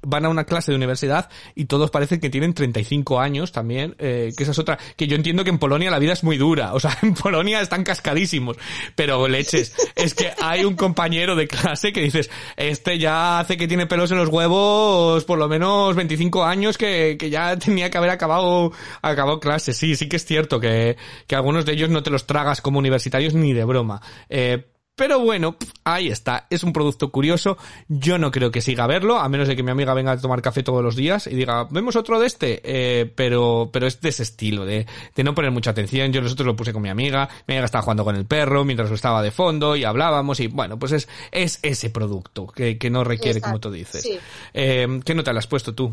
van 0.07 0.25
a 0.25 0.29
una 0.29 0.45
clase 0.45 0.73
de 0.73 0.77
universidad 0.77 1.29
y 1.55 1.67
todos 1.67 1.91
parecen 1.91 2.21
que 2.21 2.31
tienen 2.31 2.55
35 2.55 3.21
años 3.21 3.53
también, 3.53 3.95
eh, 3.99 4.33
que 4.37 4.43
esa 4.43 4.53
es 4.53 4.59
otra, 4.59 4.79
que 4.97 5.07
yo 5.07 5.17
entiendo 5.17 5.45
que 5.45 5.51
en 5.51 5.59
Polonia 5.59 5.91
la 5.91 5.99
vida 5.99 6.13
es 6.13 6.25
muy 6.25 6.37
dura, 6.37 6.75
o 6.75 6.81
sea, 6.81 6.97
en 7.03 7.15
Polonia 7.15 7.61
están 7.61 7.85
cascadísimos, 7.85 8.57
pero 8.95 9.29
leches, 9.29 9.75
es 9.95 10.15
que 10.15 10.33
hay 10.41 10.65
un 10.65 10.75
compañero 10.77 11.37
de 11.37 11.49
clase 11.49 11.93
que 11.93 12.01
dices, 12.01 12.31
este 12.57 12.99
ya 12.99 13.41
hace 13.41 13.57
que 13.57 13.69
tiene 13.69 13.87
pelos 13.87 14.11
en 14.11 14.19
los 14.19 14.29
huevos 14.29 15.25
por 15.25 15.39
lo 15.39 15.49
menos 15.49 15.95
25 15.97 16.45
años 16.45 16.79
que, 16.79 17.17
que 17.19 17.31
ya 17.31 17.57
tenía 17.59 17.91
que 17.91 17.99
haber 17.99 18.11
acabado, 18.11 18.73
acabado 19.03 19.41
clase, 19.41 19.73
sí, 19.73 19.97
sí 19.97 20.09
que 20.09 20.17
es 20.17 20.25
cierto 20.25 20.61
que, 20.61 20.97
que 21.27 21.37
algunos 21.37 21.65
de 21.65 21.73
ellos 21.73 21.91
no 21.91 22.03
te 22.03 22.11
los 22.11 22.27
tragas 22.27 22.61
como 22.61 22.79
universitarios 22.79 23.35
ni 23.35 23.53
de 23.53 23.65
broma, 23.65 24.01
eh, 24.29 24.65
pero 24.97 25.19
bueno, 25.19 25.57
ahí 25.83 26.09
está. 26.09 26.47
Es 26.51 26.63
un 26.63 26.73
producto 26.73 27.11
curioso. 27.11 27.59
Yo 27.89 28.19
no 28.19 28.31
creo 28.31 28.51
que 28.51 28.61
siga 28.61 28.85
a 28.85 28.87
verlo, 28.87 29.19
a 29.19 29.29
menos 29.29 29.49
de 29.49 29.57
que 29.57 29.63
mi 29.63 29.71
amiga 29.71 29.93
venga 29.95 30.13
a 30.13 30.21
tomar 30.21 30.41
café 30.41 30.63
todos 30.63 30.85
los 30.85 30.95
días 30.95 31.27
y 31.27 31.35
diga, 31.35 31.65
vemos 31.71 31.97
otro 31.97 32.21
de 32.21 32.27
este. 32.27 32.61
Eh, 32.65 33.13
pero, 33.15 33.71
pero 33.73 33.87
es 33.87 34.01
de 34.01 34.11
ese 34.11 34.23
estilo, 34.23 34.65
de, 34.65 34.87
de 35.15 35.25
no 35.25 35.35
poner 35.35 35.51
mucha 35.51 35.71
atención. 35.71 36.13
Yo 36.13 36.21
nosotros 36.21 36.47
lo 36.47 36.57
puse 36.57 36.73
con 36.73 36.83
mi 36.83 36.91
amiga. 36.91 37.29
Mi 37.47 37.55
amiga 37.55 37.67
estaba 37.67 37.83
jugando 37.83 38.05
con 38.05 38.15
el 38.15 38.27
perro 38.27 38.65
mientras 38.65 38.89
lo 38.89 38.95
estaba 38.95 39.23
de 39.23 39.31
fondo 39.31 39.75
y 39.75 39.85
hablábamos 39.85 40.39
y 40.41 40.47
bueno, 40.47 40.79
pues 40.79 40.93
es, 40.93 41.09
es 41.33 41.59
ese 41.63 41.91
producto 41.91 42.47
que, 42.47 42.79
que 42.79 42.91
no 42.91 43.03
requiere, 43.03 43.41
como 43.41 43.59
tú 43.59 43.71
dices. 43.71 44.03
Sí. 44.03 44.19
Eh, 44.53 45.01
¿Qué 45.05 45.15
nota 45.15 45.33
le 45.33 45.41
has 45.41 45.47
puesto 45.47 45.75
tú? 45.75 45.93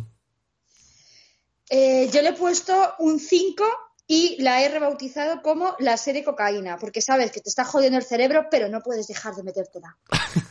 Eh, 1.74 2.10
yo 2.14 2.22
le 2.22 2.30
he 2.30 2.34
puesto 2.34 2.74
un 3.00 3.18
5 3.18 3.64
y 4.12 4.36
la 4.42 4.62
he 4.62 4.68
rebautizado 4.68 5.42
como 5.42 5.74
la 5.80 5.96
serie 5.96 6.26
cocaína, 6.26 6.76
porque 6.78 7.00
sabes 7.00 7.32
que 7.32 7.40
te 7.40 7.48
está 7.48 7.64
jodiendo 7.64 7.98
el 7.98 8.04
cerebro, 8.04 8.48
pero 8.52 8.68
no 8.68 8.82
puedes 8.82 9.08
dejar 9.08 9.36
de 9.36 9.44
metértela. 9.44 9.96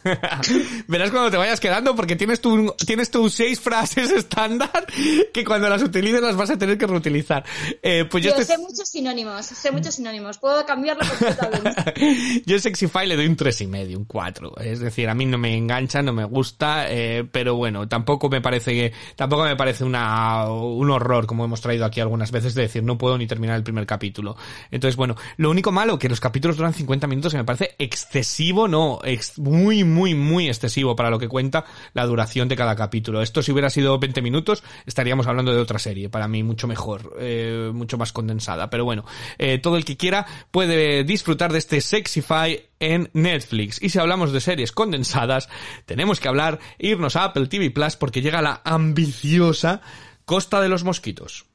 Verás 0.88 1.11
cuando 1.11 1.31
te 1.31 1.37
vayas 1.37 1.61
quedando 1.61 1.94
porque 1.94 2.16
tienes 2.16 2.40
tu, 2.40 2.75
tienes 2.87 3.11
tus 3.11 3.35
seis 3.35 3.61
frases 3.61 4.11
estándar 4.16 4.87
que 5.35 5.44
cuando 5.44 5.68
las 5.68 5.83
utilices 5.83 6.23
las 6.23 6.37
vas 6.37 6.49
a 6.49 6.57
tener 6.57 6.79
que 6.79 6.87
reutilizar. 6.87 7.44
Eh, 7.83 8.07
pues 8.11 8.25
yo, 8.25 8.31
Yo 8.31 8.40
este- 8.40 8.55
sé 8.55 8.59
muchos 8.59 8.88
sinónimos, 8.88 9.44
sé 9.44 9.70
muchos 9.70 9.94
sinónimos, 9.94 10.38
puedo 10.38 10.64
cambiarlo 10.64 11.03
completamente. 11.07 12.42
yo 12.46 12.59
Sexify 12.59 13.07
le 13.07 13.16
doy 13.16 13.27
un 13.27 13.37
tres 13.37 13.61
y 13.61 13.66
medio, 13.66 13.99
un 13.99 14.07
4. 14.07 14.57
Es 14.62 14.81
decir, 14.81 15.07
a 15.11 15.14
mí 15.14 15.27
no 15.27 15.37
me 15.37 15.55
engancha, 15.55 16.01
no 16.01 16.14
me 16.14 16.25
gusta, 16.25 16.90
eh, 16.90 17.29
pero 17.31 17.57
bueno, 17.57 17.87
tampoco 17.87 18.31
me 18.31 18.40
parece 18.40 18.73
que, 18.73 18.92
tampoco 19.16 19.44
me 19.44 19.57
parece 19.57 19.85
una, 19.85 20.49
un 20.49 20.88
horror 20.90 21.27
como 21.27 21.44
hemos 21.44 21.61
traído 21.61 21.85
aquí 21.85 22.01
algunas 22.01 22.31
veces 22.31 22.55
de 22.55 22.62
decir 22.62 22.83
no 22.83 22.96
puedo 22.96 23.18
ni 23.18 23.27
terminar 23.27 23.49
el 23.56 23.62
primer 23.62 23.86
capítulo. 23.86 24.36
Entonces, 24.70 24.96
bueno, 24.96 25.16
lo 25.36 25.50
único 25.50 25.72
malo 25.72 25.98
que 25.98 26.08
los 26.08 26.20
capítulos 26.20 26.56
duran 26.56 26.74
50 26.74 27.06
minutos 27.06 27.32
que 27.32 27.38
me 27.38 27.44
parece 27.44 27.74
excesivo, 27.78 28.68
no, 28.68 28.98
ex- 29.04 29.38
muy, 29.38 29.84
muy, 29.84 30.14
muy 30.14 30.48
excesivo 30.48 30.96
para 30.96 31.10
lo 31.10 31.18
que 31.18 31.28
cuenta 31.28 31.64
la 31.94 32.06
duración 32.06 32.48
de 32.48 32.56
cada 32.56 32.76
capítulo. 32.76 33.22
Esto 33.22 33.42
si 33.42 33.52
hubiera 33.52 33.70
sido 33.70 33.98
20 33.98 34.22
minutos 34.22 34.62
estaríamos 34.86 35.26
hablando 35.26 35.52
de 35.52 35.60
otra 35.60 35.78
serie, 35.78 36.08
para 36.08 36.28
mí 36.28 36.42
mucho 36.42 36.66
mejor, 36.66 37.16
eh, 37.20 37.70
mucho 37.72 37.98
más 37.98 38.12
condensada. 38.12 38.70
Pero 38.70 38.84
bueno, 38.84 39.04
eh, 39.38 39.58
todo 39.58 39.76
el 39.76 39.84
que 39.84 39.96
quiera 39.96 40.26
puede 40.50 41.04
disfrutar 41.04 41.52
de 41.52 41.58
este 41.58 41.80
Sexify 41.80 42.62
en 42.80 43.10
Netflix. 43.12 43.82
Y 43.82 43.90
si 43.90 43.98
hablamos 43.98 44.32
de 44.32 44.40
series 44.40 44.72
condensadas, 44.72 45.48
tenemos 45.86 46.18
que 46.20 46.28
hablar, 46.28 46.58
irnos 46.78 47.16
a 47.16 47.24
Apple 47.24 47.46
TV 47.46 47.70
Plus 47.70 47.96
porque 47.96 48.22
llega 48.22 48.40
la 48.42 48.62
ambiciosa 48.64 49.80
Costa 50.24 50.60
de 50.60 50.68
los 50.68 50.84
Mosquitos. 50.84 51.46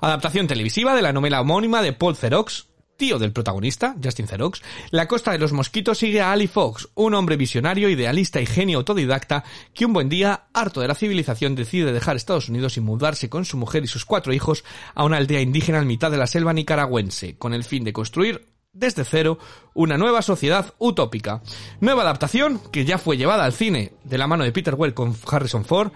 Adaptación 0.00 0.46
televisiva 0.46 0.94
de 0.94 1.02
la 1.02 1.12
novela 1.12 1.40
homónima 1.40 1.82
de 1.82 1.92
Paul 1.92 2.16
Xerox, 2.16 2.68
tío 2.96 3.18
del 3.18 3.32
protagonista, 3.32 3.96
Justin 4.02 4.26
Xerox. 4.26 4.62
La 4.90 5.08
Costa 5.08 5.32
de 5.32 5.38
los 5.38 5.52
Mosquitos 5.52 5.98
sigue 5.98 6.20
a 6.20 6.32
Ali 6.32 6.46
Fox, 6.46 6.88
un 6.94 7.14
hombre 7.14 7.36
visionario, 7.36 7.88
idealista 7.88 8.40
y 8.40 8.46
genio 8.46 8.78
autodidacta 8.78 9.44
que 9.74 9.86
un 9.86 9.92
buen 9.92 10.08
día, 10.08 10.48
harto 10.52 10.80
de 10.80 10.88
la 10.88 10.94
civilización, 10.94 11.54
decide 11.54 11.92
dejar 11.92 12.16
Estados 12.16 12.48
Unidos 12.48 12.76
y 12.76 12.80
mudarse 12.80 13.28
con 13.28 13.44
su 13.44 13.56
mujer 13.56 13.84
y 13.84 13.88
sus 13.88 14.04
cuatro 14.04 14.32
hijos 14.32 14.64
a 14.94 15.04
una 15.04 15.16
aldea 15.16 15.40
indígena 15.40 15.78
en 15.78 15.86
mitad 15.86 16.10
de 16.10 16.18
la 16.18 16.26
selva 16.26 16.52
nicaragüense, 16.52 17.36
con 17.36 17.54
el 17.54 17.64
fin 17.64 17.84
de 17.84 17.92
construir 17.92 18.57
desde 18.78 19.04
cero 19.04 19.38
una 19.74 19.98
nueva 19.98 20.22
sociedad 20.22 20.74
utópica. 20.78 21.42
Nueva 21.80 22.02
adaptación 22.02 22.60
que 22.72 22.84
ya 22.84 22.98
fue 22.98 23.16
llevada 23.16 23.44
al 23.44 23.52
cine 23.52 23.92
de 24.04 24.18
la 24.18 24.26
mano 24.26 24.44
de 24.44 24.52
Peter 24.52 24.74
Well 24.74 24.94
con 24.94 25.16
Harrison 25.30 25.64
Ford. 25.64 25.92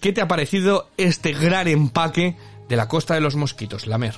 ¿Qué 0.00 0.12
te 0.12 0.20
ha 0.20 0.28
parecido 0.28 0.88
este 0.96 1.32
gran 1.32 1.68
empaque 1.68 2.36
de 2.68 2.76
la 2.76 2.88
Costa 2.88 3.14
de 3.14 3.20
los 3.20 3.36
Mosquitos, 3.36 3.86
Lamer? 3.86 4.14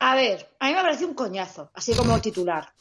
A 0.00 0.14
ver, 0.16 0.50
a 0.58 0.68
mí 0.68 0.74
me 0.74 0.82
pareció 0.82 1.06
un 1.08 1.14
coñazo, 1.14 1.70
así 1.72 1.94
como 1.94 2.20
titular. 2.20 2.72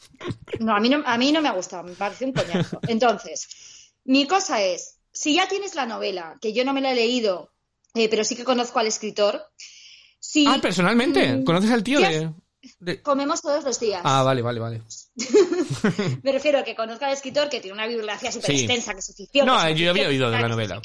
No, 0.60 0.76
a 0.76 0.80
mí 0.80 0.90
no, 0.90 1.04
a 1.06 1.18
mí 1.18 1.32
no 1.32 1.42
me 1.42 1.48
ha 1.50 1.54
gustado, 1.54 1.84
me 1.84 1.94
pareció 1.94 2.28
un 2.28 2.34
coñazo. 2.34 2.80
Entonces, 2.88 3.94
mi 4.04 4.28
cosa 4.28 4.62
es, 4.62 4.98
si 5.12 5.36
ya 5.36 5.48
tienes 5.48 5.76
la 5.76 5.86
novela, 5.86 6.38
que 6.42 6.54
yo 6.54 6.66
no 6.66 6.74
me 6.74 6.82
la 6.82 6.92
he 6.92 6.96
leído, 6.96 7.52
eh, 7.94 8.10
pero 8.10 8.24
sí 8.24 8.36
que 8.36 8.44
conozco 8.44 8.80
al 8.80 8.88
escritor, 8.88 9.42
si 10.20 10.46
Ah, 10.48 10.58
personalmente, 10.62 11.38
Mm, 11.38 11.44
¿conoces 11.44 11.72
al 11.72 11.84
tío 11.84 12.00
sí, 12.00 12.06
de...? 12.06 12.34
De- 12.80 13.02
comemos 13.02 13.42
todos 13.42 13.64
los 13.64 13.80
días. 13.80 14.02
Ah, 14.04 14.24
vale, 14.24 14.42
vale, 14.42 14.60
vale. 14.60 14.82
Me 16.24 16.32
refiero 16.32 16.60
a 16.60 16.64
que 16.64 16.76
conozco 16.76 17.06
al 17.06 17.14
escritor 17.14 17.50
que 17.50 17.60
tiene 17.60 17.74
una 17.74 17.88
bibliografía 17.88 18.32
súper 18.32 18.52
Sí. 18.52 18.64
extensa, 18.64 18.94
que 18.94 19.00
es 19.00 19.14
ficción. 19.16 19.46
No, 19.46 19.70
yo 19.72 19.90
había 19.90 20.08
oído 20.08 20.30
de 20.30 20.38
la 20.38 20.44
no 20.44 20.50
novela. 20.50 20.82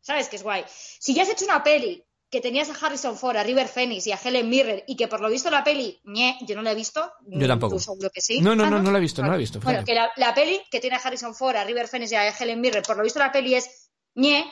¿Sabes 0.00 0.28
que 0.28 0.36
es 0.36 0.42
guay? 0.42 0.64
Si 0.68 1.14
ya 1.14 1.22
has 1.22 1.30
hecho 1.30 1.44
una 1.46 1.62
peli 1.62 2.04
que 2.30 2.40
tenías 2.40 2.68
a 2.68 2.74
Harrison 2.86 3.16
Ford, 3.16 3.36
a 3.36 3.42
River 3.42 3.68
Phoenix 3.68 4.06
y 4.06 4.12
a 4.12 4.16
Helen 4.22 4.50
Mirren 4.50 4.82
y 4.86 4.96
que 4.96 5.08
por 5.08 5.20
lo 5.20 5.30
visto 5.30 5.50
la 5.50 5.62
peli, 5.64 6.00
ñe, 6.04 6.36
yo 6.42 6.56
no 6.56 6.62
la 6.62 6.72
he 6.72 6.74
visto. 6.74 7.10
Yo 7.26 7.46
tampoco. 7.46 7.76
Tú 7.76 7.80
seguro 7.80 8.10
que 8.10 8.20
sí. 8.20 8.40
No, 8.40 8.54
no, 8.54 8.64
Ah, 8.64 8.70
no, 8.70 8.82
no 8.82 8.90
la 8.90 8.98
he 8.98 9.00
visto, 9.00 9.22
no 9.22 9.28
la 9.28 9.36
he 9.36 9.38
visto, 9.38 9.60
Bueno, 9.60 9.84
que 9.84 9.94
la, 9.94 10.10
la 10.16 10.34
peli 10.34 10.60
que 10.70 10.80
tiene 10.80 10.96
a 10.96 10.98
Harrison 10.98 11.34
Ford, 11.34 11.56
a 11.56 11.64
River 11.64 11.88
Phoenix 11.88 12.12
y 12.12 12.16
a 12.16 12.28
Helen 12.28 12.60
Mirren, 12.60 12.82
por 12.82 12.96
lo 12.96 13.02
visto 13.02 13.18
la 13.18 13.30
peli 13.32 13.54
es 13.54 13.88
ñe. 14.14 14.44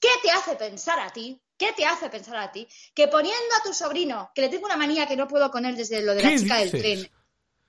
¿Qué 0.00 0.08
te 0.22 0.30
hace 0.30 0.56
pensar 0.56 0.98
a 1.00 1.10
ti? 1.12 1.40
¿Qué 1.58 1.72
te 1.72 1.84
hace 1.84 2.08
pensar 2.08 2.36
a 2.36 2.52
ti? 2.52 2.66
Que 2.94 3.08
poniendo 3.08 3.54
a 3.58 3.62
tu 3.62 3.74
sobrino, 3.74 4.30
que 4.34 4.42
le 4.42 4.48
tengo 4.48 4.66
una 4.66 4.76
manía 4.76 5.06
que 5.06 5.16
no 5.16 5.26
puedo 5.26 5.50
con 5.50 5.66
él 5.66 5.76
desde 5.76 6.00
lo 6.02 6.14
de 6.14 6.22
la 6.22 6.28
¿Qué 6.28 6.38
chica 6.38 6.56
dices? 6.58 6.72
del 6.72 6.80
tren. 6.80 7.12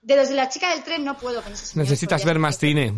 De 0.02 0.15
los 0.15 0.30
de 0.30 0.36
la 0.36 0.47
chica 0.47 0.69
del 0.69 0.84
tren 0.84 1.04
no 1.04 1.17
puedo 1.17 1.41
con 1.41 1.58
señor, 1.58 1.84
Necesitas 1.84 2.23
ver 2.23 2.39
más 2.39 2.58
cine. 2.58 2.93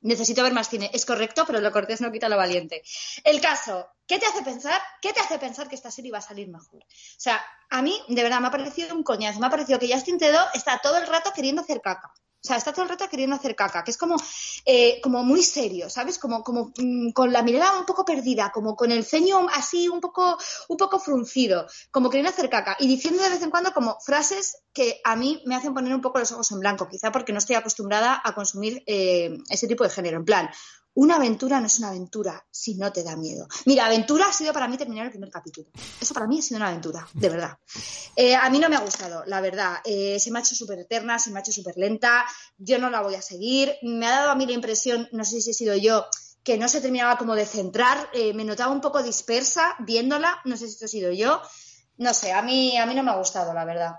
Necesito 0.00 0.42
ver 0.42 0.52
más 0.52 0.68
cine. 0.68 0.90
Es 0.92 1.04
correcto, 1.04 1.44
pero 1.46 1.60
lo 1.60 1.70
cortés 1.72 2.00
no 2.00 2.10
quita 2.10 2.28
lo 2.28 2.36
valiente. 2.36 2.82
El 3.22 3.40
caso, 3.40 3.88
¿qué 4.06 4.18
te 4.18 4.26
hace 4.26 4.42
pensar? 4.42 4.80
¿Qué 5.02 5.12
te 5.12 5.20
hace 5.20 5.38
pensar 5.38 5.68
que 5.68 5.74
esta 5.74 5.90
serie 5.90 6.10
va 6.12 6.18
a 6.18 6.22
salir 6.22 6.48
mejor? 6.48 6.82
O 6.82 6.86
sea, 7.18 7.44
a 7.70 7.82
mí, 7.82 8.00
de 8.08 8.22
verdad, 8.22 8.40
me 8.40 8.48
ha 8.48 8.50
parecido 8.50 8.94
un 8.94 9.02
coñazo. 9.02 9.40
Me 9.40 9.46
ha 9.46 9.50
parecido 9.50 9.78
que 9.78 9.92
Justin 9.92 10.18
Trudeau 10.18 10.46
está 10.54 10.78
todo 10.82 10.96
el 10.98 11.06
rato 11.06 11.32
queriendo 11.34 11.62
hacer 11.62 11.80
caca. 11.82 12.12
O 12.42 12.46
sea, 12.46 12.56
está 12.56 12.72
todo 12.72 12.84
el 12.84 12.90
rato 12.90 13.08
queriendo 13.08 13.34
hacer 13.34 13.56
caca, 13.56 13.82
que 13.82 13.90
es 13.90 13.96
como, 13.96 14.16
eh, 14.64 15.00
como 15.02 15.24
muy 15.24 15.42
serio, 15.42 15.90
¿sabes? 15.90 16.18
Como, 16.18 16.42
como 16.44 16.72
mm, 16.76 17.10
con 17.10 17.32
la 17.32 17.42
mirada 17.42 17.78
un 17.78 17.86
poco 17.86 18.04
perdida, 18.04 18.52
como 18.52 18.76
con 18.76 18.92
el 18.92 19.04
ceño 19.04 19.48
así 19.52 19.88
un 19.88 20.00
poco, 20.00 20.38
un 20.68 20.76
poco 20.76 21.00
fruncido, 21.00 21.66
como 21.90 22.08
queriendo 22.08 22.30
hacer 22.30 22.48
caca 22.48 22.76
y 22.78 22.86
diciendo 22.86 23.22
de 23.22 23.30
vez 23.30 23.42
en 23.42 23.50
cuando 23.50 23.72
como 23.72 23.98
frases 24.00 24.58
que 24.72 25.00
a 25.04 25.16
mí 25.16 25.42
me 25.46 25.56
hacen 25.56 25.74
poner 25.74 25.94
un 25.94 26.02
poco 26.02 26.18
los 26.18 26.30
ojos 26.32 26.52
en 26.52 26.60
blanco, 26.60 26.88
quizá 26.88 27.10
porque 27.10 27.32
no 27.32 27.38
estoy 27.38 27.56
acostumbrada 27.56 28.20
a 28.22 28.34
consumir 28.34 28.82
eh, 28.86 29.38
ese 29.48 29.66
tipo 29.66 29.82
de 29.82 29.90
género. 29.90 30.18
En 30.18 30.24
plan, 30.24 30.50
una 30.96 31.16
aventura 31.16 31.60
no 31.60 31.66
es 31.66 31.78
una 31.78 31.88
aventura 31.88 32.44
si 32.50 32.74
no 32.74 32.90
te 32.90 33.02
da 33.02 33.16
miedo. 33.16 33.46
Mira, 33.66 33.84
aventura 33.84 34.26
ha 34.28 34.32
sido 34.32 34.52
para 34.54 34.66
mí 34.66 34.78
terminar 34.78 35.04
el 35.04 35.10
primer 35.10 35.30
capítulo. 35.30 35.68
Eso 36.00 36.14
para 36.14 36.26
mí 36.26 36.38
ha 36.38 36.42
sido 36.42 36.56
una 36.56 36.68
aventura, 36.68 37.06
de 37.12 37.28
verdad. 37.28 37.58
Eh, 38.16 38.34
a 38.34 38.48
mí 38.48 38.58
no 38.58 38.70
me 38.70 38.76
ha 38.76 38.80
gustado, 38.80 39.22
la 39.26 39.42
verdad. 39.42 39.76
Eh, 39.84 40.18
se 40.18 40.30
me 40.30 40.38
ha 40.38 40.42
hecho 40.42 40.54
súper 40.54 40.78
eterna, 40.78 41.18
se 41.18 41.30
me 41.30 41.38
ha 41.38 41.42
hecho 41.42 41.52
súper 41.52 41.76
lenta. 41.76 42.24
Yo 42.56 42.78
no 42.78 42.88
la 42.88 43.02
voy 43.02 43.14
a 43.14 43.20
seguir. 43.20 43.74
Me 43.82 44.06
ha 44.06 44.10
dado 44.10 44.30
a 44.30 44.34
mí 44.36 44.46
la 44.46 44.52
impresión, 44.52 45.06
no 45.12 45.24
sé 45.24 45.42
si 45.42 45.50
he 45.50 45.54
sido 45.54 45.76
yo, 45.76 46.06
que 46.42 46.56
no 46.56 46.66
se 46.66 46.80
terminaba 46.80 47.18
como 47.18 47.34
de 47.34 47.44
centrar. 47.44 48.08
Eh, 48.14 48.32
me 48.32 48.44
notaba 48.44 48.72
un 48.72 48.80
poco 48.80 49.02
dispersa 49.02 49.76
viéndola. 49.80 50.40
No 50.46 50.56
sé 50.56 50.66
si 50.66 50.72
esto 50.72 50.86
he 50.86 50.88
sido 50.88 51.12
yo. 51.12 51.42
No 51.98 52.14
sé, 52.14 52.32
a 52.32 52.40
mí, 52.40 52.78
a 52.78 52.86
mí 52.86 52.94
no 52.94 53.02
me 53.02 53.10
ha 53.10 53.16
gustado, 53.16 53.52
la 53.52 53.66
verdad. 53.66 53.96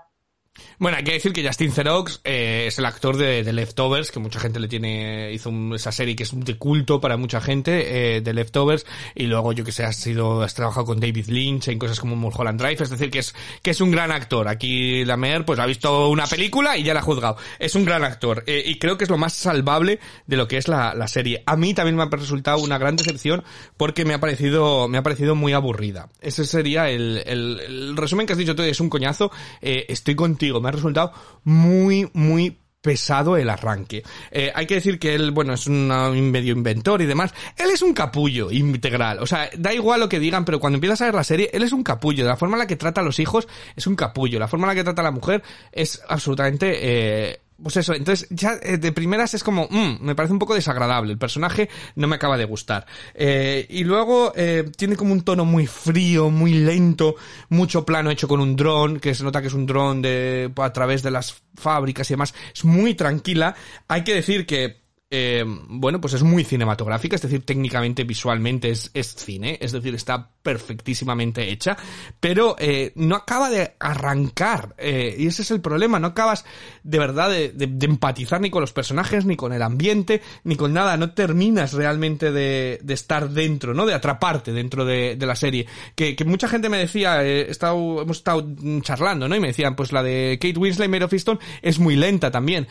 Bueno, 0.78 0.96
hay 0.98 1.04
que 1.04 1.12
decir 1.12 1.32
que 1.32 1.46
Justin 1.46 1.72
Theroux 1.72 2.20
eh, 2.24 2.64
es 2.68 2.78
el 2.78 2.84
actor 2.86 3.16
de, 3.16 3.42
de 3.42 3.52
Leftovers, 3.52 4.10
que 4.10 4.20
mucha 4.20 4.38
gente 4.40 4.60
le 4.60 4.68
tiene, 4.68 5.32
hizo 5.32 5.50
un- 5.50 5.74
esa 5.74 5.90
serie 5.92 6.14
que 6.16 6.22
es 6.22 6.30
de 6.32 6.56
culto 6.56 7.00
para 7.00 7.16
mucha 7.16 7.40
gente, 7.40 8.16
eh, 8.16 8.20
de 8.20 8.32
Leftovers, 8.32 8.86
y 9.14 9.26
luego 9.26 9.52
yo 9.52 9.64
que 9.64 9.72
sé, 9.72 9.84
has 9.84 9.96
sido, 9.96 10.42
has 10.42 10.54
trabajado 10.54 10.86
con 10.86 11.00
David 11.00 11.26
Lynch 11.28 11.68
en 11.68 11.78
cosas 11.78 11.98
como 12.00 12.16
Mulholland 12.16 12.60
Drive, 12.60 12.82
es 12.82 12.90
decir, 12.90 13.10
que 13.10 13.18
es, 13.18 13.34
que 13.62 13.70
es 13.70 13.80
un 13.80 13.90
gran 13.90 14.12
actor. 14.12 14.48
Aquí 14.48 15.04
la 15.04 15.16
Mer, 15.16 15.44
pues 15.44 15.58
ha 15.58 15.66
visto 15.66 16.08
una 16.08 16.26
película 16.26 16.76
y 16.76 16.82
ya 16.84 16.94
la 16.94 17.00
ha 17.00 17.02
juzgado. 17.02 17.36
Es 17.58 17.74
un 17.74 17.84
gran 17.84 18.04
actor, 18.04 18.44
eh, 18.46 18.62
y 18.64 18.78
creo 18.78 18.96
que 18.96 19.04
es 19.04 19.10
lo 19.10 19.18
más 19.18 19.32
salvable 19.34 19.98
de 20.26 20.36
lo 20.36 20.46
que 20.48 20.56
es 20.58 20.68
la, 20.68 20.94
la 20.94 21.08
serie. 21.08 21.42
A 21.46 21.56
mí 21.56 21.74
también 21.74 21.96
me 21.96 22.02
ha 22.04 22.06
resultado 22.08 22.58
una 22.58 22.78
gran 22.78 22.96
decepción 22.96 23.44
porque 23.76 24.04
me 24.04 24.14
ha 24.14 24.20
parecido, 24.20 24.86
me 24.88 24.98
ha 24.98 25.02
parecido 25.02 25.34
muy 25.34 25.52
aburrida. 25.52 26.08
Ese 26.20 26.44
sería 26.46 26.88
el, 26.88 27.22
el, 27.26 27.60
el 27.66 27.96
resumen 27.96 28.26
que 28.26 28.32
has 28.32 28.38
dicho 28.38 28.54
tú, 28.54 28.62
es 28.62 28.80
un 28.80 28.88
coñazo. 28.88 29.30
Eh, 29.60 29.86
estoy 29.88 30.14
contigo, 30.14 30.47
me 30.60 30.68
ha 30.68 30.72
resultado 30.72 31.12
muy, 31.44 32.10
muy 32.12 32.58
pesado 32.80 33.36
el 33.36 33.50
arranque. 33.50 34.02
Eh, 34.30 34.52
hay 34.54 34.66
que 34.66 34.76
decir 34.76 34.98
que 34.98 35.14
él, 35.14 35.30
bueno, 35.32 35.52
es 35.52 35.66
un 35.66 35.88
medio 36.30 36.52
inventor 36.52 37.02
y 37.02 37.06
demás. 37.06 37.34
Él 37.56 37.70
es 37.70 37.82
un 37.82 37.92
capullo 37.92 38.50
integral. 38.50 39.18
O 39.20 39.26
sea, 39.26 39.50
da 39.56 39.72
igual 39.74 40.00
lo 40.00 40.08
que 40.08 40.20
digan, 40.20 40.44
pero 40.44 40.60
cuando 40.60 40.76
empiezas 40.76 41.02
a 41.02 41.06
ver 41.06 41.14
la 41.14 41.24
serie, 41.24 41.50
él 41.52 41.62
es 41.62 41.72
un 41.72 41.82
capullo. 41.82 42.24
La 42.24 42.36
forma 42.36 42.56
en 42.56 42.60
la 42.60 42.66
que 42.66 42.76
trata 42.76 43.00
a 43.00 43.04
los 43.04 43.18
hijos 43.18 43.48
es 43.76 43.86
un 43.86 43.96
capullo. 43.96 44.38
La 44.38 44.48
forma 44.48 44.66
en 44.66 44.68
la 44.68 44.74
que 44.74 44.84
trata 44.84 45.02
a 45.02 45.04
la 45.04 45.10
mujer 45.10 45.42
es 45.72 46.02
absolutamente... 46.08 46.78
Eh, 46.80 47.40
pues 47.62 47.76
eso, 47.76 47.92
entonces 47.94 48.28
ya 48.30 48.58
eh, 48.62 48.78
de 48.78 48.92
primeras 48.92 49.34
es 49.34 49.42
como, 49.42 49.66
mm, 49.68 49.98
me 50.00 50.14
parece 50.14 50.32
un 50.32 50.38
poco 50.38 50.54
desagradable, 50.54 51.12
el 51.12 51.18
personaje 51.18 51.68
no 51.96 52.06
me 52.06 52.16
acaba 52.16 52.36
de 52.36 52.44
gustar. 52.44 52.86
Eh, 53.14 53.66
y 53.68 53.84
luego 53.84 54.32
eh, 54.36 54.70
tiene 54.76 54.96
como 54.96 55.12
un 55.12 55.22
tono 55.22 55.44
muy 55.44 55.66
frío, 55.66 56.30
muy 56.30 56.52
lento, 56.52 57.16
mucho 57.48 57.84
plano 57.84 58.10
hecho 58.10 58.28
con 58.28 58.40
un 58.40 58.54
dron, 58.54 59.00
que 59.00 59.14
se 59.14 59.24
nota 59.24 59.40
que 59.40 59.48
es 59.48 59.54
un 59.54 59.66
dron 59.66 60.00
de, 60.02 60.52
a 60.56 60.72
través 60.72 61.02
de 61.02 61.10
las 61.10 61.42
fábricas 61.56 62.08
y 62.10 62.14
demás, 62.14 62.34
es 62.54 62.64
muy 62.64 62.94
tranquila. 62.94 63.54
Hay 63.88 64.04
que 64.04 64.14
decir 64.14 64.46
que 64.46 64.87
eh, 65.10 65.42
bueno, 65.46 66.02
pues 66.02 66.12
es 66.12 66.22
muy 66.22 66.44
cinematográfica, 66.44 67.16
es 67.16 67.22
decir, 67.22 67.42
técnicamente, 67.42 68.04
visualmente 68.04 68.68
es, 68.68 68.90
es 68.92 69.14
cine, 69.14 69.58
es 69.58 69.72
decir, 69.72 69.94
está 69.94 70.32
perfectísimamente 70.42 71.50
hecha, 71.50 71.78
pero 72.20 72.56
eh, 72.58 72.92
no 72.94 73.16
acaba 73.16 73.48
de 73.48 73.74
arrancar, 73.78 74.74
eh, 74.76 75.16
y 75.18 75.26
ese 75.26 75.40
es 75.40 75.50
el 75.50 75.62
problema, 75.62 75.98
no 75.98 76.08
acabas 76.08 76.44
de 76.82 76.98
verdad 76.98 77.30
de, 77.30 77.78
empatizar 77.80 78.42
ni 78.42 78.50
con 78.50 78.60
los 78.60 78.74
personajes, 78.74 79.24
ni 79.24 79.34
con 79.34 79.54
el 79.54 79.62
ambiente, 79.62 80.20
ni 80.44 80.56
con 80.56 80.74
nada, 80.74 80.98
no 80.98 81.14
terminas 81.14 81.72
realmente 81.72 82.30
de, 82.30 82.78
estar 82.88 83.30
dentro, 83.30 83.72
¿no? 83.72 83.86
De 83.86 83.94
atraparte 83.94 84.52
dentro 84.52 84.84
de, 84.84 85.16
la 85.18 85.36
serie. 85.36 85.66
Que, 85.94 86.16
mucha 86.26 86.48
gente 86.48 86.68
me 86.68 86.78
decía, 86.78 87.24
hemos 87.24 88.16
estado 88.16 88.46
charlando, 88.82 89.26
¿no? 89.26 89.36
Y 89.36 89.40
me 89.40 89.48
decían, 89.48 89.74
pues 89.74 89.92
la 89.92 90.02
de 90.02 90.38
Kate 90.40 90.58
Winslet, 90.58 90.90
Mare 90.90 91.04
of 91.04 91.12
Easton, 91.12 91.38
es 91.62 91.78
muy 91.78 91.96
lenta 91.96 92.30
también. 92.30 92.68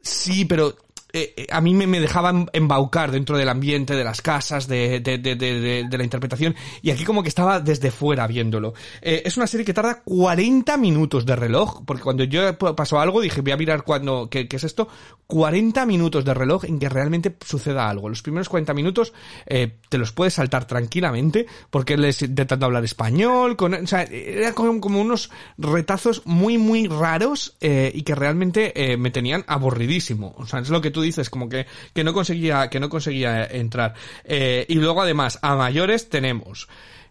Sí, 0.00 0.44
pero 0.44 0.76
eh, 1.12 1.34
eh, 1.36 1.46
a 1.50 1.60
mí 1.60 1.72
me, 1.72 1.86
me 1.86 2.00
dejaban 2.00 2.50
embaucar 2.52 3.12
dentro 3.12 3.38
del 3.38 3.48
ambiente, 3.48 3.94
de 3.94 4.04
las 4.04 4.20
casas, 4.20 4.66
de, 4.66 5.00
de, 5.00 5.18
de, 5.18 5.36
de, 5.36 5.98
la 5.98 6.04
interpretación, 6.04 6.54
y 6.82 6.90
aquí 6.90 7.04
como 7.04 7.22
que 7.22 7.28
estaba 7.28 7.60
desde 7.60 7.90
fuera 7.90 8.26
viéndolo. 8.26 8.74
Eh, 9.00 9.22
es 9.24 9.36
una 9.36 9.46
serie 9.46 9.64
que 9.64 9.72
tarda 9.72 10.02
40 10.04 10.76
minutos 10.76 11.24
de 11.24 11.36
reloj, 11.36 11.82
porque 11.86 12.02
cuando 12.02 12.24
yo 12.24 12.58
pasó 12.58 12.98
algo 12.98 13.20
dije, 13.20 13.40
voy 13.40 13.52
a 13.52 13.56
mirar 13.56 13.84
cuando, 13.84 14.28
¿qué, 14.28 14.48
qué 14.48 14.56
es 14.56 14.64
esto? 14.64 14.88
40 15.28 15.86
minutos 15.86 16.24
de 16.24 16.34
reloj 16.34 16.64
en 16.64 16.78
que 16.78 16.88
realmente 16.88 17.34
suceda 17.44 17.88
algo. 17.88 18.08
Los 18.08 18.22
primeros 18.22 18.48
40 18.48 18.74
minutos 18.74 19.12
eh, 19.46 19.78
te 19.88 19.98
los 19.98 20.12
puedes 20.12 20.34
saltar 20.34 20.66
tranquilamente, 20.66 21.46
porque 21.70 21.94
él 21.94 22.04
es 22.04 22.20
intentando 22.22 22.66
hablar 22.66 22.84
español, 22.84 23.56
con, 23.56 23.74
o 23.74 23.86
sea, 23.86 24.02
era 24.02 24.52
como, 24.54 24.80
como 24.80 25.00
unos 25.00 25.30
retazos 25.56 26.26
muy, 26.26 26.58
muy 26.58 26.88
raros, 26.88 27.56
y 27.60 28.02
que 28.02 28.14
realmente 28.14 28.96
me 28.98 29.10
tenían 29.10 29.44
aburridísimo. 29.46 30.34
O 30.38 30.46
sea, 30.46 30.60
es 30.60 30.68
lo 30.68 30.80
que 30.80 30.90
tú 30.96 31.02
dices, 31.02 31.28
como 31.28 31.50
que, 31.50 31.66
que 31.92 32.02
no 32.04 32.14
conseguía, 32.14 32.70
que 32.70 32.80
no 32.80 32.88
conseguía 32.88 33.44
entrar. 33.44 33.92
Eh, 34.24 34.64
y 34.66 34.76
luego 34.76 35.02
además, 35.02 35.38
a 35.42 35.54
mayores 35.54 36.08
tenemos 36.08 36.68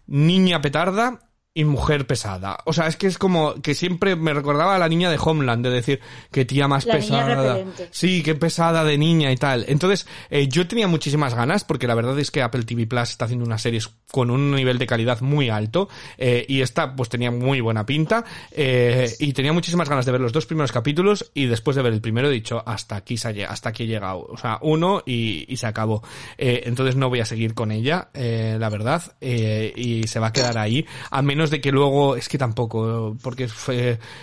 Niña 0.08 0.60
Petarda 0.60 1.20
y 1.56 1.64
Mujer 1.64 2.06
Pesada. 2.06 2.58
O 2.66 2.74
sea, 2.74 2.86
es 2.86 2.96
que 2.96 3.06
es 3.06 3.16
como 3.16 3.54
que 3.62 3.74
siempre 3.74 4.14
me 4.14 4.34
recordaba 4.34 4.76
a 4.76 4.78
la 4.78 4.90
niña 4.90 5.10
de 5.10 5.18
Homeland, 5.18 5.64
de 5.64 5.70
decir, 5.70 6.00
que 6.30 6.44
tía 6.44 6.68
más 6.68 6.84
La 6.84 6.96
pesada. 6.96 7.64
Sí, 7.90 8.22
qué 8.22 8.34
pesada 8.34 8.84
de 8.84 8.98
niña 8.98 9.32
y 9.32 9.36
tal. 9.36 9.64
Entonces, 9.66 10.06
eh, 10.28 10.48
yo 10.48 10.68
tenía 10.68 10.86
muchísimas 10.86 11.34
ganas, 11.34 11.64
porque 11.64 11.86
la 11.86 11.94
verdad 11.94 12.18
es 12.18 12.30
que 12.30 12.42
Apple 12.42 12.64
TV 12.64 12.86
Plus 12.86 13.08
está 13.08 13.24
haciendo 13.24 13.46
unas 13.46 13.62
series 13.62 13.90
con 14.10 14.30
un 14.30 14.50
nivel 14.50 14.76
de 14.76 14.86
calidad 14.86 15.22
muy 15.22 15.48
alto, 15.48 15.88
eh, 16.18 16.44
y 16.46 16.60
esta 16.60 16.94
pues 16.94 17.08
tenía 17.08 17.30
muy 17.30 17.62
buena 17.62 17.86
pinta, 17.86 18.26
eh, 18.50 19.10
y 19.18 19.32
tenía 19.32 19.54
muchísimas 19.54 19.88
ganas 19.88 20.04
de 20.04 20.12
ver 20.12 20.20
los 20.20 20.34
dos 20.34 20.44
primeros 20.44 20.72
capítulos, 20.72 21.30
y 21.32 21.46
después 21.46 21.74
de 21.74 21.82
ver 21.82 21.94
el 21.94 22.02
primero 22.02 22.28
he 22.28 22.32
dicho, 22.32 22.62
hasta 22.66 22.96
aquí 22.96 23.16
se 23.16 23.28
ha 23.28 23.50
hasta 23.50 23.70
aquí 23.70 23.84
he 23.84 23.86
llegado. 23.86 24.26
O 24.28 24.36
sea, 24.36 24.58
uno 24.60 25.02
y, 25.06 25.46
y 25.48 25.56
se 25.56 25.66
acabó. 25.66 26.02
Eh, 26.36 26.64
entonces 26.66 26.96
no 26.96 27.08
voy 27.08 27.20
a 27.20 27.24
seguir 27.24 27.54
con 27.54 27.72
ella, 27.72 28.10
eh, 28.12 28.58
la 28.60 28.68
verdad, 28.68 29.02
y 29.22 30.06
se 30.06 30.20
va 30.20 30.26
a 30.26 30.32
quedar 30.32 30.58
ahí, 30.58 30.84
a 31.10 31.22
menos 31.22 31.45
de 31.50 31.60
que 31.60 31.72
luego, 31.72 32.16
es 32.16 32.28
que 32.28 32.38
tampoco, 32.38 33.16
porque 33.22 33.48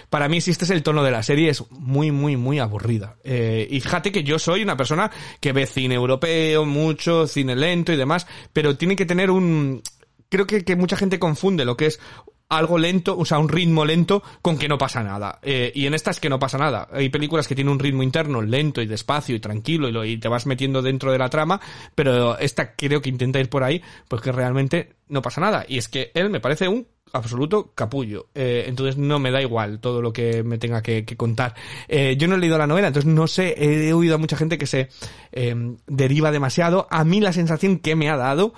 para 0.09 0.28
mí 0.28 0.41
si 0.41 0.51
este 0.51 0.65
es 0.65 0.71
el 0.71 0.84
tono 0.84 1.03
de 1.03 1.11
la 1.11 1.24
serie 1.24 1.49
es 1.49 1.63
muy, 1.71 2.11
muy, 2.11 2.38
muy 2.38 2.59
aburrida. 2.59 3.15
Eh, 3.24 3.67
y 3.69 3.80
fíjate 3.80 4.11
que 4.11 4.24
yo 4.24 4.39
soy 4.39 4.63
una 4.63 4.78
persona 4.78 5.11
que 5.39 5.53
ve 5.53 5.65
cine 5.65 5.95
europeo, 5.95 6.65
mucho, 6.65 7.28
cine 7.28 7.55
lento 7.55 7.93
y 7.93 7.97
demás, 7.97 8.28
pero 8.51 8.78
tiene 8.78 8.95
que 8.95 9.05
tener 9.05 9.32
un, 9.32 9.82
creo 10.30 10.47
que, 10.47 10.63
que 10.63 10.76
mucha 10.76 10.97
gente 10.97 11.19
confunde 11.19 11.65
lo 11.65 11.78
que 11.78 11.88
es 11.88 11.99
algo 12.49 12.78
lento, 12.78 13.17
o 13.17 13.26
sea, 13.26 13.39
un 13.39 13.49
ritmo 13.49 13.86
lento 13.86 14.24
con 14.41 14.57
que 14.57 14.67
no 14.67 14.78
pasa 14.78 15.03
nada. 15.03 15.39
Eh, 15.41 15.71
y 15.74 15.86
en 15.86 15.93
esta 15.93 16.11
es 16.11 16.19
que 16.19 16.30
no 16.30 16.39
pasa 16.39 16.57
nada. 16.57 16.88
Hay 16.91 17.09
películas 17.09 17.47
que 17.47 17.55
tienen 17.55 17.74
un 17.74 17.80
ritmo 17.80 18.03
interno 18.03 18.41
lento 18.41 18.82
y 18.82 18.86
despacio 18.86 19.36
y 19.36 19.39
tranquilo 19.39 20.05
y, 20.05 20.11
y 20.11 20.17
te 20.17 20.28
vas 20.28 20.45
metiendo 20.45 20.82
dentro 20.82 21.11
de 21.11 21.17
la 21.17 21.30
trama, 21.30 21.59
pero 21.95 22.38
esta 22.38 22.76
creo 22.76 23.01
que 23.01 23.09
intenta 23.09 23.39
ir 23.39 23.49
por 23.49 23.63
ahí 23.63 23.82
porque 24.07 24.32
realmente 24.32 24.95
no 25.07 25.21
pasa 25.21 25.41
nada. 25.41 25.65
Y 25.67 25.78
es 25.78 25.88
que 25.88 26.11
él 26.13 26.30
me 26.30 26.39
parece 26.39 26.67
un 26.67 26.88
absoluto 27.14 27.72
capullo. 27.74 28.28
Eh, 28.36 28.66
entonces 28.68 28.97
no 28.97 29.20
me 29.20 29.32
da 29.32 29.41
igual 29.41 29.80
todo 29.80 30.01
lo 30.01 30.11
que 30.11 30.43
me 30.43 30.57
tenga 30.57 30.82
que, 30.82 31.05
que 31.05 31.16
contar. 31.16 31.55
Eh, 31.88 32.16
yo 32.18 32.28
no 32.28 32.36
he 32.36 32.39
leído 32.39 32.57
la 32.57 32.68
novela, 32.68 32.88
entonces 32.88 33.11
no 33.11 33.28
sé, 33.28 33.55
he 33.57 33.93
oído 33.93 34.16
a 34.16 34.18
mucha 34.18 34.36
gente 34.36 34.57
que 34.57 34.66
se 34.66 34.89
eh, 35.32 35.55
deriva 35.88 36.32
demasiado. 36.32 36.88
A 36.89 37.03
mí 37.05 37.22
la 37.22 37.32
sensación 37.32 37.80
que 37.80 37.95
me 37.95 38.09
ha 38.09 38.18
dado 38.18 38.53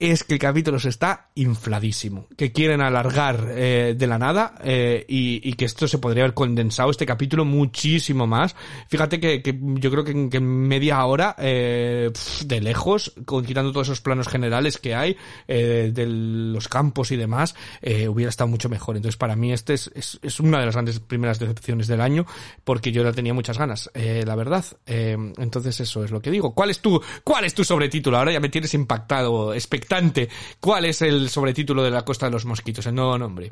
es 0.00 0.22
que 0.22 0.34
el 0.34 0.40
capítulo 0.40 0.78
se 0.78 0.90
está 0.90 1.30
infladísimo, 1.34 2.28
que 2.36 2.52
quieren 2.52 2.80
alargar 2.80 3.48
eh, 3.50 3.96
de 3.98 4.06
la 4.06 4.16
nada 4.16 4.54
eh, 4.62 5.04
y, 5.08 5.40
y 5.42 5.54
que 5.54 5.64
esto 5.64 5.88
se 5.88 5.98
podría 5.98 6.22
haber 6.22 6.34
condensado 6.34 6.90
este 6.90 7.04
capítulo 7.04 7.44
muchísimo 7.44 8.24
más. 8.26 8.54
Fíjate 8.88 9.18
que, 9.18 9.42
que 9.42 9.58
yo 9.60 9.90
creo 9.90 10.04
que 10.04 10.12
en, 10.12 10.30
que 10.30 10.38
media 10.38 11.04
hora 11.04 11.34
eh, 11.38 12.12
de 12.44 12.60
lejos, 12.60 13.12
quitando 13.44 13.72
todos 13.72 13.88
esos 13.88 14.00
planos 14.00 14.28
generales 14.28 14.78
que 14.78 14.94
hay 14.94 15.16
eh, 15.48 15.90
de 15.92 16.06
los 16.06 16.68
campos 16.68 17.10
y 17.10 17.16
demás, 17.16 17.56
eh, 17.82 18.06
hubiera 18.06 18.30
estado 18.30 18.46
mucho 18.46 18.68
mejor. 18.68 18.96
Entonces 18.96 19.16
para 19.16 19.34
mí 19.34 19.52
este 19.52 19.74
es, 19.74 19.90
es, 19.96 20.20
es 20.22 20.38
una 20.38 20.60
de 20.60 20.66
las 20.66 20.76
grandes 20.76 21.00
primeras 21.00 21.40
decepciones 21.40 21.88
del 21.88 22.00
año 22.00 22.24
porque 22.62 22.92
yo 22.92 23.02
la 23.02 23.12
tenía 23.12 23.34
muchas 23.34 23.58
ganas, 23.58 23.90
eh, 23.94 24.22
la 24.24 24.36
verdad. 24.36 24.64
Entonces 24.86 25.80
eso 25.80 26.04
es 26.04 26.12
lo 26.12 26.22
que 26.22 26.30
digo. 26.30 26.54
¿Cuál 26.54 26.70
es 26.70 26.78
tu, 26.78 27.02
cuál 27.24 27.44
es 27.44 27.54
tu 27.54 27.64
sobretítulo? 27.64 28.16
Ahora 28.16 28.30
ya 28.30 28.38
me 28.38 28.48
tienes 28.48 28.74
impactado, 28.74 29.54
expectante. 29.88 30.28
¿Cuál 30.60 30.84
es 30.84 31.02
el 31.02 31.30
sobretítulo 31.30 31.82
de 31.82 31.90
la 31.90 32.04
Costa 32.04 32.26
de 32.26 32.32
los 32.32 32.44
Mosquitos? 32.44 32.86
El 32.86 32.94
nuevo 32.94 33.16
nombre. 33.18 33.50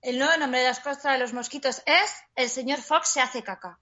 El 0.00 0.18
nuevo 0.18 0.36
nombre 0.38 0.60
de 0.60 0.66
las 0.66 0.80
costas 0.80 1.12
de 1.12 1.18
los 1.18 1.32
mosquitos 1.32 1.80
es 1.86 2.10
El 2.34 2.48
señor 2.48 2.80
Fox 2.80 3.08
se 3.08 3.20
hace 3.20 3.42
caca. 3.42 3.78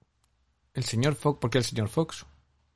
El 0.75 0.85
señor 0.85 1.15
Fox, 1.15 1.39
¿por 1.41 1.51
qué 1.51 1.59
el 1.59 1.65
señor 1.65 1.89
Fox? 1.89 2.27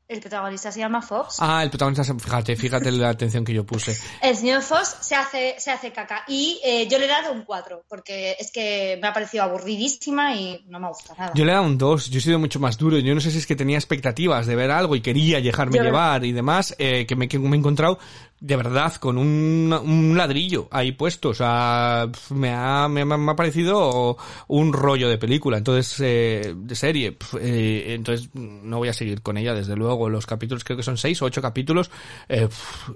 El 0.07 0.21
protagonista 0.21 0.71
se 0.71 0.81
llama 0.81 1.01
Fox. 1.01 1.37
Ah, 1.41 1.63
el 1.63 1.71
protagonista, 1.71 2.05
fíjate, 2.05 2.57
fíjate 2.57 2.93
la 2.93 3.09
atención 3.09 3.43
que 3.43 3.55
yo 3.55 3.65
puse. 3.65 3.97
El 4.23 4.37
señor 4.37 4.61
Fox 4.61 4.99
se 5.01 5.15
hace, 5.15 5.55
se 5.59 5.71
hace 5.71 5.93
caca. 5.93 6.25
Y 6.29 6.61
eh, 6.63 6.87
yo 6.91 6.99
le 6.99 7.07
he 7.07 7.09
dado 7.09 7.33
un 7.33 7.43
4, 7.43 7.87
porque 7.89 8.37
es 8.39 8.53
que 8.53 8.99
me 9.01 9.09
ha 9.09 9.15
parecido 9.15 9.45
aburridísima 9.45 10.35
y 10.35 10.63
no 10.69 10.79
me 10.79 10.89
gusta 10.89 11.15
nada. 11.17 11.33
Yo 11.35 11.47
le 11.47 11.53
he 11.53 11.55
dado 11.55 11.67
un 11.67 11.79
2, 11.79 12.11
yo 12.11 12.19
he 12.19 12.21
sido 12.21 12.39
mucho 12.39 12.61
más 12.61 12.77
duro. 12.77 12.99
Yo 12.99 13.15
no 13.15 13.21
sé 13.23 13.31
si 13.31 13.39
es 13.39 13.47
que 13.47 13.57
tenía 13.57 13.79
expectativas 13.79 14.47
de 14.47 14.55
ver 14.55 14.71
algo 14.71 14.95
y 14.95 15.01
quería 15.01 15.41
dejarme 15.41 15.79
Yo- 15.79 15.85
llevar 15.85 16.23
y 16.27 16.33
demás, 16.33 16.75
eh, 16.79 17.07
que, 17.07 17.17
me, 17.17 17.27
que 17.27 17.39
me 17.39 17.57
he 17.57 17.59
encontrado 17.59 17.99
de 18.41 18.57
verdad 18.57 18.95
con 18.97 19.17
un, 19.17 19.73
un 19.73 20.17
ladrillo 20.19 20.69
ahí 20.71 20.93
puesto. 20.93 21.31
O 21.31 21.35
sea, 21.35 22.07
me 22.31 22.51
ha, 22.53 22.89
me, 22.89 23.01
ha- 23.03 23.05
me 23.05 23.33
ha 23.33 23.37
parecido 23.37 24.17
un 24.49 24.73
rollo 24.73 25.09
de 25.09 25.17
película, 25.19 25.57
entonces, 25.57 25.99
eh, 26.01 26.55
de 26.57 26.75
serie. 26.75 27.17
Eh, 27.41 27.95
entonces, 27.95 28.29
no 28.35 28.79
voy 28.79 28.89
a 28.89 28.93
seguir 28.93 29.23
con 29.23 29.37
ella, 29.39 29.55
desde 29.55 29.77
luego. 29.77 30.09
Los 30.11 30.27
capítulos 30.27 30.63
creo 30.65 30.77
que 30.77 30.83
son 30.83 30.99
seis 30.99 31.21
o 31.23 31.25
ocho 31.27 31.41
capítulos. 31.41 31.91
Eh, 32.29 32.49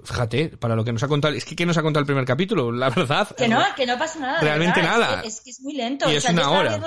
fíjate, 0.03 0.49
para 0.49 0.75
lo 0.75 0.83
que 0.83 0.93
nos 0.93 1.01
ha 1.03 1.07
contado. 1.07 1.33
Es 1.33 1.45
que 1.45 1.55
¿qué 1.55 1.65
nos 1.65 1.77
ha 1.77 1.81
contado 1.81 2.01
el 2.01 2.05
primer 2.07 2.25
capítulo? 2.25 2.71
La 2.71 2.89
verdad. 2.89 3.27
Que 3.35 3.47
no, 3.47 3.59
que 3.75 3.85
no 3.85 3.97
pasa 3.97 4.19
nada. 4.19 4.41
Realmente 4.41 4.81
nada. 4.83 5.15
Es 5.15 5.21
que, 5.21 5.27
es 5.29 5.41
que 5.41 5.49
es 5.51 5.61
muy 5.61 5.73
lento. 5.73 6.09
Y 6.09 6.13
O 6.13 6.17
es 6.17 6.23
sea, 6.23 6.31
yo 6.31 6.37
una 6.41 6.49
hora. 6.51 6.79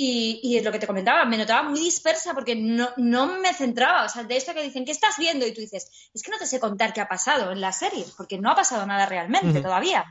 Y 0.00 0.56
es 0.56 0.64
lo 0.64 0.70
que 0.70 0.78
te 0.78 0.86
comentaba, 0.86 1.24
me 1.24 1.36
notaba 1.36 1.68
muy 1.68 1.80
dispersa 1.80 2.34
porque 2.34 2.54
no, 2.54 2.90
no 2.96 3.40
me 3.40 3.52
centraba. 3.52 4.04
O 4.04 4.08
sea, 4.08 4.22
de 4.22 4.36
esto 4.36 4.54
que 4.54 4.62
dicen, 4.62 4.84
¿qué 4.84 4.92
estás 4.92 5.16
viendo? 5.18 5.46
Y 5.46 5.52
tú 5.52 5.60
dices, 5.60 5.90
es 6.14 6.22
que 6.22 6.30
no 6.30 6.38
te 6.38 6.46
sé 6.46 6.60
contar 6.60 6.92
qué 6.92 7.00
ha 7.00 7.08
pasado 7.08 7.50
en 7.50 7.60
la 7.60 7.72
serie, 7.72 8.04
porque 8.16 8.38
no 8.38 8.50
ha 8.50 8.54
pasado 8.54 8.86
nada 8.86 9.06
realmente 9.06 9.60
todavía. 9.60 10.04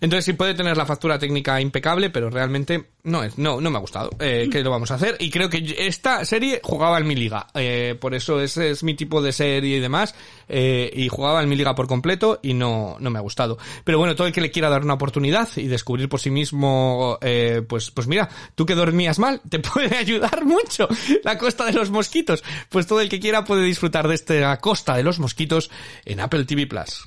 Entonces 0.00 0.24
sí 0.24 0.32
puede 0.34 0.54
tener 0.54 0.76
la 0.76 0.86
factura 0.86 1.18
técnica 1.18 1.60
impecable, 1.60 2.10
pero 2.10 2.30
realmente 2.30 2.90
no 3.02 3.22
es, 3.24 3.38
no, 3.38 3.60
no 3.60 3.70
me 3.70 3.78
ha 3.78 3.80
gustado. 3.80 4.10
Eh, 4.20 4.48
¿Qué 4.50 4.62
lo 4.62 4.70
vamos 4.70 4.90
a 4.90 4.94
hacer? 4.94 5.16
Y 5.18 5.30
creo 5.30 5.50
que 5.50 5.74
esta 5.78 6.24
serie 6.24 6.60
jugaba 6.62 6.98
en 6.98 7.06
mi 7.06 7.16
liga. 7.16 7.48
Eh, 7.54 7.96
por 8.00 8.14
eso 8.14 8.40
ese 8.40 8.70
es 8.70 8.84
mi 8.84 8.94
tipo 8.94 9.20
de 9.20 9.32
serie 9.32 9.78
y 9.78 9.80
demás. 9.80 10.14
Eh, 10.48 10.90
y 10.94 11.08
jugaba 11.08 11.42
en 11.42 11.48
mi 11.48 11.56
liga 11.56 11.74
por 11.74 11.86
completo 11.86 12.40
y 12.42 12.54
no, 12.54 12.96
no 13.00 13.10
me 13.10 13.18
ha 13.18 13.22
gustado. 13.22 13.58
Pero 13.84 13.98
bueno, 13.98 14.14
todo 14.14 14.26
el 14.26 14.32
que 14.32 14.40
le 14.40 14.50
quiera 14.50 14.68
dar 14.68 14.82
una 14.82 14.94
oportunidad 14.94 15.48
y 15.56 15.66
descubrir 15.66 16.08
por 16.08 16.20
sí 16.20 16.30
mismo, 16.30 17.18
eh, 17.20 17.62
pues, 17.68 17.90
pues 17.90 18.06
mira, 18.06 18.28
tú 18.54 18.66
que 18.66 18.74
dormías 18.74 19.18
mal, 19.18 19.40
te 19.48 19.58
puede 19.60 19.96
ayudar 19.96 20.44
mucho 20.44 20.88
la 21.22 21.38
costa 21.38 21.64
de 21.66 21.72
los 21.72 21.90
mosquitos. 21.90 22.42
Pues 22.68 22.86
todo 22.86 23.00
el 23.00 23.08
que 23.08 23.20
quiera 23.20 23.44
puede 23.44 23.64
disfrutar 23.64 24.08
de 24.08 24.14
esta 24.14 24.58
costa 24.58 24.96
de 24.96 25.02
los 25.02 25.18
mosquitos 25.18 25.70
en 26.04 26.20
Apple 26.20 26.44
TV 26.44 26.66
Plus. 26.66 27.04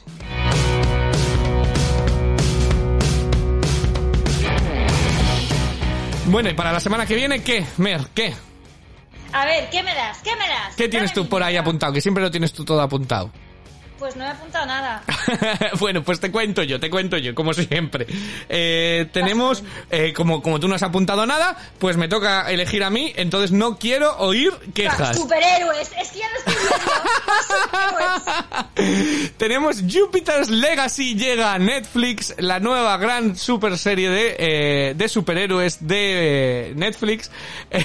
Bueno, 6.30 6.50
y 6.50 6.54
para 6.54 6.74
la 6.74 6.82
semana 6.82 7.06
que 7.06 7.16
viene, 7.16 7.42
¿qué? 7.42 7.66
Mer, 7.78 8.02
¿qué? 8.14 8.34
A 9.38 9.46
ver, 9.46 9.70
¿qué 9.70 9.84
me 9.84 9.94
das? 9.94 10.18
¿Qué 10.24 10.36
me 10.36 10.48
das? 10.48 10.76
¿Qué 10.76 10.90
tienes 10.90 11.12
Dame 11.12 11.26
tú 11.26 11.30
por 11.30 11.44
ahí 11.44 11.56
apuntado? 11.58 11.94
Que 11.94 12.02
siempre 12.02 12.24
lo 12.24 12.32
tienes 12.32 12.54
tú 12.54 12.66
todo 12.66 12.82
apuntado. 12.82 13.30
Pues 14.00 14.16
no 14.16 14.26
he 14.26 14.28
apuntado 14.28 14.66
nada. 14.66 15.04
bueno, 15.80 16.04
pues 16.04 16.20
te 16.20 16.32
cuento 16.32 16.64
yo, 16.64 16.80
te 16.80 16.90
cuento 16.90 17.18
yo, 17.18 17.34
como 17.34 17.54
siempre. 17.54 18.06
Eh, 18.48 19.08
tenemos, 19.12 19.64
eh, 19.90 20.14
como, 20.14 20.42
como 20.42 20.60
tú 20.60 20.68
no 20.68 20.76
has 20.76 20.84
apuntado 20.84 21.26
nada, 21.26 21.58
pues 21.80 21.98
me 21.98 22.08
toca 22.08 22.50
elegir 22.52 22.84
a 22.84 22.90
mí, 22.90 23.12
entonces 23.16 23.52
no 23.52 23.80
quiero 23.80 24.18
oír 24.18 24.54
quejas. 24.74 25.18
Superhéroes, 25.18 25.92
es 26.00 26.12
que 26.12 26.20
ya 26.20 26.30
lo 26.30 26.38
estoy 26.38 26.56
viendo. 26.56 26.78
Superhéroes. 28.78 29.32
Tenemos 29.38 29.82
Jupiter's 29.82 30.50
Legacy 30.50 31.16
llega 31.16 31.54
a 31.54 31.60
Netflix, 31.60 32.36
la 32.38 32.60
nueva 32.60 32.98
gran 32.98 33.36
super 33.36 33.78
serie 33.78 34.10
de, 34.10 34.36
eh, 34.38 34.94
de 34.96 35.10
superhéroes 35.10 35.88
de 35.88 36.74
Netflix. 36.76 37.32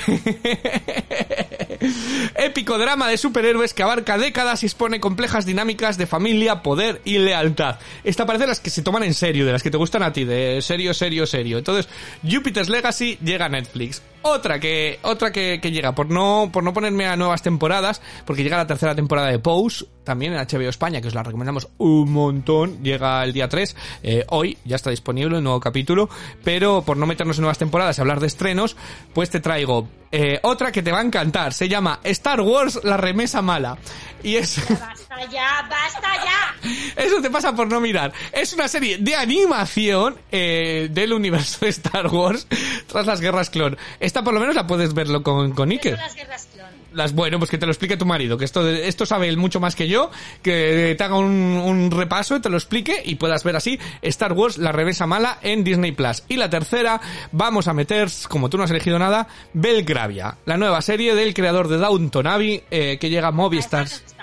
Épico 2.36 2.78
drama 2.78 3.08
de 3.08 3.16
superhéroes 3.16 3.74
que 3.74 3.82
abarca 3.82 4.18
décadas 4.18 4.62
y 4.62 4.66
expone 4.66 5.00
complejas 5.00 5.46
dinámicas 5.46 5.98
de 5.98 6.01
familia, 6.06 6.62
poder 6.62 7.00
y 7.04 7.18
lealtad. 7.18 7.78
Esta 8.04 8.26
parece 8.26 8.46
las 8.46 8.60
que 8.60 8.70
se 8.70 8.82
toman 8.82 9.02
en 9.02 9.14
serio, 9.14 9.46
de 9.46 9.52
las 9.52 9.62
que 9.62 9.70
te 9.70 9.76
gustan 9.76 10.02
a 10.02 10.12
ti, 10.12 10.24
de 10.24 10.60
serio, 10.62 10.94
serio, 10.94 11.26
serio. 11.26 11.58
Entonces, 11.58 11.88
Jupiter's 12.28 12.68
Legacy 12.68 13.18
llega 13.22 13.46
a 13.46 13.48
Netflix. 13.48 14.02
Otra 14.22 14.60
que, 14.60 15.00
otra 15.02 15.32
que, 15.32 15.58
que 15.60 15.72
llega, 15.72 15.94
por 15.94 16.08
no, 16.08 16.50
por 16.52 16.62
no 16.62 16.72
ponerme 16.72 17.06
a 17.06 17.16
nuevas 17.16 17.42
temporadas, 17.42 18.00
porque 18.24 18.44
llega 18.44 18.56
la 18.56 18.68
tercera 18.68 18.94
temporada 18.94 19.28
de 19.28 19.40
Pose, 19.40 19.84
también 20.04 20.32
en 20.34 20.38
HBO 20.40 20.68
España, 20.68 21.00
que 21.00 21.08
os 21.08 21.14
la 21.14 21.22
recomendamos 21.22 21.68
un 21.78 22.12
montón, 22.12 22.82
llega 22.82 23.22
el 23.24 23.32
día 23.32 23.48
3, 23.48 23.76
eh, 24.02 24.24
hoy 24.30 24.58
ya 24.64 24.76
está 24.76 24.90
disponible 24.90 25.36
el 25.38 25.44
nuevo 25.44 25.60
capítulo, 25.60 26.08
pero 26.44 26.82
por 26.82 26.96
no 26.96 27.06
meternos 27.06 27.36
en 27.38 27.42
nuevas 27.42 27.58
temporadas 27.58 27.98
y 27.98 28.00
hablar 28.00 28.20
de 28.20 28.26
estrenos, 28.26 28.76
pues 29.14 29.30
te 29.30 29.40
traigo 29.40 29.88
eh, 30.10 30.40
otra 30.42 30.72
que 30.72 30.82
te 30.82 30.92
va 30.92 30.98
a 30.98 31.02
encantar, 31.02 31.52
se 31.52 31.68
llama 31.68 32.00
Star 32.04 32.40
Wars 32.40 32.80
La 32.84 32.96
Remesa 32.96 33.40
Mala, 33.42 33.78
y 34.22 34.36
es... 34.36 34.58
Basta 34.68 35.24
ya, 35.30 35.66
basta 35.68 36.08
ya. 36.24 36.70
Eso 36.96 37.20
te 37.20 37.30
pasa 37.30 37.54
por 37.54 37.68
no 37.68 37.80
mirar. 37.80 38.12
Es 38.32 38.52
una 38.52 38.68
serie 38.68 38.98
de 38.98 39.16
animación 39.16 40.16
eh, 40.30 40.88
del 40.90 41.12
universo 41.12 41.64
de 41.64 41.70
Star 41.70 42.06
Wars 42.08 42.46
tras 42.86 43.06
las 43.06 43.20
guerras 43.20 43.50
clon. 43.50 43.76
Esta 44.00 44.22
por 44.22 44.34
lo 44.34 44.40
menos 44.40 44.54
la 44.54 44.66
puedes 44.66 44.94
verlo 44.94 45.22
con, 45.22 45.52
con 45.52 45.68
¿Qué 45.70 45.74
Iker. 45.74 45.98
las 45.98 46.14
guerras? 46.14 46.48
Las, 46.92 47.14
bueno, 47.14 47.38
pues 47.38 47.50
que 47.50 47.58
te 47.58 47.66
lo 47.66 47.72
explique 47.72 47.96
tu 47.96 48.06
marido, 48.06 48.36
que 48.36 48.44
esto, 48.44 48.68
esto 48.68 49.06
sabe 49.06 49.28
él 49.28 49.36
mucho 49.36 49.60
más 49.60 49.74
que 49.74 49.88
yo, 49.88 50.10
que 50.42 50.94
te 50.96 51.04
haga 51.04 51.16
un, 51.16 51.26
un 51.30 51.90
repaso 51.90 52.36
y 52.36 52.40
te 52.40 52.48
lo 52.48 52.56
explique 52.56 53.02
y 53.04 53.16
puedas 53.16 53.44
ver 53.44 53.56
así 53.56 53.78
Star 54.02 54.32
Wars, 54.32 54.58
la 54.58 54.72
revesa 54.72 55.06
mala 55.06 55.38
en 55.42 55.64
Disney 55.64 55.92
Plus. 55.92 56.24
Y 56.28 56.36
la 56.36 56.50
tercera, 56.50 57.00
vamos 57.32 57.68
a 57.68 57.74
meter, 57.74 58.08
como 58.28 58.50
tú 58.50 58.58
no 58.58 58.64
has 58.64 58.70
elegido 58.70 58.98
nada, 58.98 59.28
Belgravia, 59.52 60.36
la 60.44 60.56
nueva 60.56 60.82
serie 60.82 61.14
del 61.14 61.34
creador 61.34 61.68
de 61.68 61.78
Downton 61.78 62.26
Abbey, 62.26 62.62
eh, 62.70 62.98
que 63.00 63.10
llega 63.10 63.28
a 63.28 63.32
Movistar. 63.32 63.86
Ah. 64.18 64.22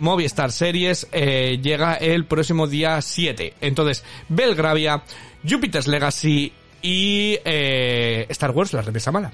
Movistar 0.00 0.52
Series 0.52 1.06
eh, 1.12 1.58
llega 1.62 1.94
el 1.94 2.26
próximo 2.26 2.66
día 2.66 3.00
7. 3.00 3.54
Entonces, 3.60 4.04
Belgravia, 4.28 5.02
Jupiter's 5.48 5.86
Legacy 5.86 6.52
y 6.82 7.38
eh, 7.44 8.26
Star 8.28 8.50
Wars, 8.50 8.72
la 8.72 8.82
remesa 8.82 9.10
mala. 9.12 9.32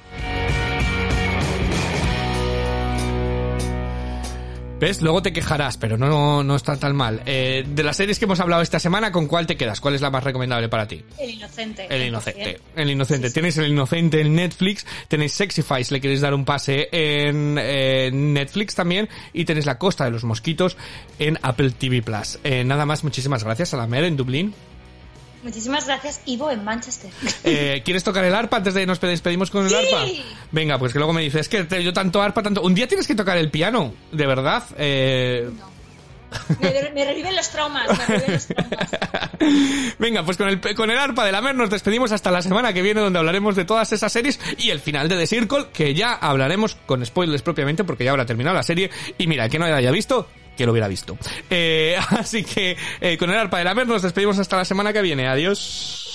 ¿Ves? 4.80 5.02
Luego 5.02 5.20
te 5.20 5.30
quejarás, 5.30 5.76
pero 5.76 5.98
no, 5.98 6.42
no 6.42 6.56
está 6.56 6.78
tan 6.78 6.96
mal. 6.96 7.22
Eh, 7.26 7.66
de 7.68 7.82
las 7.82 7.98
series 7.98 8.18
que 8.18 8.24
hemos 8.24 8.40
hablado 8.40 8.62
esta 8.62 8.80
semana, 8.80 9.12
¿con 9.12 9.26
cuál 9.26 9.46
te 9.46 9.54
quedas? 9.54 9.78
¿Cuál 9.78 9.94
es 9.94 10.00
la 10.00 10.08
más 10.08 10.24
recomendable 10.24 10.70
para 10.70 10.88
ti? 10.88 11.04
El 11.18 11.30
inocente. 11.32 11.86
El 11.90 12.06
inocente. 12.06 12.60
El 12.74 12.90
inocente. 12.90 13.30
Tenéis 13.30 13.58
el 13.58 13.68
inocente 13.68 14.22
en 14.22 14.34
Netflix, 14.34 14.86
tenéis 15.06 15.34
Sexify 15.34 15.84
si 15.84 15.92
le 15.92 16.00
queréis 16.00 16.22
dar 16.22 16.32
un 16.32 16.46
pase 16.46 16.88
en 16.92 17.54
Netflix 18.32 18.74
también, 18.74 19.10
y 19.34 19.44
tenéis 19.44 19.66
La 19.66 19.76
Costa 19.76 20.06
de 20.06 20.12
los 20.12 20.24
Mosquitos 20.24 20.78
en 21.18 21.38
Apple 21.42 21.72
TV 21.72 22.00
Plus. 22.00 22.38
Eh, 22.42 22.64
nada 22.64 22.86
más, 22.86 23.04
muchísimas 23.04 23.44
gracias 23.44 23.74
a 23.74 23.76
la 23.76 23.86
Mer 23.86 24.04
en 24.04 24.16
Dublín. 24.16 24.54
Muchísimas 25.42 25.86
gracias, 25.86 26.20
Ivo, 26.26 26.50
en 26.50 26.62
Manchester. 26.64 27.10
Eh, 27.44 27.80
¿Quieres 27.84 28.04
tocar 28.04 28.24
el 28.24 28.34
arpa 28.34 28.58
antes 28.58 28.74
de 28.74 28.84
nos 28.86 29.00
despedimos 29.00 29.50
con 29.50 29.64
el 29.64 29.70
Sí. 29.70 29.76
arpa? 29.76 30.04
Venga, 30.50 30.78
pues 30.78 30.92
que 30.92 30.98
luego 30.98 31.12
me 31.14 31.22
dices, 31.22 31.48
es 31.48 31.66
que 31.66 31.82
yo 31.82 31.92
tanto 31.92 32.20
arpa, 32.20 32.42
tanto... 32.42 32.60
Un 32.62 32.74
día 32.74 32.86
tienes 32.86 33.06
que 33.06 33.14
tocar 33.14 33.38
el 33.38 33.50
piano, 33.50 33.94
de 34.12 34.26
verdad. 34.26 34.62
Eh... 34.76 35.48
Me, 36.60 36.90
me 36.94 37.04
reviven 37.04 37.34
los 37.34 37.48
traumas, 37.50 37.88
me 37.88 38.06
reviven 38.06 38.32
los 38.34 38.46
traumas. 38.46 38.90
Venga, 39.98 40.24
pues 40.24 40.36
con 40.36 40.48
el, 40.48 40.60
con 40.76 40.90
el 40.90 40.98
arpa 40.98 41.24
de 41.24 41.32
la 41.32 41.40
mer 41.40 41.54
nos 41.56 41.70
despedimos 41.70 42.12
hasta 42.12 42.30
la 42.30 42.40
semana 42.42 42.72
que 42.72 42.82
viene 42.82 43.00
donde 43.00 43.18
hablaremos 43.18 43.56
de 43.56 43.64
todas 43.64 43.90
esas 43.92 44.12
series 44.12 44.38
y 44.58 44.70
el 44.70 44.78
final 44.80 45.08
de 45.08 45.16
The 45.16 45.26
Circle, 45.26 45.66
que 45.72 45.94
ya 45.94 46.12
hablaremos 46.14 46.76
con 46.86 47.04
spoilers 47.04 47.42
propiamente 47.42 47.82
porque 47.82 48.04
ya 48.04 48.10
habrá 48.12 48.26
terminado 48.26 48.54
la 48.54 48.62
serie 48.62 48.90
y 49.18 49.26
mira, 49.26 49.48
que 49.48 49.58
no 49.58 49.66
la 49.66 49.76
haya 49.76 49.90
visto, 49.90 50.28
que 50.60 50.66
lo 50.66 50.72
hubiera 50.72 50.88
visto. 50.88 51.16
Eh, 51.48 51.96
así 52.10 52.44
que 52.44 52.76
eh, 53.00 53.16
con 53.16 53.30
el 53.30 53.36
arpa 53.36 53.58
de 53.58 53.64
la 53.64 53.74
mer 53.74 53.86
nos 53.86 54.02
despedimos 54.02 54.38
hasta 54.38 54.58
la 54.58 54.64
semana 54.66 54.92
que 54.92 55.00
viene. 55.00 55.26
Adiós. 55.26 56.06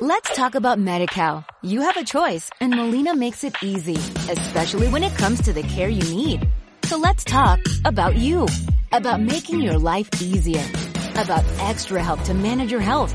Let's 0.00 0.34
talk 0.34 0.56
about 0.56 0.78
MediCal. 0.78 1.44
You 1.62 1.82
have 1.82 1.96
a 1.96 2.04
choice 2.04 2.50
and 2.60 2.74
Molina 2.74 3.14
makes 3.14 3.44
it 3.44 3.54
easy, 3.62 3.96
especially 4.28 4.88
when 4.88 5.04
it 5.04 5.14
comes 5.16 5.40
to 5.42 5.52
the 5.52 5.62
care 5.62 5.88
you 5.88 6.02
need. 6.14 6.48
So 6.82 6.98
let's 6.98 7.24
talk 7.24 7.60
about 7.84 8.16
you, 8.16 8.46
about 8.92 9.20
making 9.20 9.62
your 9.62 9.78
life 9.78 10.08
easier, 10.20 10.64
about 11.12 11.44
extra 11.60 12.02
help 12.02 12.22
to 12.24 12.34
manage 12.34 12.72
your 12.72 12.80
health. 12.80 13.14